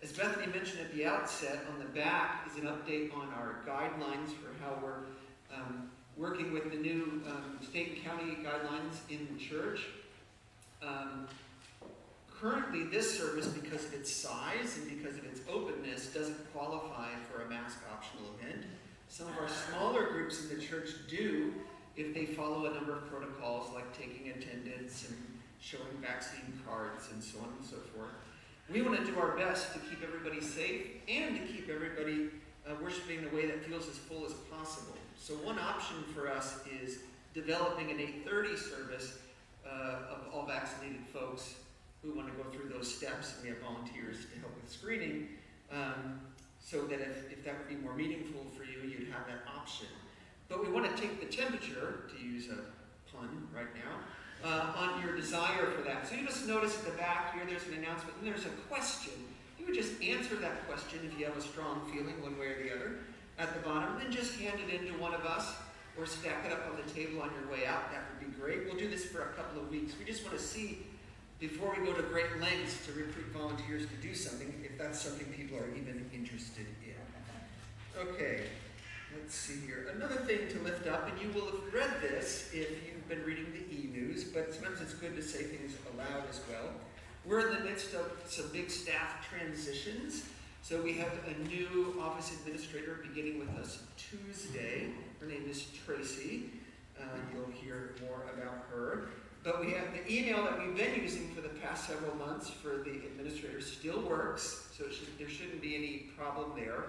As 0.02 0.12
Bethany 0.12 0.46
mentioned 0.52 0.80
at 0.80 0.94
the 0.94 1.06
outset, 1.06 1.60
on 1.72 1.78
the 1.78 1.86
back 1.86 2.48
is 2.50 2.58
an 2.58 2.68
update 2.68 3.14
on 3.14 3.28
our 3.34 3.56
guidelines 3.66 4.28
for 4.28 4.52
how 4.62 4.78
we're 4.82 5.04
um, 5.54 5.90
working 6.16 6.52
with 6.52 6.70
the 6.70 6.76
new 6.76 7.22
um, 7.26 7.58
state 7.62 7.94
and 7.96 8.04
county 8.04 8.36
guidelines 8.42 8.96
in 9.10 9.26
the 9.32 9.42
church. 9.42 9.86
Um, 10.82 11.26
currently, 12.44 12.84
this 12.84 13.18
service, 13.18 13.46
because 13.46 13.86
of 13.86 13.94
its 13.94 14.12
size 14.12 14.76
and 14.76 15.00
because 15.00 15.16
of 15.16 15.24
its 15.24 15.40
openness, 15.50 16.08
doesn't 16.08 16.52
qualify 16.52 17.08
for 17.32 17.42
a 17.42 17.48
mask 17.48 17.78
optional 17.90 18.24
event. 18.38 18.66
Some 19.08 19.28
of 19.28 19.38
our 19.38 19.48
smaller 19.48 20.10
groups 20.10 20.42
in 20.42 20.54
the 20.54 20.62
church 20.62 20.90
do 21.08 21.54
if 21.96 22.12
they 22.12 22.26
follow 22.26 22.66
a 22.66 22.74
number 22.74 22.92
of 22.92 23.08
protocols 23.10 23.72
like 23.72 23.96
taking 23.96 24.28
attendance 24.28 25.08
and 25.08 25.16
showing 25.58 25.96
vaccine 26.02 26.60
cards 26.66 27.08
and 27.14 27.24
so 27.24 27.38
on 27.38 27.48
and 27.56 27.66
so 27.66 27.76
forth. 27.96 28.10
We 28.70 28.82
want 28.82 28.98
to 28.98 29.06
do 29.06 29.18
our 29.18 29.36
best 29.36 29.72
to 29.72 29.78
keep 29.78 30.02
everybody 30.02 30.42
safe 30.42 30.86
and 31.08 31.36
to 31.36 31.42
keep 31.46 31.70
everybody 31.70 32.28
uh, 32.68 32.74
worshiping 32.82 33.20
in 33.20 33.28
a 33.28 33.34
way 33.34 33.46
that 33.46 33.64
feels 33.64 33.88
as 33.88 33.96
full 33.96 34.26
as 34.26 34.32
possible. 34.52 34.96
So 35.18 35.34
one 35.34 35.58
option 35.58 35.96
for 36.14 36.28
us 36.28 36.58
is 36.82 36.98
developing 37.32 37.90
an 37.90 37.98
8:30 37.98 38.58
service 38.58 39.18
uh, 39.66 40.12
of 40.12 40.34
all 40.34 40.44
vaccinated 40.46 41.06
folks 41.10 41.54
who 42.04 42.14
want 42.14 42.28
to 42.28 42.34
go 42.42 42.48
through 42.50 42.68
those 42.68 42.92
steps, 42.92 43.34
and 43.34 43.42
we 43.42 43.48
have 43.48 43.58
volunteers 43.58 44.26
to 44.32 44.38
help 44.40 44.54
with 44.60 44.70
screening, 44.70 45.28
um, 45.72 46.20
so 46.60 46.82
that 46.82 47.00
if, 47.00 47.32
if 47.32 47.44
that 47.44 47.56
would 47.58 47.68
be 47.68 47.76
more 47.76 47.94
meaningful 47.94 48.44
for 48.56 48.64
you, 48.64 48.86
you'd 48.86 49.08
have 49.08 49.26
that 49.26 49.42
option. 49.48 49.88
But 50.48 50.64
we 50.64 50.70
want 50.70 50.94
to 50.94 51.00
take 51.00 51.20
the 51.20 51.34
temperature, 51.34 52.04
to 52.14 52.24
use 52.24 52.48
a 52.48 52.60
pun 53.10 53.48
right 53.54 53.72
now, 53.74 54.00
uh, 54.44 54.72
on 54.76 55.02
your 55.02 55.16
desire 55.16 55.70
for 55.72 55.82
that. 55.82 56.06
So 56.06 56.14
you 56.16 56.26
just 56.26 56.46
notice 56.46 56.76
at 56.78 56.84
the 56.84 56.96
back 56.98 57.34
here, 57.34 57.44
there's 57.48 57.66
an 57.66 57.74
announcement, 57.74 58.16
and 58.18 58.26
there's 58.26 58.44
a 58.44 58.54
question. 58.68 59.14
You 59.58 59.64
would 59.66 59.74
just 59.74 60.02
answer 60.02 60.36
that 60.36 60.66
question 60.68 61.00
if 61.10 61.18
you 61.18 61.24
have 61.24 61.36
a 61.36 61.40
strong 61.40 61.80
feeling 61.90 62.20
one 62.20 62.38
way 62.38 62.46
or 62.48 62.62
the 62.62 62.74
other 62.74 62.96
at 63.38 63.54
the 63.54 63.60
bottom, 63.66 63.96
and 63.96 64.00
then 64.02 64.12
just 64.12 64.38
hand 64.38 64.60
it 64.60 64.74
in 64.74 64.86
to 64.86 64.92
one 65.00 65.14
of 65.14 65.24
us 65.24 65.54
or 65.98 66.06
stack 66.06 66.44
it 66.44 66.52
up 66.52 66.66
on 66.68 66.76
the 66.76 66.92
table 66.92 67.22
on 67.22 67.30
your 67.40 67.50
way 67.50 67.66
out. 67.66 67.90
That 67.92 68.02
would 68.10 68.20
be 68.20 68.38
great. 68.38 68.64
We'll 68.64 68.76
do 68.76 68.88
this 68.88 69.04
for 69.04 69.22
a 69.22 69.32
couple 69.32 69.62
of 69.62 69.70
weeks. 69.70 69.94
We 69.98 70.04
just 70.04 70.24
want 70.24 70.36
to 70.36 70.42
see, 70.42 70.84
before 71.38 71.74
we 71.78 71.86
go 71.86 71.92
to 71.92 72.02
great 72.02 72.40
lengths 72.40 72.84
to 72.86 72.92
recruit 72.92 73.26
volunteers 73.32 73.86
to 73.86 73.96
do 73.96 74.14
something, 74.14 74.52
if 74.64 74.78
that's 74.78 75.00
something 75.00 75.26
people 75.32 75.58
are 75.58 75.68
even 75.76 76.08
interested 76.12 76.66
in. 76.84 78.00
Okay. 78.00 78.44
Let's 79.16 79.34
see 79.34 79.60
here. 79.66 79.88
Another 79.94 80.16
thing 80.16 80.48
to 80.50 80.58
lift 80.60 80.88
up, 80.88 81.08
and 81.08 81.20
you 81.20 81.30
will 81.38 81.46
have 81.46 81.72
read 81.72 82.00
this 82.02 82.50
if 82.52 82.68
you've 82.84 83.08
been 83.08 83.22
reading 83.24 83.46
the 83.52 83.74
e-news, 83.74 84.24
but 84.24 84.52
sometimes 84.52 84.80
it's 84.80 84.94
good 84.94 85.14
to 85.14 85.22
say 85.22 85.44
things 85.44 85.72
aloud 85.94 86.24
as 86.28 86.40
well. 86.50 86.70
We're 87.24 87.48
in 87.48 87.58
the 87.58 87.64
midst 87.64 87.94
of 87.94 88.10
some 88.28 88.48
big 88.52 88.70
staff 88.70 89.26
transitions. 89.28 90.24
So 90.62 90.80
we 90.80 90.94
have 90.94 91.12
a 91.28 91.48
new 91.48 91.96
office 92.00 92.32
administrator 92.32 93.04
beginning 93.06 93.38
with 93.38 93.50
us 93.50 93.82
Tuesday. 93.96 94.88
Her 95.20 95.26
name 95.26 95.44
is 95.48 95.66
Tracy. 95.86 96.50
Uh, 96.98 97.04
you'll 97.32 97.52
hear 97.52 97.94
more 98.02 98.24
about 98.34 98.66
her. 98.70 99.10
But 99.44 99.60
we 99.60 99.72
have 99.72 99.92
the 99.92 100.10
email 100.10 100.42
that 100.44 100.58
we've 100.58 100.74
been 100.74 101.02
using 101.02 101.28
for 101.34 101.42
the 101.42 101.50
past 101.50 101.86
several 101.86 102.16
months 102.16 102.48
for 102.48 102.82
the 102.82 103.06
administrator 103.06 103.60
still 103.60 104.00
works, 104.00 104.68
so 104.76 104.88
should, 104.88 105.18
there 105.18 105.28
shouldn't 105.28 105.60
be 105.60 105.76
any 105.76 106.10
problem 106.16 106.52
there. 106.56 106.84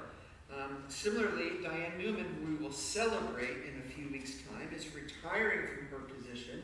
Um, 0.58 0.78
similarly, 0.88 1.62
Diane 1.62 1.98
Newman, 1.98 2.26
who 2.40 2.54
we 2.54 2.64
will 2.64 2.72
celebrate 2.72 3.58
in 3.68 3.82
a 3.86 3.94
few 3.94 4.10
weeks' 4.10 4.36
time, 4.50 4.70
is 4.74 4.88
retiring 4.96 5.68
from 5.68 5.88
her 5.88 6.06
position 6.06 6.62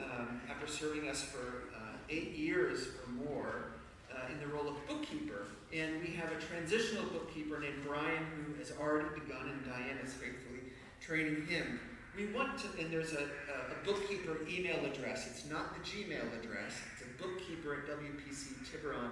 um, 0.00 0.40
after 0.50 0.66
serving 0.66 1.08
us 1.08 1.22
for 1.22 1.68
uh, 1.76 1.96
eight 2.10 2.32
years 2.32 2.88
or 2.88 3.12
more 3.24 3.66
uh, 4.12 4.32
in 4.32 4.40
the 4.40 4.52
role 4.52 4.66
of 4.66 4.74
bookkeeper. 4.88 5.46
And 5.72 6.00
we 6.00 6.16
have 6.16 6.32
a 6.32 6.40
transitional 6.40 7.04
bookkeeper 7.04 7.60
named 7.60 7.84
Brian 7.86 8.26
who 8.34 8.58
has 8.58 8.72
already 8.72 9.08
begun, 9.14 9.48
and 9.48 9.64
Diane 9.64 9.98
is 10.04 10.12
faithfully 10.14 10.72
training 11.00 11.46
him. 11.46 11.78
We 12.16 12.26
want 12.26 12.58
to, 12.58 12.66
and 12.78 12.92
there's 12.92 13.14
a, 13.14 13.22
a, 13.22 13.84
bookkeeper 13.86 14.36
email 14.48 14.84
address. 14.84 15.26
It's 15.26 15.48
not 15.50 15.74
the 15.74 15.80
Gmail 15.80 16.38
address, 16.38 16.74
it's 16.92 17.02
a 17.02 17.22
bookkeeper 17.22 17.74
at 17.74 17.98
WPC 17.98 18.70
Tiburon 18.70 19.10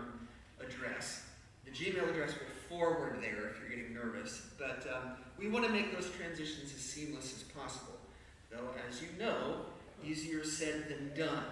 address. 0.61 1.25
The 1.65 1.71
Gmail 1.71 2.11
address 2.11 2.35
will 2.35 2.79
forward 2.79 3.19
there 3.23 3.49
if 3.49 3.59
you're 3.59 3.71
getting 3.71 3.95
nervous, 3.95 4.49
but 4.59 4.87
um, 4.95 5.13
we 5.39 5.49
want 5.49 5.65
to 5.65 5.73
make 5.73 5.95
those 5.95 6.11
transitions 6.11 6.73
as 6.75 6.81
seamless 6.81 7.35
as 7.35 7.43
possible. 7.45 7.99
Though, 8.51 8.69
as 8.89 9.01
you 9.01 9.09
know, 9.19 9.67
easier 10.05 10.45
said 10.45 10.89
than 10.89 11.13
done. 11.17 11.45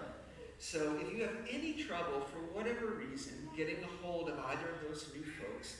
So 0.58 0.98
if 1.00 1.16
you 1.16 1.22
have 1.22 1.36
any 1.50 1.74
trouble 1.74 2.20
for 2.20 2.38
whatever 2.52 2.86
reason 2.86 3.48
getting 3.56 3.76
a 3.82 4.06
hold 4.06 4.28
of 4.28 4.38
either 4.38 4.68
of 4.68 4.88
those 4.88 5.08
new 5.14 5.22
folks, 5.22 5.76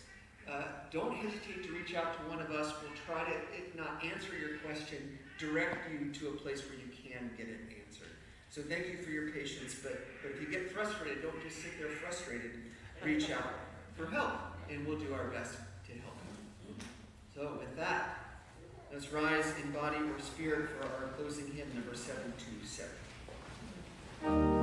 uh, 0.51 0.62
don't 0.91 1.14
hesitate 1.14 1.64
to 1.64 1.73
reach 1.73 1.95
out 1.95 2.16
to 2.16 2.31
one 2.31 2.41
of 2.41 2.51
us. 2.51 2.73
We'll 2.81 2.93
try 3.05 3.29
to, 3.29 3.37
if 3.57 3.75
not 3.77 4.03
answer 4.05 4.39
your 4.39 4.59
question, 4.59 5.19
direct 5.39 5.91
you 5.91 6.12
to 6.12 6.28
a 6.28 6.32
place 6.32 6.62
where 6.68 6.78
you 6.78 6.91
can 6.91 7.30
get 7.36 7.49
it 7.49 7.61
answered. 7.86 8.09
So 8.51 8.62
thank 8.62 8.89
you 8.89 8.99
for 8.99 9.11
your 9.11 9.30
patience, 9.30 9.76
but, 9.82 10.07
but 10.22 10.32
if 10.32 10.41
you 10.41 10.49
get 10.49 10.70
frustrated, 10.70 11.22
don't 11.22 11.41
just 11.43 11.62
sit 11.62 11.78
there 11.78 11.89
frustrated. 11.89 12.53
Reach 13.05 13.30
out 13.30 13.55
for 13.95 14.07
help, 14.07 14.32
and 14.70 14.86
we'll 14.86 14.99
do 14.99 15.14
our 15.14 15.28
best 15.28 15.53
to 15.53 15.93
help 15.93 16.16
you. 16.66 16.74
So 17.34 17.59
with 17.59 17.76
that, 17.76 18.18
let's 18.93 19.12
rise 19.12 19.53
in 19.62 19.70
body 19.70 19.99
or 19.99 20.18
spirit 20.20 20.70
for 20.70 20.86
our 20.86 21.09
closing 21.16 21.53
hymn, 21.53 21.68
number 21.74 21.95
727. 21.95 24.58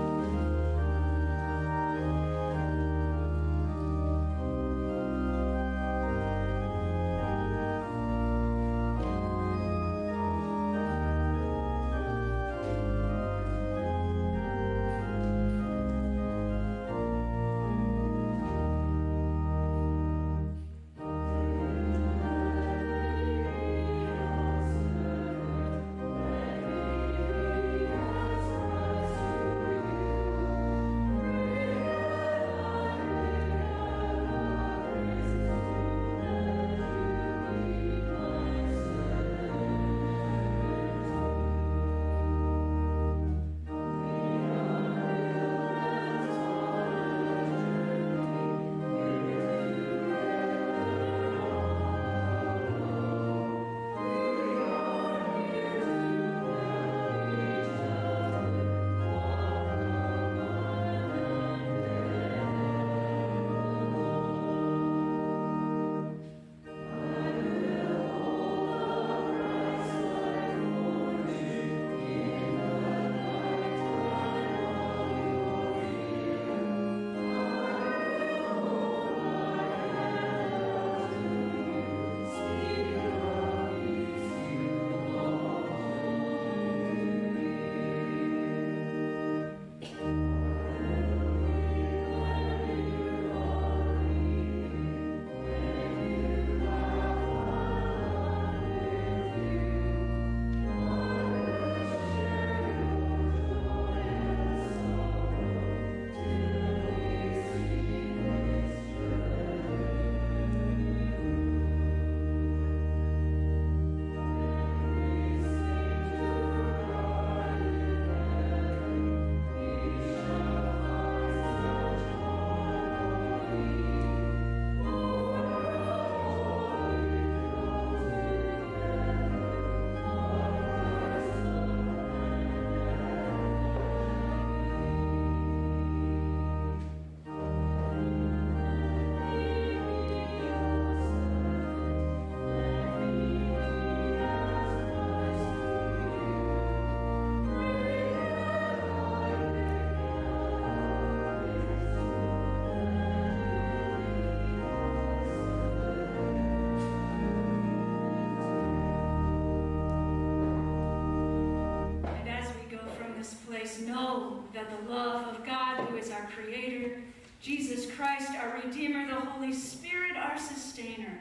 Know 163.96 164.44
that 164.54 164.68
the 164.70 164.92
love 164.92 165.28
of 165.34 165.46
God, 165.46 165.78
who 165.88 165.96
is 165.96 166.12
our 166.12 166.28
Creator, 166.36 167.02
Jesus 167.42 167.90
Christ, 167.92 168.32
our 168.32 168.62
Redeemer, 168.64 169.08
the 169.08 169.16
Holy 169.16 169.54
Spirit, 169.54 170.18
our 170.18 170.38
Sustainer, 170.38 171.18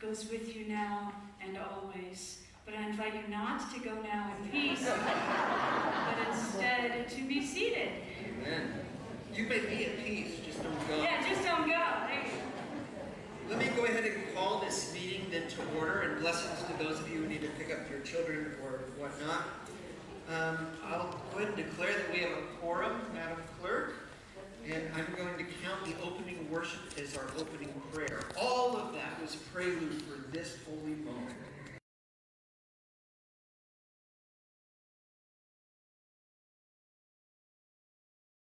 goes 0.00 0.30
with 0.30 0.54
you 0.54 0.66
now 0.66 1.12
and 1.42 1.58
always. 1.58 2.42
But 2.64 2.74
I 2.74 2.88
invite 2.88 3.14
you 3.14 3.28
not 3.30 3.72
to 3.72 3.80
go 3.80 3.94
now 4.02 4.32
in 4.42 4.48
peace, 4.50 4.84
but 4.84 6.28
instead 6.28 7.08
to 7.08 7.28
be 7.28 7.44
seated. 7.44 7.90
Amen. 8.24 8.80
You 9.34 9.44
may 9.46 9.60
be 9.60 9.86
at 9.86 9.98
peace, 10.02 10.40
just 10.44 10.62
don't 10.62 10.88
go. 10.88 11.02
Yeah, 11.02 11.22
just 11.28 11.44
don't 11.44 11.66
go. 11.66 11.84
There 12.08 12.22
you 12.24 12.30
go. 12.30 13.50
Let 13.50 13.58
me 13.58 13.68
go 13.76 13.84
ahead 13.84 14.04
and 14.04 14.34
call 14.34 14.60
this 14.60 14.92
meeting 14.92 15.26
then 15.30 15.48
to 15.48 15.78
order 15.78 16.00
and 16.00 16.20
blessings 16.20 16.62
to 16.64 16.82
those 16.82 16.98
of 16.98 17.08
you 17.08 17.20
who 17.22 17.28
need 17.28 17.42
to 17.42 17.48
pick 17.50 17.72
up 17.72 17.88
your 17.90 18.00
children 18.00 18.56
or 18.64 18.80
whatnot. 18.98 19.44
Um, 20.28 20.66
I'll 20.84 21.14
go 21.32 21.38
ahead 21.38 21.48
and 21.48 21.56
declare 21.56 21.92
that 21.92 22.12
we 22.12 22.18
have 22.18 22.32
a 22.32 22.42
quorum, 22.60 23.00
Madam 23.14 23.38
Clerk, 23.60 23.94
and 24.68 24.82
I'm 24.96 25.06
going 25.14 25.36
to 25.38 25.44
count 25.62 25.84
the 25.84 25.94
opening 26.04 26.50
worship 26.50 26.80
as 27.00 27.16
our 27.16 27.26
opening 27.38 27.72
prayer. 27.92 28.20
All 28.36 28.76
of 28.76 28.92
that 28.94 29.20
was 29.22 29.36
prelude 29.36 30.02
for 30.02 30.18
this 30.32 30.56
holy 30.68 30.96